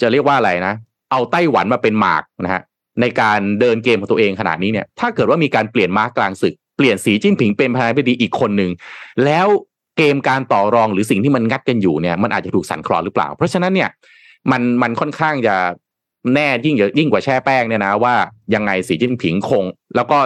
[0.00, 0.74] จะเรียกว่าอะไรนะ
[1.10, 2.62] เอาไต้หวันมาเป็นหมากนะฮะ
[3.00, 8.70] ในการเดินเกมของตัวเองขนาดนี้เนี่ย ถ้าเกิดว่ามีการเปลี่ยนมาร์กกลางศึก เปลี่ยนสีจิ้นผิงเป็นประธานาธิบดีอีกคนหนึ่ง
[9.24, 9.46] แล้ว
[9.98, 13.90] เกมการต่อรองหรือสิ่งที่มันงัดกันอยู่เนี่ยมันอาจจะถูกสั่นคลอนหรือเปล่า เพราะฉะนั้นเนี่ย
[14.50, 15.54] มันมันค่อนข้างจะ
[16.32, 18.14] แน่ยิ่งยิ่งกว่าแช่แป้งเนี่ยนะว่า
[18.54, 19.64] ยังไงสีจิ้นผิงคง
[19.96, 20.18] แล้วก็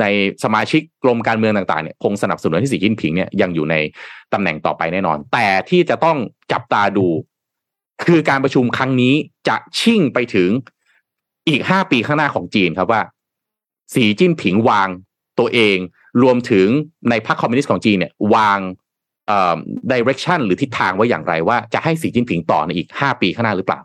[0.00, 0.04] ใน
[0.44, 3.74] สมาชิกกรมการเมืองต่างๆเนี่ยคงสนับสนุนให้สีจิ้นผิงเนี่ยยังอยู่ใน
[4.32, 6.16] ตำแหน่งต่อไปแน่นอน แต่ที่จะต้อง
[6.52, 7.06] จับตาดู
[8.04, 9.14] คือการประชุมครั้งนี้
[9.48, 10.50] จะชิ่งไปถึง
[11.48, 13.02] อีกห้าปีข้างหน้าของจีนครับว่า
[13.94, 14.88] สีจิ้นผิงวาง
[15.38, 15.76] ตัวเอง
[16.22, 16.68] รวมถึง
[17.10, 18.58] ในพรรคคอมมิวนิสต์ของจีนเนี่ยวาง
[19.32, 19.56] เอ่อ
[19.92, 23.80] direction หรือทิศทางไว้อย่างไรว่าจะให้สีจิ้นผิงต่อในอีกห้าปีข้างหน้าหรือเปล่า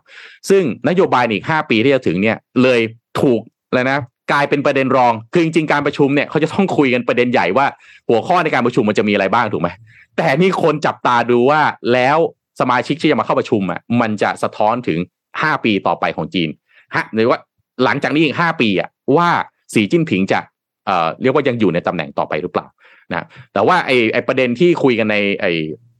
[0.50, 2.80] ซึ่งนโยบายในอีกห้าปีที่จะถึงเนี่ยเลย
[3.20, 3.40] ถูก
[3.74, 3.98] เลยนะ
[4.32, 7.66] กลายเป็นประเด็นรอง คือจริงๆการประชุมเนี่ยเขาจะต้องคุยกันประเด็นใหญ่ว่า
[8.08, 9.68] หัวข้อในการประชุมมันจะมีอะไรบ้างถูกไหม
[10.16, 11.60] แต่นี่คนจับตาดูว่า
[11.92, 12.18] แล้ว
[12.60, 14.98] สมาชิกที่จะมาเข้าประชุมอะมันจะสะท้อนถึง
[15.42, 16.48] ห้าปีต่อไปของจีน
[16.94, 17.38] ฮะหรือว่า
[17.84, 19.28] หลังจากนี้อีกห้าปีอะว่า
[19.74, 20.40] สีจิ้นผิงจะ
[20.86, 22.66] เอ่อเรียกว่ายังอยู่ในตำแหน่งต่อไปหรือเปล่า
[23.12, 25.46] นะแต่ว่าไอไอประเด็นที่คุยกันในไอ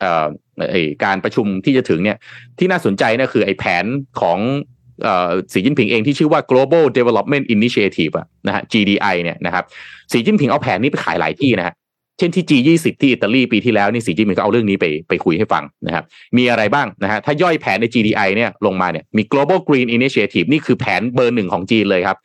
[0.01, 0.27] เอ่อ
[0.71, 2.19] ไอการประชุมที่จะถึงเนี่ย
[2.59, 3.85] ที่น่าสนใจนะคือไอแผน
[4.21, 4.39] ของ
[5.53, 8.13] สีจิ้นผิงเองที่ชื่อว่า global development initiative
[8.47, 9.65] นะฮะ GDI เนี่ยนะครับ
[10.13, 11.75] สีจิ้นผิงเอาแผนนี้ไปขายหลายที่นะฮะ
[12.19, 16.05] เช่นที่ G20 ที่อิตาลีปีที่แล้วนี่สีจิ้นผิงก็เอาเรื่องนี้ไปไปคุยให้ฟังนะครับ
[16.37, 22.19] มีอะไรบ้างนะฮะถ้าย่อยแผนใน GDI เนี่ยลงมาเนี่ยมี global green initiative นี่คือแผนเบอร์หนึ่งของจีนเลยครับ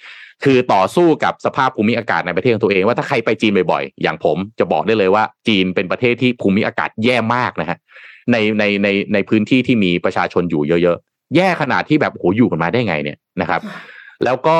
[0.43, 7.77] คือต่อสู้กับสภาพภูมิอากาศในประเทศของตัวเองว่าถ้าใครไปจีนบ่อยๆ อย่างผมจะบอกได้เลยว่า จีนเป็นประเทศที่ภูมิอากาศแย่มากนะฮะ
[8.31, 13.61] ในในในในพื้นที่ที่มีประชาชนอยู่เยอะๆ แย่ขนาดที่แบบโหอยู่กันมาได้ไงเนี่ยนะครับ
[14.25, 14.57] แล้วก็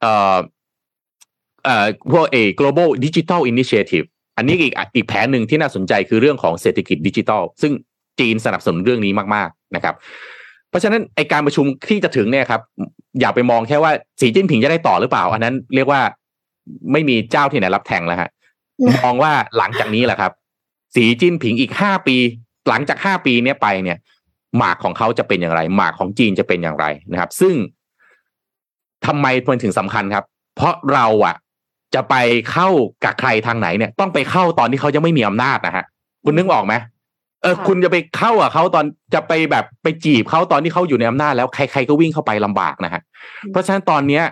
[0.00, 0.36] เอ่อ
[1.64, 4.06] เอ่อพวกเอ global digital initiative
[4.36, 7.72] อันนี้อีกอีกแผนหนึ่งที่น่าสนใจคือเรื่องของเศรษฐกิจดิจิทัล ซึ่ง
[8.20, 9.94] จีนสนับสนุนเรื่องนี้มากๆนะครับ
[10.70, 12.60] เพราะฉะนั้นไอการประชุมที่จะถึงเนี่ยครับ
[13.20, 16.00] อย่าไปมองแค่ว่าสีจิ้นผิงจะได้ต่อหรือเปล่า อันนั้นเรียกว่า
[16.92, 18.30] ไม่มีเจ้าที่ไหนรับแทงแล้วฮะ
[19.04, 20.32] มองว่าหลังจากนี้แหละครับ
[20.94, 22.16] สีจิ้นผิงอีกห้าปี
[22.68, 23.98] หลังจากห้าปีเนี้ยไปเนี่ย
[24.58, 27.54] หมากของเขาจะเป็นอย่างไร หมากของจีนจะเป็นอย่างไรนะครับ ซึ่ง
[29.06, 30.24] ทำไมมันถึงสำคัญครับ
[30.56, 31.36] เพราะเราอะ
[31.94, 32.14] จะไป
[32.50, 32.68] เข้า
[33.04, 35.84] กับใครทางไหนเนี่ย ต้องไปเข้าตอนที่เขายังไม่มีอำนาจนะฮะ
[36.24, 36.74] คุณนึกออกไหม
[37.46, 38.84] ออคุณจะไปเข้าอะเขาตอน
[39.14, 43.02] จะไปแบบไปจีบเขาตอนที่เขาอยู่ในอำนาจแล้วใครๆก็วิ่งเข้าไปลำบากนะฮะ
[43.50, 44.24] เพราะฉะนั้นตอนเนี้ย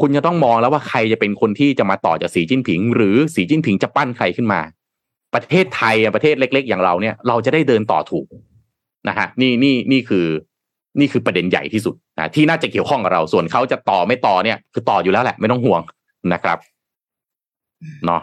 [0.00, 4.60] คุณจะต้องมองแล้วว่าใครจะเป็นคนที่จะมาต่อจากสีจิ้นผิง หรือสีจิ้นผิงจะปั้นใครขึ้นมา
[5.34, 8.26] ประเทศไทยประเทศเล็ก ๆ อย่างเราเนี่ย เราจะได้เดินต่อถูก
[9.08, 10.26] นะฮะนี่นี่นี่คือ
[11.00, 15.80] นี่คือประเด็นใหญ่ที่สุดนะที่น่าจะเกี่ยวข้องกับเราส่วนเขาจะต่อไม่ต่อเนี่ย คือต่ออยู่แล้วแหละไม่ต้องห่วง
[16.32, 16.58] นะครับ
[18.06, 18.22] เนาะ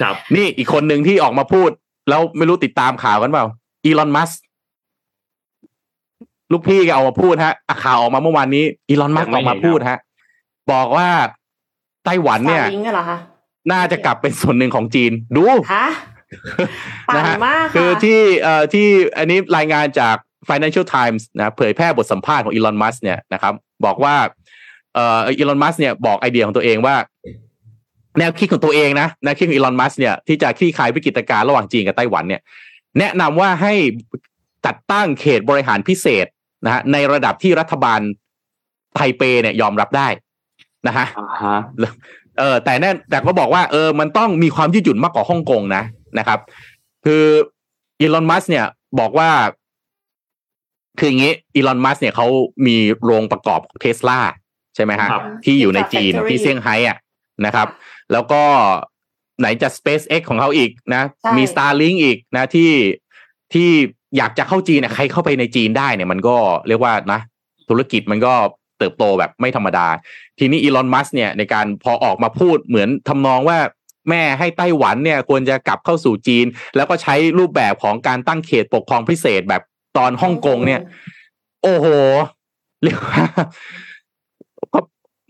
[0.00, 1.70] ครับ นี่อีกคนหนึ่งที่ออกมาพูด
[2.08, 3.44] แล้วไม่รู้ติดตามข่าวกันเปล่า
[3.84, 4.30] อีลอนมัส
[6.52, 7.54] ลูกพี่ก็เอามาพูดฮะ
[7.84, 9.98] ข่าวออกมาเมื่อวานนี้ อีลอนมัสออกมาพูดฮะ
[10.72, 11.08] บอกว่า
[12.04, 12.64] ไต้หวันเนี่ย
[13.72, 15.42] น่าจะกลับเป็นส่วนหนึ่งของจีน ดู
[15.74, 15.86] ฮะ
[17.16, 17.36] นะฮะ
[17.74, 18.86] คือที่เอ่อที่
[19.18, 20.16] อันนี้รายงานจาก
[20.48, 23.54] Financial Times นะเผยแพร่บทสัมภาษณ์ของอีลอนมัสเนี่ยนะครับ
[23.84, 24.14] บอกว่า
[24.94, 26.94] เอ่ออีลอนมัสเนี่ยบอกไอเดียของตัวเองว่า
[28.18, 32.40] แนวคิดของตัวเองนะแนวคิดของอีลอนมัสเนี่ยที่จะคลี่คลายวิกฤตการณ์ระหว่างจีนกับไต้หวันเนี่ย
[32.98, 33.74] แนะนำว่าให้
[34.66, 36.26] จัดตั้งเขตบริหารพิเศษ
[36.64, 38.00] นะฮะในระดับที่รัฐบาล
[38.94, 40.08] ไทเปเนี่ยยอมรับได้
[40.86, 41.06] นะฮะ
[42.38, 45.82] เออแต่แน่แต่ก็บอกว่าเออมันต้องมีความยืดหยุ่นมากกว่าฮ่องกงนะ
[46.18, 46.38] นะครับ
[47.04, 47.24] คือ
[48.00, 48.66] อีลอนมัสเนี่ย
[49.00, 49.30] บอกว่า
[50.98, 52.26] คืออย่างนี้อีลอนมัสเนี่ยเขา
[52.66, 54.18] มีโรงประกอบเทสลา
[54.74, 55.08] ใช่ไหมฮะ
[55.44, 56.98] ที่อยู่ในจีนที่เซี่ยงไฮ้อะ
[57.46, 57.68] นะครับ
[58.12, 58.42] แล้วก็
[59.40, 61.02] ไหนจะ SpaceX ของเขาอีกนะ
[61.36, 62.72] มี Starlink อีกนะที่
[63.52, 63.68] ที่
[64.16, 66.36] อยากจะเข้าจีนเนี่ยใครเข้าไปในจีนได้เนี่ยมันก็
[66.68, 67.20] เรียกว่านะ
[67.68, 68.34] ธุรกิจมันก็
[68.78, 69.86] เติบโตแบบไม่ธรรมดา
[70.38, 73.58] ทีนี้อีลอนมัสเนี่ยในการพอออกมาพูดเหมือนทำนองว่า
[74.08, 79.62] แม่ให้ไต้หวันเนี่ยควรจะกลับเข้าสู่จีน แล้วก็ใช้รูปแบบของการตั้งเขตปกครองพิเศษแบบ
[79.96, 80.80] ตอนฮ่องกงเนี่ย
[81.62, 81.86] โอ้โห
[82.82, 83.24] เรียกว่า
[84.74, 84.80] ก็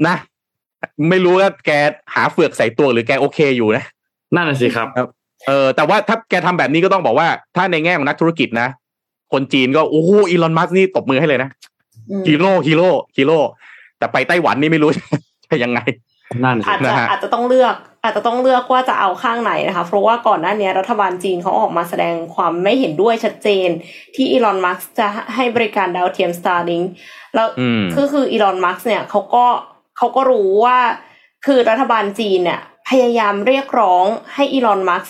[0.06, 0.16] นะ
[1.10, 1.70] ไม่รู้ว่าแก
[2.14, 3.84] หาเผือกใส่ตัวหรือแกโอเคอยู่นะ
[4.34, 4.88] นั่นน่ะสิครับ
[5.48, 8.68] เออแต่ว่าถ้าแกทำแบบนี้ก็ต้องบอกว่า ถ้าในแง่ของนักธุรกิจนะ
[9.32, 11.50] คนจีนก็โอ้โหอีลอนมัสก์นี่ตบมือให้เลยนะ
[12.10, 13.38] อืมฮีโร่ฮีโร่ฮีโร่
[13.98, 14.90] แต่ไปไต้หวันนี่ไม่รู้
[15.46, 15.80] จะยังไง
[16.44, 23.68] นั่นสิอาจจะนะฮะอาจจะต้องเลือก อาจจะต้องเลือกว่าจะเอาข้างไหนนะคะเพราะว่าก่อนหน้านี้รัฐบาลจีนเขาออกมาแสดงความไม่เห็นด้วยชัดเจน
[24.14, 26.86] ที่อีลอนมัสก์จะให้บริการดาวเทียม Starlink
[27.34, 29.44] แล้วอืมก็คืออีลอนมัสเนี่ยเขาก็
[29.98, 30.78] เขาก็รู้ว่า
[31.46, 32.60] คือรัฐบาลจีนเนี่ย
[32.90, 35.06] พยายามเรียกร้องให้อีลอนมัส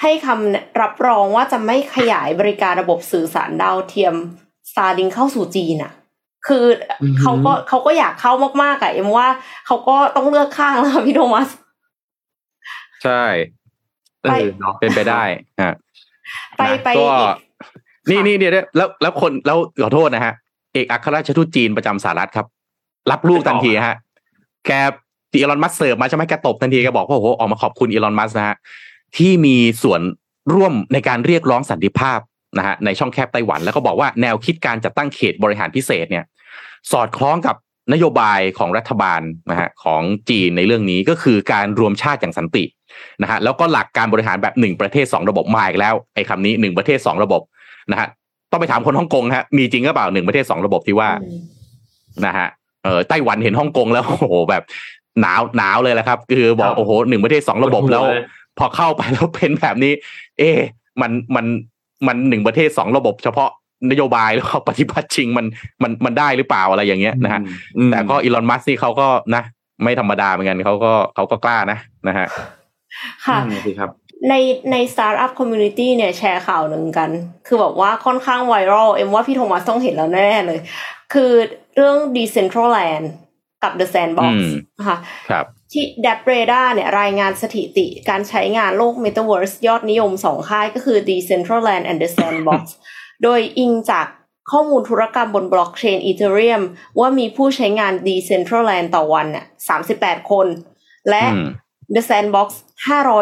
[0.00, 4.14] ให้คำรับรองว่าจะไม่ขยายบริการระบบสื่อสารดาวเทียม
[4.70, 5.92] Starlink เข้าสู่จีนอะ
[6.46, 8.32] คือออหือเขาก็เขาก็อยากเข้า
[8.62, 9.28] มากๆอะเอ็มว่า
[9.66, 11.48] เขาก็ต้องเลือกข้างแล้วค่ะพี่โทมัส
[13.04, 13.24] ใช่
[14.20, 15.22] เออเนาะเป็นไปได้
[15.62, 15.74] ฮะ
[16.56, 17.36] ไปนะไปก็อีก
[18.10, 20.34] นี่ค่ะนี่เดี๋ยวนะแล้วแล้วคนแล้วขอโทษนะฮะ
[20.72, 22.46] เอกอัครราชทูตจีนประจำสหรัฐครับ
[23.10, 23.96] รับลูกทันทีฮะ
[24.66, 25.03] แกที่
[25.40, 28.56] อีลอนมัสเสิร์ฟมาใช่ไหมแกตบทันทีแกบอกว่าโอ้โหออกมาขอบคุณอีลอนมัสนะฮะ
[29.16, 30.00] ที่มีส่วน
[30.54, 32.20] ร่วมในการเรียกร้องสันติภาพ
[32.58, 36.24] นะฮะในช่องแคบไต้หวันแล้วก็บอกว่าแนวคิดการจัดตั้งเขตบริหารพิเศษเนี่ย
[36.92, 37.56] สอดคล้องกับ
[37.92, 39.20] นโยบายของรัฐบาล
[39.50, 42.64] นะฮะของจีนในเรื่องนี้ก็คือการรวมชาติอย่างสันติ
[43.22, 47.42] นะฮะแล้วก็หลักการบริหารแบบหนึ่งประเทศสองระบบมาอีกแล้วไอ้คำนี้หนึ่งประเทศสองระบบ
[47.90, 48.08] นะฮะ
[48.50, 51.40] ต้องไปถามคนฮ่องกงฮะมีจริงหรือเปล่าหนึ่งประเทศสองระบบที่ว่าอืม
[52.26, 52.48] นะฮะ
[52.84, 54.62] เออไต้หวันเห็นฮ่องกงแล้วโอ้โหแบบ
[55.20, 58.04] หนาวหนาวเลยแหละครับ คือบอกโอ้โหหนึ่งประเทศสองระบบแล้ว
[58.58, 59.92] พอเข้าไปแล้วเป็นแบบนี้
[60.38, 60.58] เอ๊ะ
[61.00, 61.46] มันมัน
[62.06, 63.50] มันหนึ่งประเทศสองระบบเฉพาะ
[63.90, 65.46] นโยบายแล้วก็ปฏิบัติจริงมัน
[65.82, 67.40] มันมันได้หรือเปล่าอะไรอย่างเงี้ยนะฮะ
[67.76, 69.42] อืมแต่ก็อีลอนมัสก์นี่เขาก็นะ
[69.82, 72.26] ไม่ธรรมดาเหมือนกันเขาก็เขาก็กล้านะนะฮะ
[73.26, 73.90] ค่ะนั่นน่ะสิครับ
[74.28, 74.34] ใน
[74.70, 77.10] ใน Startup Community เนี่ยแชร์ข่าวหนึ่งกัน
[77.46, 80.60] คือแบบว่าค่อนข้างไวรัลเอ็มว่าพี่โทมัสต้องเห็นแล้วแน่ๆเลย
[81.12, 81.30] คือ
[81.76, 83.06] เรื่อง Decentraland
[83.64, 84.98] กับ The Sandbox อืมนะคะ
[85.30, 92.62] ครับที่ d a p r a d a เนี่ยรายงานสถิติการใช้งานโลก Metaverse ยอดนิยมสองค่ายก็คือ Decentraland and The Sandbox
[93.22, 94.06] โดยอิงจาก
[94.50, 96.62] ข้อมูลธุรกรรมบนบล็อกเชน Ethereum
[96.98, 99.46] ว่ามีผู้ใช้งาน Decentraland ต่อวันเนี่ย
[99.88, 100.46] 38คน
[101.10, 101.48] และอืม
[101.94, 102.48] The Sandbox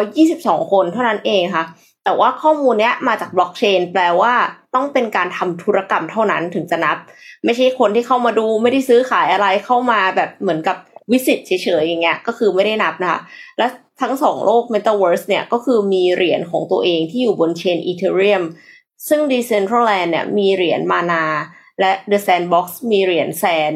[0.01, 1.65] 522 คนเท่านั้นเองค่ะ
[2.05, 4.35] แต่ว่าข้อมูลเนี้ยมาจากบล็อกเชนแปลว่า
[4.75, 6.97] ต้องเป็นการทำธุรกรรมเท่านั้นถึงจะนับ
[7.45, 10.77] ไม่ใช่คนที่เข้ามาดูไม่ได้ซื้อขายอะไรเข้ามาแบบเหมือนกับ
[11.11, 13.21] วิสิตเฉยๆอย่างเงี้ยก็คือไม่ได้นับนะคะ
[13.59, 13.67] และ
[14.01, 18.43] ทั้งสองโลก Metaverse เนี่ยก็คือมีเหรียญของตัวเองที่อยู่บนเชน Ethereum
[19.09, 21.25] ซึ่ง Decentraland เนี่ยมีเหรียญมานา
[21.81, 23.73] และ The Sandbox มีเหรียญแซน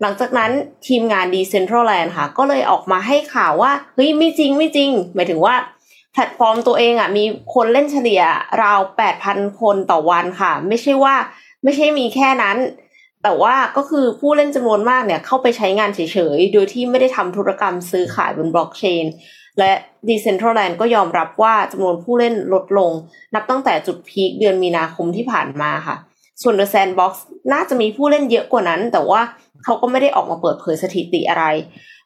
[0.00, 0.50] หลังจากนั้น
[0.86, 5.54] ทีมงาน Decentraland ค่ะ ก็เลยออกมาให้ข่าวว่า เฮ้ย ไม่จริงไม่จริง หมายถึงว่า
[6.14, 8.22] แพลตฟอร์มตัวเองอะมีคนเล่นเฉลี่ย
[8.62, 8.80] ราว
[9.20, 11.14] 8,000คนต่อวันค่ะ ไม่ใช่ว่า
[11.64, 12.56] ไม่ใช่มีแค่นั้น
[13.22, 16.00] แต่ว่าก็คือผู้เล่นจำนวนมากเนี่ยเข้าไปใช้งานเฉ
[16.36, 19.04] ยๆ โดยที่ไม่ได้ทำธุรกรรมซื้อขายบนบล็อกเชน
[19.58, 19.72] และ
[20.08, 22.90] Decentraland ก็ยอมรับว่าจำนวนผู้เล่นลดลง
[23.34, 25.96] นับตั้งแต่จุดพีคเดือนมีนาคมที่ผ่านมาค่ะ
[26.42, 27.12] ส่วน The Sandbox
[27.52, 29.20] น่าจะมีผู้เล่นเยอะกว่านั้น แต่ว่า
[29.64, 31.44] เขาก็ไม่ได้ออกมาเปิดเผยสถิติอะไร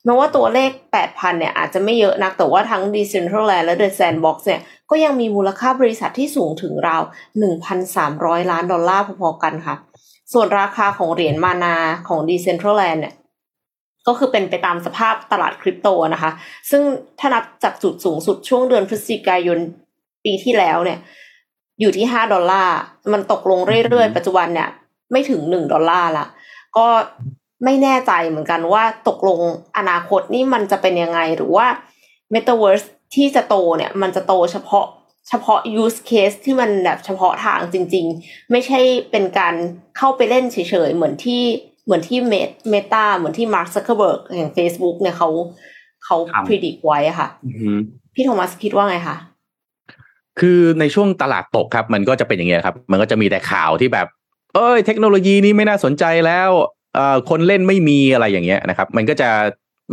[0.09, 0.71] ม้ว่าตัวเลข
[1.03, 7.03] 8,000 เนี่ยอาจจะไม่เยอะนัก แต่ว่าทั้ง Decentraland และ The Sandbox เนี่ยก็ยังมีมูลค่าบริษัทที่สูงถึงราว
[7.77, 9.77] 1,300 ล้านดอลลาร์พอๆกันค่ะ
[10.33, 11.77] ส่วนราคาของเหรียญมานา
[12.09, 13.15] ของ Decentraland เนี่ย
[14.07, 16.31] ก็คือเป็นไปตามสภาพตลาดคริปโตนะคะ
[16.71, 16.83] ซึ่ง
[17.19, 19.59] ถ้านับจากจุดสูงสุดช่วงเดือนพฤศจิกายน
[20.25, 20.99] ปีที่แล้วเนี่ย
[21.81, 22.77] อยู่ที่ห้าดอลลาร์
[23.13, 24.69] มันตกลงเรื่อยๆ ปัจจุบันเนี่ย
[25.13, 26.27] ไม่ถึงหนึ่งดอลลาร์ละ
[26.77, 26.87] ก็
[27.65, 29.41] ไม่แน่ใจเหมือนกันว่าตกลง
[29.79, 31.67] อนาคตนี่มันจะเป็นยังไงหรือว่า
[32.35, 34.87] Metaverse ที่จะโตเนี่ยมันจะโตเฉพาะ
[35.29, 38.81] เฉพาะ use case ที่มันแบบเฉพาะทางจริง ๆ ไม่ใช่
[39.11, 39.55] เป็นการ
[39.97, 41.43] เข้าไปเล่นเฉยๆ เหมือนที่
[41.85, 42.19] เหมือนที่
[42.71, 45.29] เมตาเหมือนที่ Mark Zuckerberg แห่ง Facebook เนี่ยเขา
[46.05, 47.79] เขาครับ predict ไว้อะค่ะอือหือ
[48.15, 49.17] พี่โทมัสคิดว่าไงคะ
[50.41, 54.07] คือในช่วงตลาดตกครับ มันก็จะเป็นอย่างเงี้ยครับ มันก็จะมีแต่ข่าวที่แบบ
[54.55, 56.51] เอ้ย เทคโนโลยีนี้ไม่น่าสนใจแล้ว
[56.95, 59.31] เอ่อคนเล่นไม่มีอะไรอย่างเงี้ยนะครับ มันก็จะ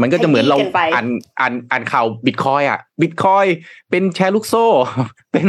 [0.02, 1.06] มันก็จะเหมือนเราขยี้กันไปอ่าน
[1.40, 3.46] อ่านอ่านข่าวบิตคอยอะบิตคอย
[3.90, 4.66] เป็นแชร์ลูกโซ่
[5.32, 5.48] เป็น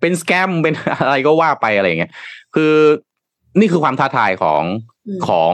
[0.00, 2.12] เป็นสแกมเป็นอะไรก็ว่าไปอะไรอย่างเงี้ย
[2.54, 2.72] คือ
[3.60, 4.62] นี่คือความท้าทายของ
[5.08, 5.52] อืมของ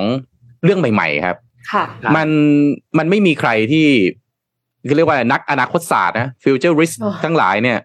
[0.64, 1.36] เรื่องใหม่ๆครับ
[1.72, 2.28] ค่ะครับมัน
[2.99, 3.86] มันไม่มีใครที่
[4.97, 7.78] เรียกว่านักอนาคตศาสตร์นะฟิวเจอริสอ๋อทั้งหลายเนี่ย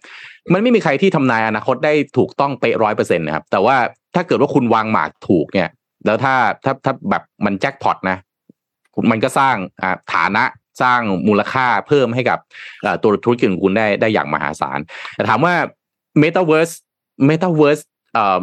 [0.53, 3.75] มันไม่มีใครที่ทำนายอนาคตได้ถูกต้องเป๊ะร้อยเปอร์เซ็นต์นะครับ แต่ว่า
[4.15, 5.69] ถ้าเกิดว่าคุณวางหมากถูกเนี่ย
[6.05, 8.17] แล้วถ้าถ้าถ้าแบบมันแจ็คพอตนะ
[9.11, 9.55] มันก็สร้าง
[10.13, 10.43] ฐานะ
[10.81, 12.39] สร้างมูลค่าเพิ่มให้กับ
[13.03, 14.79] ตัวธุรกิจของคุณได้ได้อย่างมหาศาล
[15.15, 15.53] แต่ถามว่า
[16.21, 16.73] Metaverse
[17.29, 17.83] Metaverse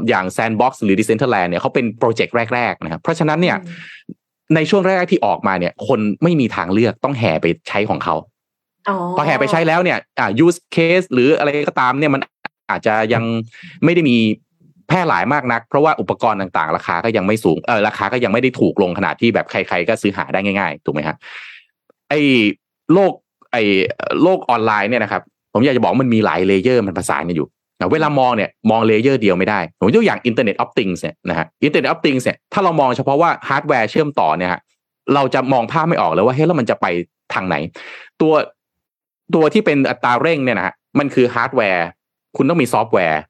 [0.08, 3.56] อย่าง Sandbox หรือ Decentraland เนี่ยเขาเป็นโปรเจกต์แรก ๆ นะครับ เพราะฉะนั้นเนี่ย
[4.54, 8.14] ในช่วงแรกที่ออกมาเนี่ย คนไม่มีทางเลือกต้องแห่ไปใช้ของเขา
[9.16, 12.20] พอแห่ไปใช้แล้วเนี่ยอ่า use case หรืออะไรก็ตามเนี่ยมัน
[12.70, 13.24] อาจจะยัง
[13.84, 14.16] ไม่ได้มี
[14.51, 21.16] แพร่หลายมากนัก เพราะว่าอุปกรณ์ต่างๆ ราคาก็ยังไม่สูงเออราคาก็ยังไม่ได้ถูกลงขนาดที่แบบใคร ๆ ก็ซื้อหาได้ง่ายๆ ถูกไหมฮะ
[22.08, 22.20] ไอ้
[22.92, 23.12] โลก
[23.52, 23.62] ไอ้
[24.22, 25.22] โลกออนไลน์เนี่ยนะครับ
[25.52, 27.48] ผมอยากจะบอกมันมีหลาย layer มันประสานกันอยู่
[27.92, 34.60] เวลามองเนี่ยมอง layer เดียวไม่ได้ ผมยกอย่าง Internet of Things เนี่ยนะฮะ Internet of Things เนี่ยถ้าเรามองเฉพาะว่าฮาร์ดแวร์เชื่อมต่อเนี่ยฮะ
[35.14, 36.86] เราจะมองภาพไม่ออกเลยว่าเฮ้ยแล้วมันจะไป
[37.34, 37.56] ทางไหน
[38.20, 38.32] ตัว
[39.34, 41.86] ตัวที่เป็นอัตราเร่งเนี่ยนะฮะมันคือฮาร์ดแวร์
[42.36, 43.20] คุณต้องมีซอฟต์แวร์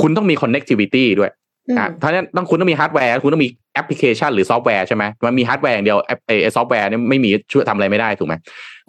[0.00, 1.30] คุณต้องมี connectivity ด้วย
[1.78, 8.34] อ่าเพราะฉะนั้นต้องคุณต้องมีฮาร์ดแวร์ คุณต้องมีแอปพลิเคชันหรือซอฟต์แวร์ใช่ไหมมันมีฮาร์ดแวร์อย่างเดียวไอ้ซอฟต์แวร์เนี่ยไม่มีช่วยทำอะไรไม่ได้ถูกไหม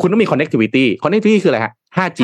[0.01, 2.21] คุณต้องมี connectivity connectivity คืออะไรฮะ 5G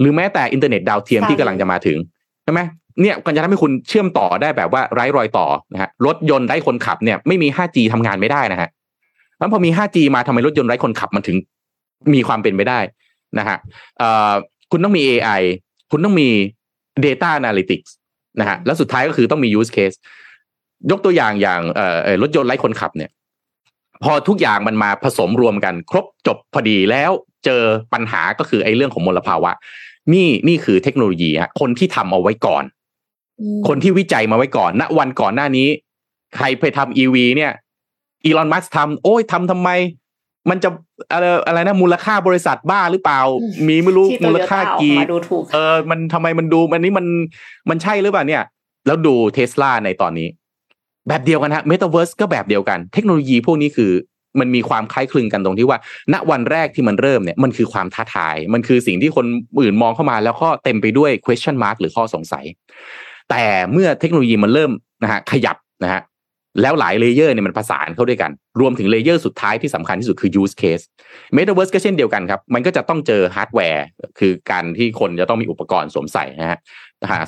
[0.00, 1.98] หรือแม้แต่อินเทอร์เน็ตดาวเทียมที่กำลังจะมาถึง
[2.44, 2.60] ใช่ไหม
[3.00, 8.68] เนี่ยก็จะทำให้คุณเชื่อมต่อได้แบบว่าไร้รอยต่อนะฮะรถยนต์ไร้คนขับเนี่ยไม่มี 5G ทำงานไม่ได้นะฮะ
[9.38, 11.36] แล้วพอมี 5G มาทำไมรถยนต์ไร้คนขับมันถึง
[12.14, 12.78] มีความเป็นไปได้
[13.38, 13.56] นะฮะ
[13.98, 14.32] เอ่อ
[14.70, 15.42] คุณต้องมี AI
[15.90, 16.28] คุณต้องมี
[17.06, 17.90] Data Analytics
[18.40, 19.96] นะฮะแล้วสุดท้ายก็คือต้องมี use case
[20.90, 23.10] ยกตัวอย่างอย่างเอ่อรถยนต์ไร้คนขับเนี่ย
[24.04, 27.10] พอทุกอย่างมันมาผสมรวมกัน ครบจบพอดีแล้ว
[27.44, 29.52] เจอปัญหาก็คือไอ้เรื่องของมลภาวะ
[30.14, 32.64] นี่นี่คือเทคโนโลยีฮะคนที่ทำเอาไว้ก่อน
[33.68, 35.68] คนที่วิจัยมาไว้ก่อนณวันก่อนหน้านี้
[36.36, 37.52] ใครไปทำอีวีเนี่ย
[38.24, 39.70] อีลอนมัสทำโอ้ยทำทำไม
[40.50, 40.68] มันจะ
[41.12, 43.20] อะไรอะไรนะมูลค่าบริษัทบ้าหรือเปล่า
[43.68, 44.96] มีไม่รู้มูลค่ากี่
[45.54, 47.06] เออ มันทำไมมันดูมันนี้มัน
[47.70, 48.42] มันใช่หรือเปล่าเนี่ย
[48.86, 50.28] แล้วดูเทสลาในตอนนี้
[51.08, 53.92] แบบเดียวกันฮะเมตาเวิร์สก็แบบเดียวกัน เทคโนโลยีพวกนี้คือ
[54.40, 55.78] มันมีความคล้ายคลึงกันตรงที่ว่า
[56.12, 59.26] ณวันแรกที่มันเริ่มเนี่ยมันคือความท้าทาย มันคือสิ่งที่คน
[59.60, 62.44] อื่นมองเข้ามา แล้วก็เต็มไปด้วย question mark หรือข้อสงสัย
[63.30, 64.70] แต่เมื่อเทคโนโลยีมันเริ่ม
[65.02, 66.00] นะฮะขยับนะฮะ
[66.62, 68.30] แล้วหลาย layer เนี่ยมันประสานเข้าด้วยกัน
[68.60, 70.84] รวมถึง layer สุดท้ายที่สำคัญที่สุดคือ use case
[71.36, 73.84] Metaverse ก็เช่นเดียวกันครับ มันก็จะต้องเจอฮาร์ดแวร์
[74.18, 76.58] คือการที่คนจะต้องมีอุปกรณ์สวมใส่นะฮะ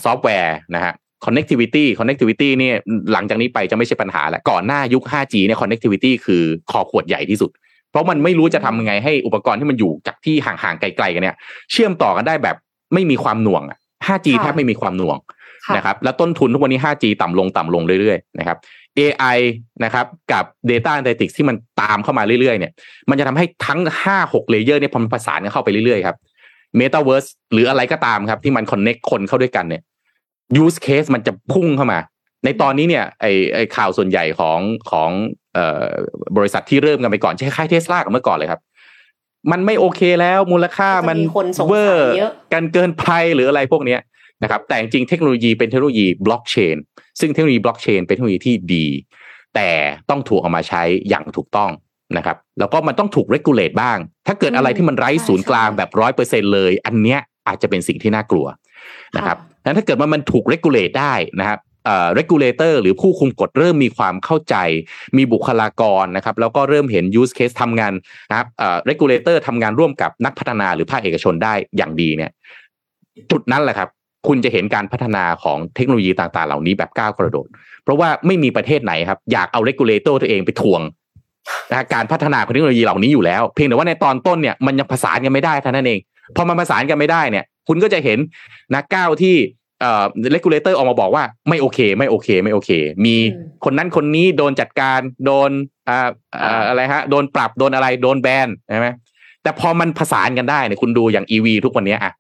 [0.05, 0.93] ซอฟต์แวร์นะฮะ
[1.25, 2.77] connectivity connectivity เนี่ย
[3.13, 7.51] หลังจากนี้ไปจะไม่ใช่ปัญหาแล้วก่อนหน้ายุค 5G เนี่ย connectivity คือคอขวดใหญ่ที่สุด
[7.91, 11.37] เพราะมันไม่รู้จะทำยังไงให้อุปกรณ์ที่มันอยู่จากที่ห่างๆไกลๆกันเนี่ย
[11.73, 12.57] เชื่อมต่อกันได้แบบ
[12.95, 15.19] ไม่มีความหน่วงอะ 5G แทบไม่มีความหน่วง
[15.77, 18.59] นะครับแล้วต้นทุนทุกวันนี้ 5G ต่ำลงต่ำลงเรื่อยๆนะครับ
[18.99, 19.39] AI
[19.85, 22.73] นะครับกับ Data Analytics ที่มันตามเข้ามาเรื่อยๆเนี่ย
[23.11, 23.81] มันจะทำให้ทั้ง
[24.17, 26.17] 5-6 layer เนี่ยพอมันประสานกันเข้าไปเรื่อยๆครับ
[26.81, 29.83] Metaverse หรืออะไรก็ตามครับ ที่มัน connect คนเข้าด้วยกันเนี่ย
[30.63, 31.99] use case มันจะพุ่งเข้ามา
[32.45, 35.11] ในตอนนี้เนี่ยไอไอข่าวส่วนใหญ่ของของ
[35.55, 35.87] เอ่อ
[36.37, 38.61] บริษัทที่เริ่มกันไปก่อนใช้ค่ายเทสลากับเมื่อก่อนเลยครับ
[39.53, 41.19] มันไม่โอเคแล้วมูลค่ามัน
[41.69, 42.11] เวอร์
[42.53, 44.01] กันเกินไปหรืออะไรพวกเนี้ย
[44.43, 46.77] นะครับแต่จริงเทคโนโลยีเป็นเทคโนโลยีบล็อกเชน
[47.21, 48.87] ซึ่งเทคโนโลยีบล็อกเชนเป็นเทคโนโลยีที่ดี
[49.55, 49.71] แต่
[50.11, 51.71] ต้องถูกเอามาใช้อย่างถูกต้อง
[52.17, 58.47] นะครับ แล้วก็มันต้องถูกเรกูเลตบ้าง ถ้าเกิดอะไรที่มันไร้ศูนย์กลางแบบร้อยเปอร์เซ็นเลย อันเนี้ยอาจจะเป็นสิ่งที่น่ากลัว
[59.17, 64.57] นะครับนั้นถ้าเกิดว่ามันถูกเรกูเลตได้นะครับเอ่อ regulator หรือผู้คุมกฎเริ่มมีความเข้าใจ
[65.17, 67.93] มีบุคลากรนะครับ แล้วก็เริ่มเห็น use case ทำงาน
[68.31, 72.31] นะครับเอ่อ regulator ทำงานร่วมกับนักพัฒนาหรือภาคเอกชนได้อย่างดีเนี่ย
[73.31, 73.89] จุดนั้นแหละครับ
[74.27, 77.47] คุณจะเห็นการพัฒนาของเทคโนโลยีต่างๆ เหล่านี้แบบก้าวกระโดด
[77.85, 80.81] เพราะว่าไม่มีประเทศไหนครับ อยากเอา regulator ตัวเองไปถ่วง
[81.73, 86.01] นะการพัฒนาของเทคโนโลยีเหล่านี้อยู่แล้ว เพียงแต่ว่าในตอนต้นเนี่ยมันยังผสานกันไม่ได้เท่านั้นเอง
[86.37, 88.19] พอมันผสานกันไม่ได้เนี่ย คุณก็จะเห็น
[88.75, 89.37] นะก้าวที่
[89.81, 92.71] เอ่อ regulator ออกมาบอกว่าไม่โอเค ไม่โอเค ไม่โอเค
[93.05, 93.15] มี
[93.65, 95.51] คนนั้นคนนี้โดนจัดการโดน
[95.89, 96.09] อ่า
[96.69, 98.89] อะไรฮะ โดนปรับโดนอะไรโดนแบนใช่ไหม
[99.43, 102.13] แต่พอมันผสานกันได้เนี่ยคุณดูอย่าง EV ทุกวันนี้อะ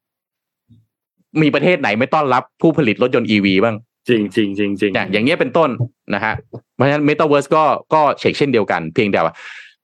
[1.42, 3.76] มีประเทศไหนไม่ต้อนรับผู้ผลิตรถยนต์ EV บ้าง
[4.08, 5.70] จริงจริงจริงจริงอย่างเงี้ยเป็นต้น
[6.14, 6.34] นะฮะ
[6.74, 7.64] เพราะฉะนั้นเมตาเวิร์สก็
[7.94, 9.34] ก็เช็คเช่นเดียวกัน เพียงแต่ว่า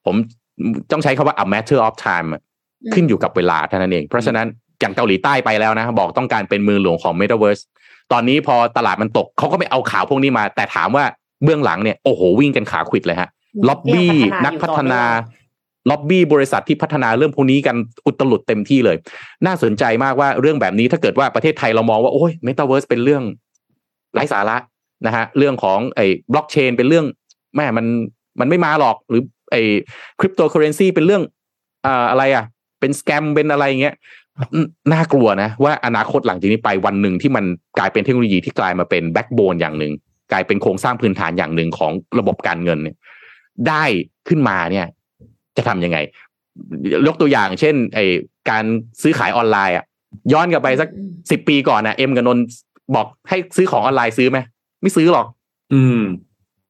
[0.04, 0.14] ผม
[0.92, 2.28] ต้องใช้คำว่า a matter of time
[2.94, 4.46] ขึ้นอยู่กับเวลาเท่านั้นเอง เพราะฉะนั้น
[4.80, 7.62] อย่างเกาหลีใต้ไปแล้วนะ บอกต้องการเป็นเมืองหลวงของ Metaverse
[8.12, 11.04] ตอนนี้พอตลาดมันตกเขาก็ไม่เอาข่าวพวกนี้มา แต่ถามว่า
[11.44, 13.28] เบื้องหลังเนี่ยโอ้โหวิ่งกันขาขวิดเลยฮะ
[13.68, 15.02] ล็อบบี้นักพัฒนา
[15.90, 17.76] ล็อบบี้บริษัทที่พัฒนาเรื่องพวกนี้กัน
[18.06, 18.96] อุตลุดเต็มที่เลย
[19.46, 23.22] น่าสนใจมากว่าเรื่องแบบนี้ถ้าเกิดว่าประเทศไทยเรามองว่าโอ้ยเมตาเวิร์สเป็นเรื่อง
[24.14, 24.56] ไร้สาระ
[25.06, 27.06] นะฮะเรื่องของไอ้บล็อกเชนเป็นเรื่อง
[27.56, 27.86] แม่มัน
[28.40, 29.62] มันไม่มาหรอกหรือไอ้
[30.20, 31.22] คริปโตเคอเรนซีเป็นเรื่อง
[31.86, 32.44] อ่าอะไรอะ
[32.80, 33.94] เป็น scam เป็นอะไรเงี้ย
[34.92, 37.44] น่ากลัวนะว่าอนาคตหลังจากนี้ไปวันหนึ่งที่มัน
[37.78, 39.92] กลายเป็นเทคโนโลยีที่กลายมาเป็น backbone อย่างหนึ่ง
[40.32, 42.96] กลายเป็นโครงสร้างพื้นฐานอย่างหนึ่งของระบบการเงินเนี่ย
[43.68, 43.84] ได้
[44.28, 44.86] ขึ้นมาเนี่ย
[45.58, 45.98] จะทำยังไง
[47.06, 47.98] ยกตัวอย่างเช่น ไอ
[48.50, 48.64] การ
[49.02, 49.84] ซื้อขายออนไลน์อะ
[50.32, 50.88] ย้อนกลับไปสัก
[51.30, 52.38] สิบปีก่อนนะเอ็มกับนน
[52.94, 54.38] บอกให้ซื้อของออนไลน์ซื้อไหม
[54.82, 55.26] ไม่ซื้อหรอก
[55.72, 56.00] อืม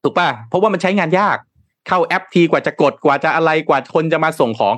[0.03, 1.37] ถูกป่ะเพราะว่ามันใช้งานยาก
[1.89, 4.75] เข้าแอปทีกว่าจะกดกว่าจะอะไรกว่าคนจะมาส่งของ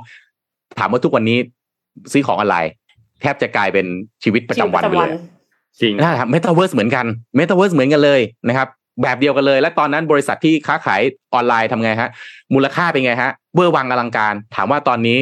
[0.79, 1.39] ถามว่าทุกวันนี้
[2.13, 2.73] ซื้อของออนไลน์
[3.21, 3.87] แทบจะกลายเป็น
[4.23, 5.11] ชีวิตประจำวันไปเลย
[5.81, 7.07] จริงนะครับเมตาเวิร์สเหมือนกัน
[7.37, 8.69] เมตาเวิร์สเหมือนกันเลยนะครับ
[9.03, 11.01] แบบเดียวกันเลย และตอนนั้นบริษัทที่ค้าขาย
[11.35, 12.11] ออนไลน์ทำไงฮะ
[12.55, 15.19] มูลค่าเป็นไงฮะเวอร์วังอลังการ ถามว่าตอนนี้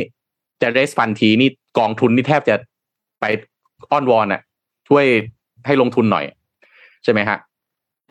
[0.62, 1.48] จะ raise fund ทีนี่
[1.78, 2.54] กองทุนนี่แทบจะ
[3.20, 3.24] ไป
[3.90, 4.40] อ้อนวอนอะ
[4.88, 5.04] ช่วย
[5.66, 6.24] ให้ลงทุนหน่อย
[7.04, 7.38] ใช่ไหมฮะ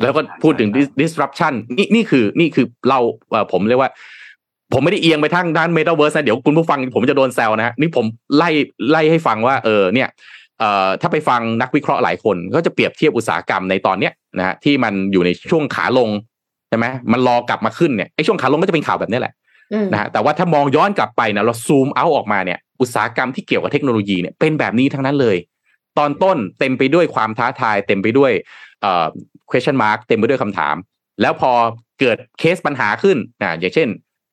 [0.02, 0.70] แล้วก็พูดถึง
[1.02, 3.00] disruption นี่นี่คือนี่คือเรา
[3.30, 3.92] เอ่อผมเรียกว่า
[4.74, 8.06] ผมไม่ได้เอียงไปทางด้าน Metaverse นะ เดี๋ยวคุณผู้ฟังผมจะโดนแซวนะฮะนี่ผม
[8.38, 8.50] ไล่
[8.90, 10.37] ไล่ให้ฟังว่าเออเนี่ยเอ่อ
[11.02, 16.10] ถ้าไปฟังนักวิเคราะห์หลายคนก็จะเปรียบเทียบอุตสาหกรรมในตอนเนี้ยนะฮะที่มันอยู่ในช่วงขาลง
[16.70, 19.34] ใช่ไหมมันรอกลับมาขึ้นเนี่ยไอ้ช่วงขาลงก็จะเป็นข่าวแบบนี้แหละ
[19.74, 25.38] อืมนะฮะแต่ว่าถ้ามองย้อนกลับไปนะเราซูมเอาออกมาเนี่ยอุตสาหกรรมที่เกี่ยวกับเทคโนโลยีเนี่ยเป็นแบบนี้ทั้งนั้นเลย
[25.98, 28.32] ตอนต้นเต็มไปด้วยความท้าทาย เต็มไปด้วย
[28.82, 29.06] เอ่อ
[29.50, 30.76] question mark เต็มไปด้วยคำถาม
[31.22, 31.52] แล้วพอ
[32.00, 33.90] เกิดเคสปัญหาขึ้นอ่าอย่างเช่น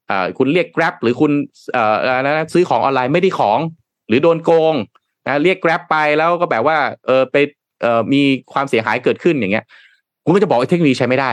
[0.08, 1.32] เอ่อคุณเรียก Grab หรือคุณ
[1.72, 3.58] เอ่ออะไรนะซื้อของออนไลน์ไม่ได้ของ
[4.08, 4.74] หรือโดนโกง
[5.26, 7.36] นะเรียก Grab ไปแล้วก็แบบว่า เออไป
[7.82, 8.22] เอ่อมี
[8.52, 9.64] ความเสียหายเกิดขึ้นอย่างเงี้ย
[10.24, 11.30] คุณก็จะบอกว่าเทคโนโลยีใช้ไม่ได้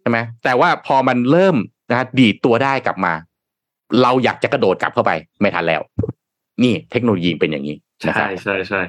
[0.00, 1.56] ใช่ไหมแต่ว่าพอมันเริ่ม
[1.90, 3.12] นะฮะดีดตัวได้กลับมา
[4.02, 5.10] เราอยากจะกระโดดกลับเข้าไป
[5.40, 5.82] ไม่ทันแล้ว
[6.62, 7.76] นี่เทคโนโลยีเป็นอย่างนี้
[8.08, 8.80] นะคใช่รับใช่ใช่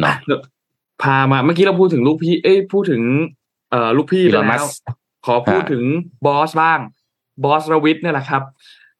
[0.00, 0.14] เนาะ
[1.02, 3.02] พามาเมื่อกี้เราพูดถึงลูกพี่ เอ้ยพูดถึง
[3.70, 4.70] เอ่อลูกพี่ไป Elon แล้ว Musk
[5.26, 5.84] ขอพูดอ่าถึง
[6.26, 6.80] บอสบ้าง
[7.44, 8.42] บอสรวิทย์เนี่ยแหละครับ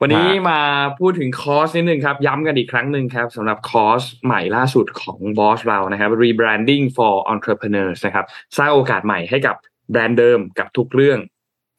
[0.01, 0.61] วันนี้ฮะมา
[0.99, 8.26] พูดถึงคอร์สนิดนึงครับ ย้ำกันอีกครั้งหนึ่งครับสำหรับคอร์สใหม่ล่าสุดของบอสเรานะครับ rebranding for entrepreneurs นะครับ
[8.59, 9.57] สร้างโอกาสใหม่ให้กับ
[9.90, 11.18] แบรนด์เดิมกับทุกเรื่อง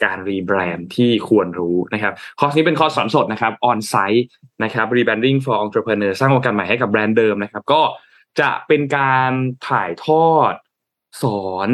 [0.04, 4.26] การรีแบรนด์ที่ควรรู้นะครับ คอร์สนี้เป็นคอร์สสอนสดนะครับ onsite
[4.64, 7.82] นะครับ rebranding for entrepreneurs สร้างโอกาสใหม่ให้กับแบรนด์เดิมนะครับ ก็
[8.40, 9.32] จะเป็นการ
[9.70, 10.54] ถ่ายทอด
[11.24, 11.70] สอน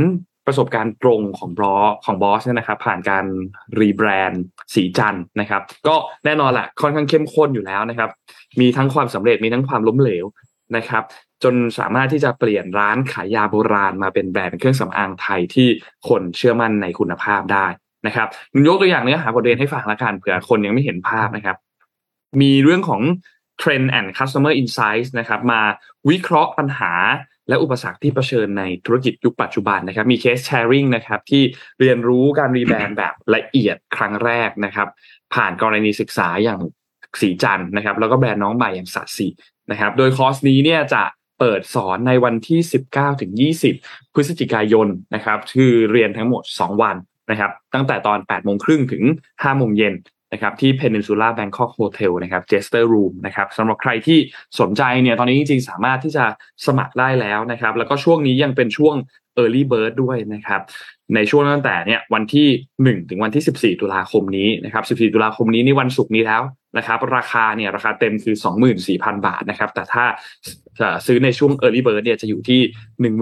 [0.48, 3.26] ประสบการณ์ตรงของบอสของบอสเนี่ยนะครับ ผ่านการ
[3.80, 4.44] รีแบรนด์
[4.74, 8.10] สีจันนะครับ ก็แน่นอนแหละค่อนข้างเข้มข้นอยู่แล้วนะครับ
[8.60, 10.26] มีทั้งความสำเร็จมีทั้งความล้มเหลว
[10.78, 11.04] นะครับ
[11.44, 15.68] จนสามารถที่จะเปลี่ยนร้านขายยาโบราณมาเป็นแบรนด์เครื่องสำอางไทยที่
[16.08, 17.66] คนเชื่อมั่นในคุณภาพได้
[18.08, 18.28] นะครับ
[18.68, 21.58] ยกตัวอย่างเนื้อหาบทเรียนให้ฟังละกันเผื่อคนยังไม่เห็นภาพนะครับ
[22.42, 23.02] มีเรื่องของ
[23.62, 25.62] Trend and Customer Insights นะครับ มา
[26.10, 26.92] วิเคราะห์ปัญหา
[27.48, 31.44] และอุปสรรคที่เผชิญในธุรกิจยุคปัจจุบันนะครับ มี case sharing นะครับที่
[31.80, 34.88] เรียนรู้การรีแบรนด์แบบละเอียดครั้งแรกนะครับ
[35.34, 36.60] ผ่านกรณีศึกษาอย่าง
[37.22, 39.28] ศรีจันทร์นะครับ แล้วก็แบรนด์น้องใหม่อย่างสัตสี
[39.72, 41.04] นะครับ โดยคอร์สนี้เนี่ยจะ
[41.40, 42.60] เปิดสอนในวันที่
[42.92, 43.32] 19ถึง
[43.74, 46.96] 20 พฤศจิกายนนะครับ คือเรียนทั้งหมด 2 วัน
[47.32, 49.94] นะครับ ตั้งแต่ตอน8โมงครึ่งถึง5โมงเย็น
[50.36, 54.20] นะครับที่ Peninsula Bangkok Hotel นะครับ Jester Room นะครับสำหรับใครที่
[54.60, 56.26] สนใจเนี่ยตอนนี้จริงๆ สามารถที่จะ
[56.66, 58.96] สมัครได้แล้วนะครับ แล้วก็ช่วงนี้ยังเป็นช่วง
[59.42, 60.62] Early Bird ด้วยนะครับ
[61.16, 62.48] ในช่วงตั้งแต่เนี่ยวันที่
[62.84, 66.42] 1 ถึงวันที่ 14 ตุลาคมนี้นะครับ 14 ตุลาคมนี้นี่วันศุกร์นี้แล้ว
[66.78, 68.36] นะครับ ราคาเนี่ยราคาเต็มคือ
[68.82, 70.06] 24,000 บาทนะครับ แต่ถ้า
[71.06, 72.62] ซื้อในช่วง Early Bird เนี่ยจะอยู่ที่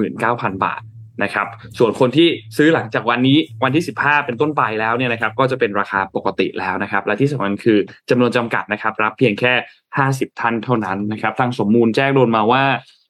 [0.01, 0.81] 19,000 บาท
[1.23, 1.47] นะครับ
[1.77, 7.77] ส่วนคนที่ซื้อหลังจากวันนี้วันที่ 15 เป็นต้นไปแล้วเนี่ยนะครับ ก็จะเป็นราคาปกติแล้วนะครับ และที่สำคัญคือ
[8.09, 9.53] จำนวนจำกัดนะครับ รับเพียงแค่
[9.97, 12.63] 50 ท่านเท่านั้นนะครับ ทางสมมูลแจ้งโดนมาว่า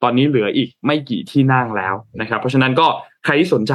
[0.04, 2.88] ตอนนี้เหลืออีกไม่กี่ที่นั่งแล้วนะครับ เพราะฉะนั้นก็
[3.26, 3.74] ใครที่สนใจ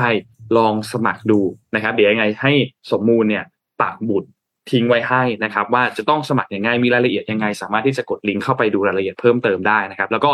[0.57, 1.41] ลองสมัครดู
[1.75, 2.53] นะครับ เดี๋ยวยังไงให้
[2.91, 3.45] สมมูลเนี่ย
[3.81, 4.25] ปักหมุด
[4.71, 10.33] ทิ้งไว้ให้นะครับ ว่าจะต้องสมัครยังไงมีรายละเอียดยังไง สามารถที่จะกดลิงก์เข้าไปดูรายละเอียดเพิ่มเติมได้นะครับ แล้วก็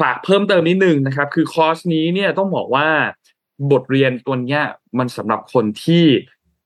[0.00, 2.88] ฝากเพิ่มเติมนิดนึงนะครับ คือคอร์สนี้เนี่ยต้องบอกว่า
[3.72, 4.62] บทเรียนตัวเนี้ย
[4.98, 6.04] มันสำหรับคนที่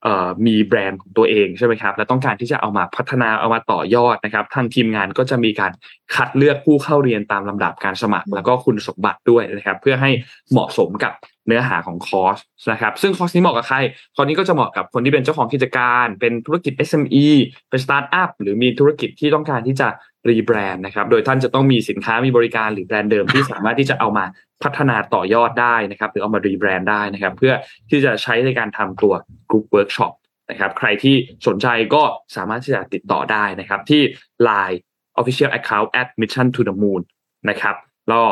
[0.03, 5.71] เอ่อมีแบรนด์ของตัวเองใช่ไหมครับ และต้องการที่จะเอามาพัฒนาเอามาต่อยอดนะครับ ทางทีมงานก็จะมีการ
[6.15, 10.11] คัดเลือกผู้เข้าเรียนตามลำดับการสมัคร แล้วก็คุณสมบัติด้วยนะครับ เพื่อให้
[10.51, 11.13] เหมาะสมกับ
[11.47, 12.37] เนื้อหาของคอร์ส
[12.71, 13.77] นะครับ ซึ่งคอร์สนี้เหมาะกับใคร
[14.15, 17.27] คอร์สนี้ก็จะเหมาะกับคนที่เป็นเจ้าของกิจการ เป็นธุรกิจ SME
[17.69, 19.87] เป็นสตาร์ทอัพหรือมีธุรกิจที่ต้องการที่จะ
[20.29, 24.25] รีแบรนด์นะครับ โดยท่านจะต้องมีสินค้ามีบริการหรือแบรนด์เดิมที่สามารถที่จะเอามา
[24.63, 27.53] พัฒนาต่อยอดได้นะครับ หรือเอามารีแบรนด์ได้นะครับ เพื่อ
[27.89, 29.13] ที่จะใช้ในการทำตัว
[29.49, 30.13] group workshop
[30.49, 31.15] นะครับ ใครที่
[31.47, 32.03] สนใจก็
[32.35, 34.01] สามารถที่จะติดต่อได้นะครับ ที่
[34.47, 34.77] Line
[35.19, 37.01] Official Account at Mission to the Moon
[37.49, 37.75] นะครับ
[38.09, 38.25] แล้ว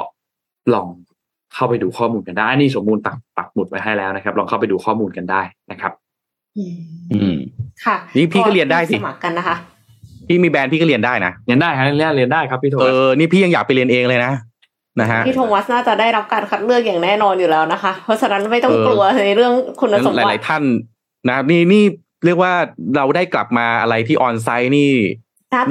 [0.73, 0.87] ลอง
[1.53, 5.91] เข้าไปดูข้อมูลกันได้อันนี่สมมูลปักปักหมุดไว้ให้แล้วนะครับ ลองเข้าไปดูข้อมูลกันได้นะครับ
[6.57, 6.77] อืม
[7.13, 7.37] อืม
[7.85, 9.57] ค่ะ นี่พี่ก็เรียนได้สิสมัครกันนะคะ
[10.27, 14.33] พี่มีแบรนด์พี่ก็เรียนได้นะเรียนได้ครับเรียนเรียนได้ครับพี่โทเอมัสอนี่พี่ยังอยากไปเรียนเองเลยนะ
[14.99, 20.63] นะฮะพี่โทมัสน่าจะได้รับการคัดเลือกอย่างแน่นอนอยู่แล้วนะคะ เพราะฉะนั้นไม่ต้องเออกลัวในเรื่องคุณสมหบัลายติๆท่าน
[21.29, 21.83] นะนี่นี่
[22.25, 22.53] เรียกว่า
[22.95, 24.91] เราได้กลับมาอะไรที่ออนไซต์นี่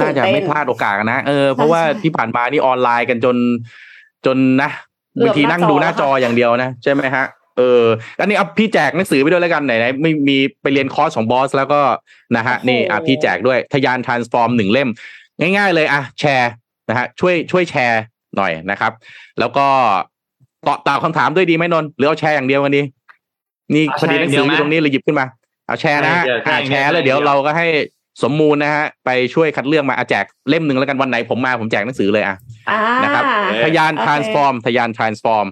[0.01, 3.35] น่าจะไม่พลาดโอกาสนะเออเพราะว่าที่ผ่านมานี่ออนไลน์กันจน
[4.25, 4.69] จนนะ
[5.21, 7.25] บางทีนั่งดูหน้าจออย่างเดียวนะ ใช่ไหมฮะ
[7.57, 7.85] เออ
[8.19, 11.81] อันนี้เอาพี่แจกหนังสือไปด้วยแล้วกันไหนๆไม่มีไปเรียนคอร์สของบอสแล้วก็
[12.35, 14.89] นะฮะนี่อะพี่แจกด้วยทะยาน transform หนึ่งเล่ม
[15.39, 16.51] ง่าย ๆ เลยอะแชร์
[16.89, 18.01] นะฮะช่วยช่วยแชร์
[18.37, 18.91] หน่อยนะครับ
[19.39, 19.65] แล้วก็
[20.67, 22.81] ตอบตอบคำถามด้วยดีไหมนนท์หรือเอาแชร์อย่างเดียวกันดี
[23.73, 25.25] นี่พอดีหนังสืออยู่ตรงนี้เลยหยิบขึ้นมา
[25.67, 27.67] เอาแชร์นะฮะอ่าแชร์แล้วเดี๋ยวเราก็ให้
[28.23, 32.35] สมมูลนะฮะไปช่วยคัดเลือกมาอาแจกเล่มหนึ่งแล้วกันวันไหนผมมาผมแจกหนังสือเลยอะ
[33.03, 33.23] นะครับ
[33.63, 35.47] ทยาน transform ทยาน transform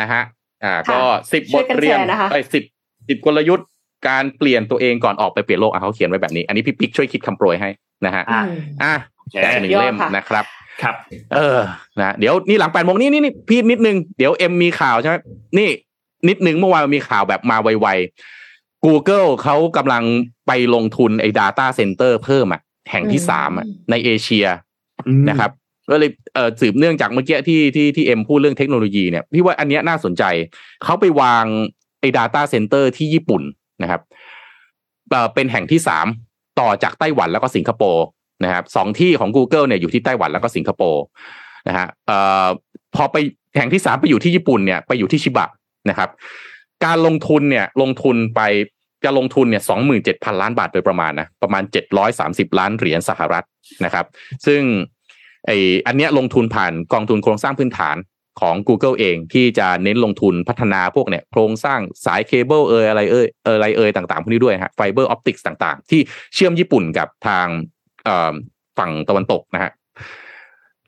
[0.00, 0.22] นะฮะ
[0.64, 1.00] อ่า ก็
[1.32, 1.98] สิบบทเรียน
[2.30, 2.64] ไปสิบ
[3.08, 3.68] สิบกลยุทธ์
[4.08, 7.70] การเปลี่ยนตัวเองก่อนออกไปเปลี่ยนโลกอะเขาเขียนไว้แบบนี้ อันนี้พี่ปิ๊กช่วยคิดคำโปรยให้
[8.06, 8.22] นะฮะ
[8.82, 8.94] อะ
[9.30, 10.44] แจกหนึ่งเล่มนะครับ
[10.82, 10.94] ครับ
[11.34, 11.58] เออ
[12.00, 15.16] นะเดี๋ยวนี่หลังแปดโมงนี่นี่พี่นิดนึงเดี๋ยวเอ็มมีข่าวใช่ไหม
[15.58, 15.68] นี่
[16.28, 20.04] นิดนึงเมื่อวานมีข่าวแบบมาไวๆ Google เขากำลัง
[20.46, 24.46] ไปลงทุนไอ้ Data Center เพิ่มอะ แห่งที่สามอะในเอเชีย
[25.28, 25.50] นะครับ
[25.90, 30.24] ก็เลยเอ่อสืบเนื่องจากเมื่อกี้ที่ที่ที่เอ็มพูดเรื่องเทคโนโลยีเนี่ยพี่ว่าอันเนี้ยน่าสนใจ
[30.84, 31.44] เขาไปวาง
[32.00, 33.42] ไอ้ Data Center ที่ญี่ปุ่น
[33.82, 34.00] นะครับ
[35.10, 36.06] เอ่อเป็นแห่งที่สาม
[36.60, 38.04] ต่อจากไต้หวันแล้วก็สิงคโปร์
[38.44, 41.02] นะครับสองที่ของ Google เนี่ยอยู่ที่ไต้หวันแล้วก็สิงคโปร์
[41.68, 42.46] นะฮะเอ่อ
[42.96, 43.16] พอไป
[43.56, 45.48] แห่งที่สามไปอยู่ที่ญี่ปุ่นเนี่ยไปอยู่ที่ชิบะ
[45.90, 46.10] นะครับ
[46.84, 48.40] การลงทุนเนี่ยลงทุนไป
[49.04, 53.46] จะลงทุนเนี่ยสองหมื่นเจ็ดพันล้านบาทโดยประมาณนะประมาณเจ็ดร้อยสามสิบล้านเหรียญสหรัฐ
[53.84, 54.06] นะครับ
[54.46, 54.62] ซึ่ง
[55.46, 55.50] ไอ
[55.86, 57.96] อันเนี้ยลงทุนผ่านกองทุนโครงสร้างพื้นฐาน
[58.40, 66.00] ของ Google เองที่จะเน้นลงทุนพัฒนาพวกเนี่ยโครงสร้างสายเคเบิลเอยอะไรเอยอออะไรเอยต่างๆพวกนี้ด้วยฮะ fiber optics ต่างๆ ที่
[66.34, 67.46] เชื่อมญี่ปุ่นกับทาง
[68.78, 69.72] ฝั่งตะวันตกนะฮะ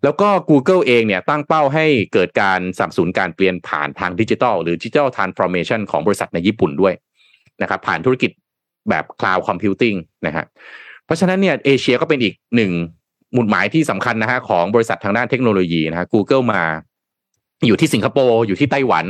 [0.05, 6.95] แล้วก็ Google เองเนี่ยตั้งเป้าให้เกิดการสนับสนุนการเปลี่ยนผ่านทางดิจิทัลหรือ digital transformation ของบริษัทในญี่ปุ่นด้วย
[7.63, 8.31] นะครับผ่านธุรกิจ
[8.91, 9.97] แบบ Cloud Computing
[10.27, 10.45] นะฮะ
[11.05, 12.73] เพราะฉะนั้นเนี่ยเอเชียก็เป็นอีกหนึ่ง
[13.35, 16.63] หมุดหมายที่สำคัญนะฮะของบริษัททางด้านเทคโนโลยีนะฮะ Google มา
[17.67, 19.05] อยู่ที่สิงคโปร์อยู่ที่ไต้หวัน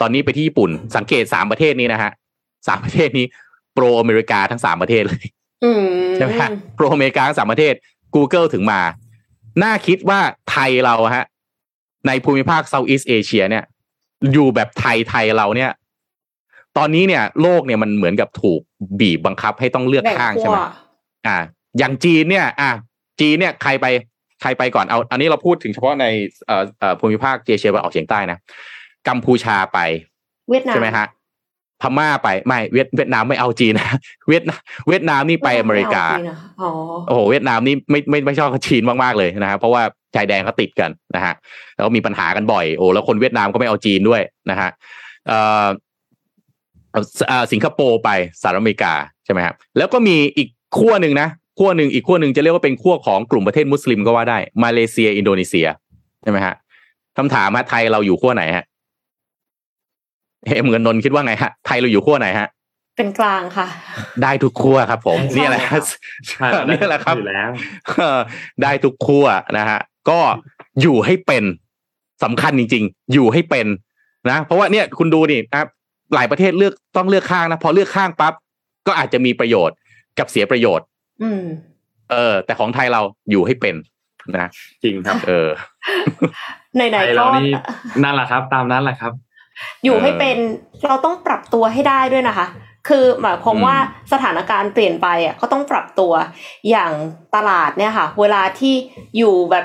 [0.00, 2.10] ตอนนี้ไปที่ญี่ปุ่น สังเกตสามประเทศนี้นะฮะ
[2.68, 3.26] สามประเทศนี้
[3.74, 5.24] โปรอเมริกาทั้งสามประเทศเลย
[6.16, 7.74] ใช่ไหมฮะโปรอเมริกาทั้งสามประเทศ
[8.14, 8.80] Google ถึงมา
[9.62, 11.24] น่าคิดว่าไทยเราฮะ
[12.06, 13.64] ในภูมิภาคเซาท์อีสเอเชียเนี่ย
[14.32, 15.70] อยู่แบบไทยไทยเราเนี่ย
[16.76, 18.60] ตอนนี้เนี่ย โลกเนี่ยมันเหมือนกับถูก
[19.00, 20.56] บีบบังคับให้ต้องเลือกข้างใช่ไหม
[21.26, 21.36] อ่า
[21.78, 22.70] อย่างจีนเนี่ย อะ
[23.20, 23.86] จีนเนี่ยใครไป
[24.42, 26.06] ใครไปก่อนเอา อันนี้เราพูดถึงเฉพาะใน
[26.46, 28.38] เอ่อเอ่อภูมิภาคเอเชียตะวันออกเฉียงใต้นะ
[29.08, 29.78] กัมพูชาไป
[30.48, 31.06] เวียดนามใช่ไหมฮะ
[31.82, 33.88] พม่าไปไม่เวียดเวียดนามไม่เอาจีนนะ
[34.28, 34.44] เวียด
[34.88, 36.04] เวียดนามนี่ไปอเมริกา
[37.06, 39.82] โอ้โหเวียดนามนี่ไม่ไม่ไม่ชอบจีนมากๆเลยนะครับเพราะว่า
[40.14, 41.34] ชายแดนเขาติดกันนะฮะ
[41.76, 44.70] แล้วมีปัญหากันบ่อยโอ้แล้วคนเวียดนามก็ไม่เอาจีนด้วยนะฮะ
[45.26, 45.38] เอ่
[47.42, 48.10] อสิงคโปร์ไป
[48.40, 48.92] สหรัฐอเมริกา
[49.24, 51.28] ใช่ไหมครับแล้วก็มีอีกขั้วหนึ่งนะ
[51.58, 55.66] ขั้วหนึ่งอีกขั้วหนึ่งจะเรียกว่าเป็นขั้วของกลุ่มประเทศมุสลิมก็ว่าได้ มาเลเซีย อินโดนีเซีย
[56.22, 56.54] ใช่ไหมฮะ
[57.16, 58.64] คำถามฮะไทยเราอยู่ขั้วไหนฮะ
[60.46, 62.48] เฮ้เหมือนนนคิดว่าไงฮะไทยเราอยู่ขั้วไหนฮะ
[62.96, 63.66] เป็นกลางค่ะ
[64.22, 65.62] ได้ทุกขั้วครับ ผมนี่แหละ
[66.70, 67.16] นี่แหละครับ
[68.62, 69.26] ได้ทุกขั้ว
[69.58, 69.78] นะฮะ
[70.10, 70.20] ก็
[70.82, 71.44] อยู่ให้เป็น
[72.24, 73.66] สำคัญจริง ๆ อยู่ให้เป็น
[74.30, 75.68] นะ เพราะว่าเนี่ยคุณดูนี่ครับ
[76.14, 78.34] หลายประเทศเลือกต้องเลือกข้างนะพอเลือกข้างปั๊บ
[78.86, 79.76] ก็อาจจะมีประโยชน์
[80.18, 80.86] กับเสียประโยชน์
[81.22, 81.42] อืม
[82.10, 83.00] เออ แต่ของไทยเรา
[83.30, 83.76] อยู่ให้เป็น
[84.36, 84.48] นะ
[84.82, 85.48] จริงครับ เออ
[86.74, 87.24] ไหนๆก็
[88.02, 89.12] นั่นแหละครับ ตามนั้นแหละครับ
[89.84, 90.36] อยู่ให้เป็น
[90.86, 92.46] เราต้องปรับตัวให้ได้ด้วยนะคะ
[92.88, 93.76] คือหมายความว่า
[94.12, 96.12] สถานการณ์เปลี่ยนไปอะก็ต้องปรับตัว
[96.70, 96.92] อย่าง
[97.36, 98.74] ตลาดเนี่ยค่ะ เวลาที่
[99.18, 99.64] อยู่แบบ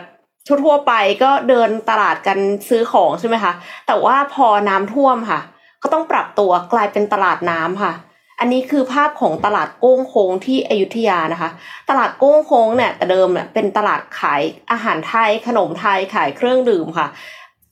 [0.66, 0.94] ทั่วไป
[1.24, 2.38] ก็เดินตลาดกัน
[2.70, 3.54] ซื้อของใช่ไหมคะ
[3.88, 5.40] แต่ว่าพอน้ำท่วมค่ะ
[5.84, 7.94] ก็ต้องปรับตัวกลายเป็นตลาดน้ำค่ะ
[8.40, 11.50] อันนี้คือภาพของตลาดโก้งโค้งที่อยุธยานะคะ
[11.90, 17.10] ตลาดโก้งโค้งเนี่ยแต่เดิมเนี่ยเป็นตลาดขายอาหารไทย ขนมไทยขายเครื่องดื่มค่ะ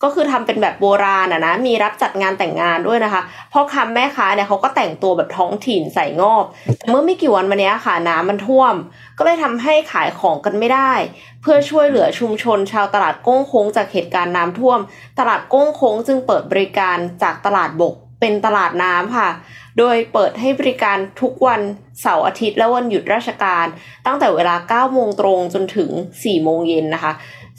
[0.06, 3.22] ก็คือทำเป็นแบบโบราณอะนะมีรับจัดงานแต่งงานด้วยนะคะ
[3.54, 6.46] พ่อค้าแม่ค้าเนี่ยเขาก็แต่งตัวแบบท้องถิ่นใส่งอบ
[6.90, 8.76] เมื่อไม่กี่วันมานี้ค่ะน้ำมันท่วม
[9.18, 10.92] ก็เลยทำให้ขายของกันไม่ได้
[11.42, 14.80] เพื่อช่วยเหลือชุมชนชาวตลาดโก้งโค้งจากเหตุการณ์น้ำท่วม
[15.20, 19.30] ตลาดโก้งโค้งจึงเปิดบริการจากตลาดบกเป็นตลาดน้ำค่ะ
[19.80, 21.62] โดยเปิดให้บริการทุกวัน
[22.02, 23.66] เสาร์อาทิตย์และวันหยุดราชการ
[24.06, 24.56] ตั้งแต่เวลา
[24.90, 27.14] 9 โมงตรงจนถึง 4 โมงเย็นนะคะ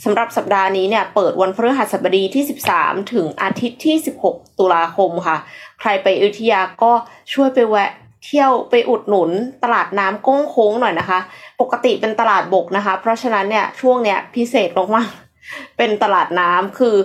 [0.04, 2.44] สำหรับสัปดาห์นี้เนี่ยเปิดวันพฤหัสบดีที่
[2.76, 3.96] 13 ถึงอาทิตย์ที่
[4.28, 5.36] 16 ตุลาคมค่ะ
[5.80, 6.92] ใครไปอยุธยาก็
[7.32, 7.90] ช่วยไปแวะ
[8.24, 9.30] เที่ยวไปอุดหนุน
[9.64, 11.20] ตลาดน้ำก้งโค้งหน่อยนะคะ
[11.60, 16.96] ปกติเป็นตลาดบกนะคะ เพราะฉะนั้นเนี่ยช่วงเนี้ยพิเศษมากๆเป็นตลาดน้ำคือ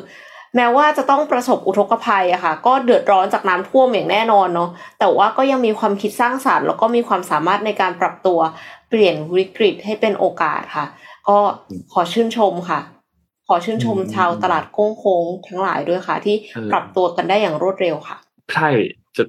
[0.56, 4.70] แม้ว่าจะต้องประสบอุทกภัยอะค่ะ ก็เดือดร้อนจากน้ำท่วมอย่างแน่นอนเนาะ
[5.00, 8.39] แต่ว่าก็ยังมีความคิดสร้างสารรค์ แล้วก็มีความสามารถในการปรับตัว
[8.89, 10.86] เปลี่ยนวิกฤตให้เป็นโอกาสค่ะ
[11.28, 11.38] ก็
[11.93, 12.80] ขอชื่นชมค่ะ
[13.48, 16.36] ขอชื่นชมชาวตลาดโค้งโค้งทั้งหลายด้วยค่ะ ที่
[16.72, 18.18] ปรับตัวกันได้อย่างรวดเร็วค่ะ
[18.54, 18.70] ใช่
[19.18, 19.24] จะ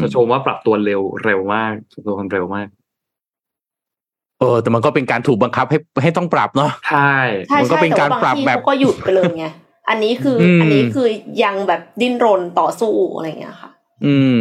[0.00, 2.68] จะชมว่าปรับตัวเร็วเร็วมากปรับตัวกันเร็วมาก
[4.40, 7.14] เออแต่มันก็เป็นการถูกบังคับให้ให้ต้องปรับเนาะใช่
[7.48, 9.46] ใช่มันก็เป็นการปรับแบบก็หยุดไปเลยไง
[9.88, 11.08] อันนี้คืออมอันนี้คือ
[11.44, 13.70] ยังแบบดิ้นรนต่อสู้อะไรอย่างเงี้ยค่ะ
[14.06, 14.36] อืม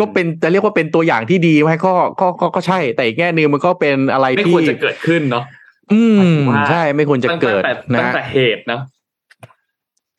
[0.00, 5.44] ก็เป็นจะเรียกว่าเป็นตัวอย่างที่ดีไหมก็ก็ก็ก็ใช่ แต่อีกแง่หนึงมันก็เป็นอะไรไม่ที่ควรจะเกิดขึ้นเนาะ
[5.92, 8.80] อืมหมายถึงว่าใช่ไม่ควรจะเกิดตั้งแต่นะตั้งฮะแต่เหตุนะ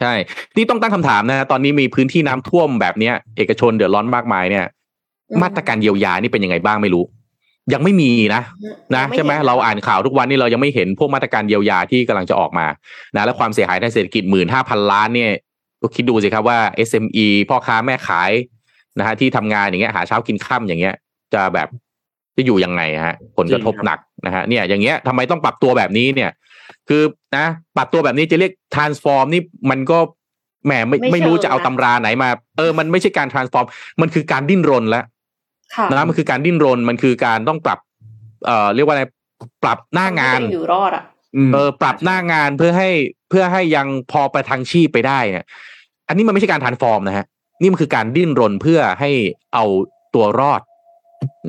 [0.02, 0.14] ใช่
[0.56, 4.66] นี่ต้องตั้งคำถามนะ ตอนนี้มีพื้นที่น้ำท่วมแบบเนี้ย เอกชนเดือดร้อนมากมายเนี่ย
[5.32, 7.04] อืมมาตรการเยียวยานี่เป็นยังไงบ้างไม่รู้
[7.74, 8.42] ยังไม่มีนะ
[8.96, 12.66] นะยังไม่ใช่ไหมเห็นเราอ่านข่าวทุกวันนี่เรายังไม่เห็นพวกมาตรการเยียวยาที่กำลังจะออกมา
[13.16, 15.32] นะและความเสียหายทางเศรษฐกิจหมื่นห้าพันล้านเนี่ย
[15.82, 16.60] ก็คิดดูสิครับว่า
[16.90, 18.32] SME พ่อค้าแม่ขาย
[19.00, 20.96] นะฮะที่ทำงานอย่างเงี้ยหาเช้ากินค่ำอย่างเงี้ย
[21.34, 21.68] จะแบบ
[22.36, 26.32] จะอยู่ยังไงฮะ ผลกระทบจริงครับหนักนะฮะเนี่ยอย่างเงี้ยทำไมต้องปรับตัวแบบนี้เนี่ย
[26.90, 27.04] คือ
[27.38, 27.46] นะ
[27.78, 29.42] ปรับตัวแบบนี้จะเรียก transform นี่
[29.72, 29.98] มันก็
[30.66, 33.66] แหมไม่ไม่ไม่รู้เชิงจะเอานะตำราไหนมา เออมันไม่ใช่การ transform
[34.02, 35.08] มันคือการดิ้นรนแล้วค่ะ
[35.92, 37.80] นะมันคือการดิ้นรนมันคือการต้องปรับ
[38.46, 39.04] เอ่อเรียกว่าอะไร
[39.64, 41.04] ปรับหน้างานทำให้ตัวเองอยู่รอดอะ
[41.48, 42.90] มเออปรับหน้างานเพื่อให้
[43.30, 45.46] เพื่อให้ยังพอประทังชีพไปได้เนี่ย
[46.08, 47.26] อันนี้มันไม่ใช่การทานฟอร์มนะฮะ
[47.62, 49.12] นี่มันคือการดิ้นรนเพื่อให้
[49.54, 49.66] เอา
[50.16, 50.62] ตัวรอด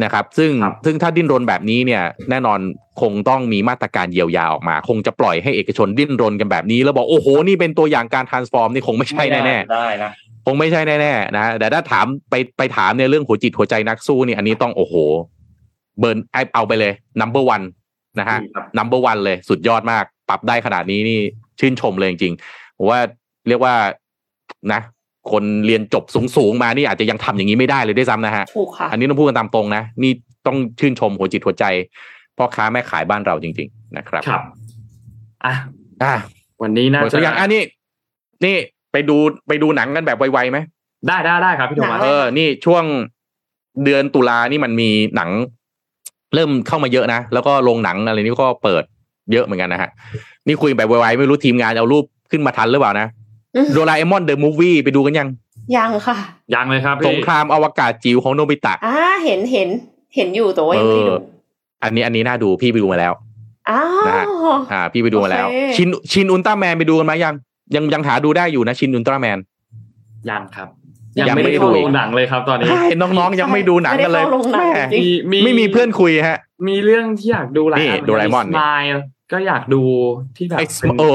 [0.05, 2.59] นะครับ ซึ่งครับซึ่งถ้าดิ้นรนแบบนี้เนี่ย แน่นอน
[3.01, 10.13] คงต้องมีมาตรการเยียวยาออกมา คงจะปล่อยให้เอกชนดิ้นรนกันแบบนี้ แล้วบอกโอ้โหนี่เป็นตัวอย่างการทานฟอร์มนี่คงไม่ใช่แน่ๆได้นะ
[10.47, 14.95] คงไม่ใช่แน่ๆนะฮะแต่ถ้าถามไปไปถามในเรื่องหัวจิตหัวใจนักสู้นี่อันนี้ต้องโอ้โห
[15.99, 17.65] เบิร์นไอเอาไปเลย number one
[18.19, 21.21] นะฮะครับ number one เลยสุดยอดมาก ปรับได้ขนาดนี้นี่
[21.61, 22.99] ชื่นชมเลยจริงๆผมว่า
[23.49, 23.75] เรียกว่า
[24.73, 24.81] นะ
[25.31, 26.05] คนเรียนจบ
[26.37, 30.13] สูงๆมานี่อาจจะยังทำอย่างนี้ไม่ได้เลยด้วยซ้ำนะฮะถูกค่ะอันนี้ต้องพูดกันตามตรงนะนี่
[30.47, 31.65] ต้องชื่นชมหัวจิตหัวใจ
[32.37, 34.43] พ่อค้าแม่ขายบ้านเราจริง ๆ นะครับครับ
[35.45, 35.55] อะ
[36.03, 36.15] อะ
[36.63, 37.63] วันนี้น่าหมดจะตัวอย่างอันนี้
[38.45, 38.57] นี่
[38.93, 39.17] ไปดู
[39.49, 40.59] ไปดูหนังกันแบบไวๆไหม
[41.09, 42.85] ได้ได้ได้ครับพี่โทมัสหนัเองอนี่ช่วง
[43.85, 45.31] เดือนตุลานี่มันมีหนัง
[46.35, 48.85] เริ่มเข้ามาเยอะนะแล้วก็โรงหนังอะไรนี่ก็เปิด
[49.33, 49.91] เยอะเหมือนกันนะฮะ
[50.47, 53.07] นี่คุยแบบไวๆไม่รู้ทีมงานเอารูปขึ้นมาทันหรือเปล่านะ
[53.57, 55.29] อืมโดราเอมอนเดอะมูฟวี่ไปดูกันยัง
[55.77, 56.17] ยังค่ะ
[56.55, 59.69] ยังเลยครับสพี่งครามอวกาศจิ๋วของโนบิตะอ่าเห็นเห็น
[60.17, 61.21] เห็นอยู่แต่ว่ายังไม่ได้ดูเออ
[61.83, 63.13] อันนี้อันนี้น่าดูพี่ไปดูมาแล้ว
[63.71, 64.27] อ้าวนะฮะ
[64.73, 67.35] อ่า พี่ไปดูมาแล้วโอเคชินชินอุลตร้าแมนไปดูกันไหมยัง
[67.75, 69.39] ยังยังหาดูได้อยู่นะชินอุลตร้าแมน
[70.31, 70.69] ยังครับ
[71.19, 78.83] ยัยังงไม่ไม่ได้ได้ดูเข้าอีโรกงหนังเลยครับ ตอนนี้ใช่น้องๆ ยังไม่ดูหนังกันเลยไม่ได้เข้าโรงหนังแม่จริงมีมีไม่มีเพื่อนคุยฮะ มีเรื่องที่อยากดูหลายนี่อันโดราเอมอนสมาย
[79.33, 79.83] ก็อยากดู
[80.37, 81.09] ที่แบบไอ้เป็นโอ้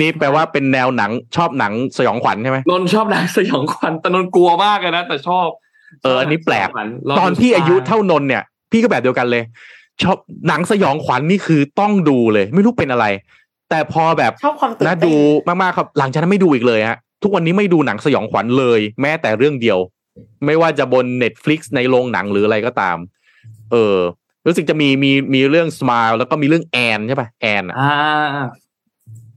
[0.00, 5.46] นี่แปลว่าเป็นแนวหนังชอบหนังสยองขวัญใช่ไหมนนท์ชอบหนังสยองขวัญแต่นนท์กลัวมากเลยนะแต่ชอบ
[6.02, 9.42] เอออันนี้แปลกชบหงสยองขวัญลงตอนพี่อายุเท่านนท์เนี่ย พี่ก็แบบเดียวกันเลย
[10.02, 10.16] ชอบ
[10.48, 13.06] หนังสยองขวัญนี่คือต้องดูเลย ไม่รู้เป็นอะไร
[13.70, 15.14] แต่พอแบบชอบความตื่นนะเต้นดู
[15.48, 19.78] มากๆครับ หลังจากนั้นไม่ดูอีกเลยฮะทุกวันนี้ไม่ดูหนังสยองขวัญเลย แม้แต่เรื่องเดียว
[20.46, 22.96] ไม่ว่าจะบน Netflix ในโรงหนังหรืออะไรก็ตาม
[23.72, 23.98] เออ
[24.46, 27.94] รู้สึกจะมีมีมีเรื่อง Smile แล้วก็มีเรื่องแอนใช่ปะแอนอะอ่า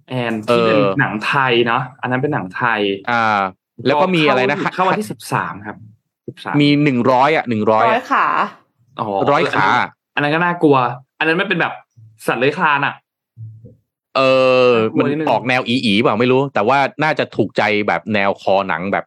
[0.10, 2.80] แอนที่เป็นเออหนังไทยเนาะอันนั้นเป็นหนังไทย
[3.12, 3.40] อ่า
[3.86, 5.78] แล้วก็มีอะไรนะเข้าวันที่สิบสามครับ
[6.28, 8.28] สิบสามมีหนึ่งร้อยอะหนึ่งร้อยร้อยขา
[9.00, 9.68] อ๋อร้อยขา
[10.16, 10.78] อันนั้นก็น่ากลัว
[11.20, 11.74] อันนั้นไม่เป็นแบบ
[12.28, 12.94] สัตว์เลื้อยคลานอะ
[14.18, 14.22] เอ
[14.68, 19.06] อ มันน่ากลัวนิดนึงออกแนวอีอีเปล่าไม่รู้ แต่ว่าน่าจะถูกใจแบบแนวคอหนังแบบ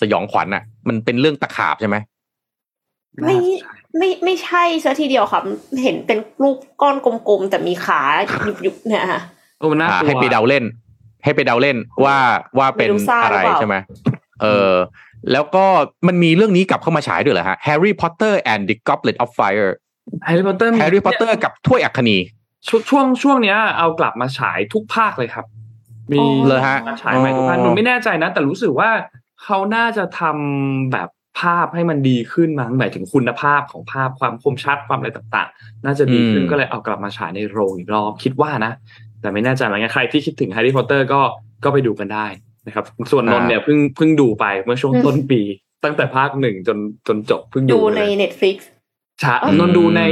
[0.00, 1.96] สยองขวัญอะ มันเป็นเรื่องตะขาบใช่ไหม
[3.24, 3.36] ไม่
[3.98, 5.40] ไม่ไม่ใช่ซะทีเดียวค่ะ
[5.82, 6.96] เห็นเป็นรูปก้อน
[7.28, 8.00] กลมๆ แต่มีขา
[8.64, 9.20] ยุบๆเนี่ยค่ะ
[9.58, 10.64] โอ้มันน่ากอ่าลัวให้ไปเดาเล่น
[11.24, 12.16] ให้ไปเดาเล่นว่า
[12.58, 13.76] ว่าเป็นเมดูซ่าอะไรหรือเปล่าใช่ไหม
[14.42, 14.72] เออ
[15.32, 15.64] แล้วก็
[16.06, 19.70] มันมีเรื่องนี้กลับเข้ามาฉายด้วยเหรอฮะ Harry Potter and the Goblet of Fire
[20.26, 22.16] แฮร์รี่พอตเตอร์ Harry Potter กับถ้วยอัคนี
[22.66, 25.46] ช่วงช่วงช่วงเนี้ย เอากลับมาฉายทุกภาคเลยครับ
[26.12, 28.90] มีอ๋อเลยฮะมาฉายใหม่ทุกภาคอ๋อหนูไม่แน่ใจนะ แต่รู้สึกว่า
[29.42, 31.08] เขาน่าจะทำแบบ
[31.40, 38.72] ภาพให้มันดีขึ้นมั้งหมายถึงคุณภาพของภาพความคมชัดความอะไรต่างๆ น่าจะดีขึ้นก็เลยเอากลับมาฉายในโรงอีกรอบคิดว่านะ
[39.20, 41.20] แต่ไม่แน่ใจเหมือนกันใครที่คิดถึงแฮร์รี่พอตเตอร์ก็
[41.64, 42.26] ก็ไปดูกันได้
[42.66, 45.40] นะครับ ส่วนนนท์เนี่ยเพิ่งเพิ่งดูไปเมื่อช่วงต้นปี
[45.84, 48.56] ตั้งแต่ภาคหนึ่งจนจนจบเพิ่งดูดูในเลย Netflix
[49.20, 50.02] ใช่อืมนนท์ดูใน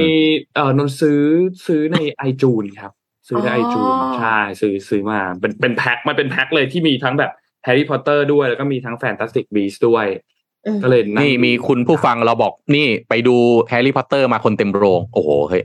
[0.55, 1.21] เอ่อนนท์ซื้อ
[1.67, 2.93] ซื้อในไอจูนครับ
[3.29, 7.31] ซื้อในอ๋อ iTunes ใช่ซื้อซื้อมาเป็นเป็นแพ็คมันเป็นแพ็คเลยที่มีทั้งแบบ
[7.65, 10.07] แฮร์รี่พอตเตอร์ด้วยแล้วก็มีทั้ง Fantastic Beasts ด้วย
[10.83, 13.37] ก็เลยนี่มีคุณผู้ฟังเราบอกนี่ไปดู
[13.69, 15.63] แฮร์รี่พอตเตอร์มาคนเต็มโรง โอ้โหเฮ้ย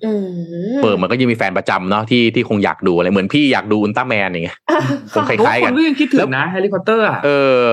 [0.82, 4.58] เปิดมันก็ยังมีแฟนประจำเนาะที่ที่คงอยากดูอะไรเหมือนพี่อยากดูอุลตร้าแมนอย่างเงี้ย
[5.14, 7.30] คงคล้ายๆกันคนก็ยังคิดถึงนะแฮร์รี่พอตเตอร์เอ
[7.62, 7.66] อ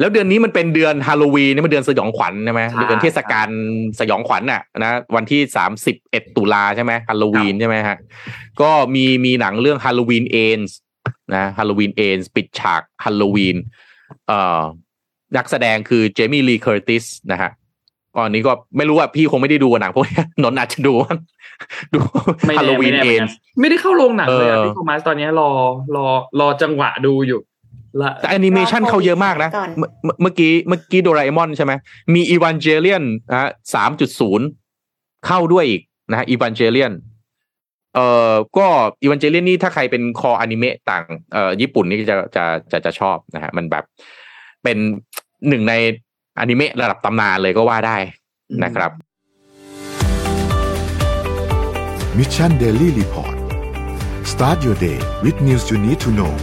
[0.00, 3.48] แล้วเดือนนี้มันเป็นเดือนฮาโลวีนนี่มันเดือนสยองขวัญใช่ไหมเดือนเทศกาล
[4.00, 7.96] สยองขวัญน่ะนะวันที่สามสิบเอ็ดตุลาใช่ไหมฮาโลวีนใช่ไหมฮะ
[8.60, 10.76] ก็มีมีหนังเรื่อง Halloween Ends
[11.34, 13.56] นะ Halloween Ends ปิดฉากฮาโลวีน
[14.28, 14.60] เอ่อ
[15.36, 17.50] นักแสดงคือเจมี่ลีเคอร์ติสนะฮะ
[18.16, 20.92] ตอนนี้ก็ไม่รู้ว่าพี่คงไม่ได้ดูหนังพวกนี้นะอาจจะดู
[21.94, 22.00] ดู
[22.58, 23.22] Halloween Ends
[23.60, 25.50] ไม่ได้เข้าโรงหนังเลยพี่โทมัสตอนนี้รอ
[25.96, 26.06] รอ
[26.40, 27.40] รอจังหวะดูอยู่
[28.20, 29.50] แต่แอนิเมชันเขาเยอะมากนะ
[30.22, 31.72] เมื่อกี้เมื่อกี้โดราเอมอนใช่ไหม
[32.14, 34.46] มีอีวานเจเลียนนะสามจุดศูนย์
[35.26, 36.92] เข้าด้วยอีกนะฮะอีวานเจเลียน
[37.94, 38.66] เอ่อก็
[39.02, 43.84] อีวานเจเลียนนี่ถ้าใครเป็นคออนิเมะต่างเอ่อญี่ปุ่นนี่จะจะจะจะชอบนะฮะมันแบบ
[44.64, 44.76] เป็น
[45.48, 45.74] หนึ่งใน
[46.38, 47.96] อนิเมะระดับตำนานเลยก็ว่าได้
[48.64, 48.90] นะครับ
[52.18, 53.36] Mission Daily Report
[54.32, 56.34] start your day with news you need to know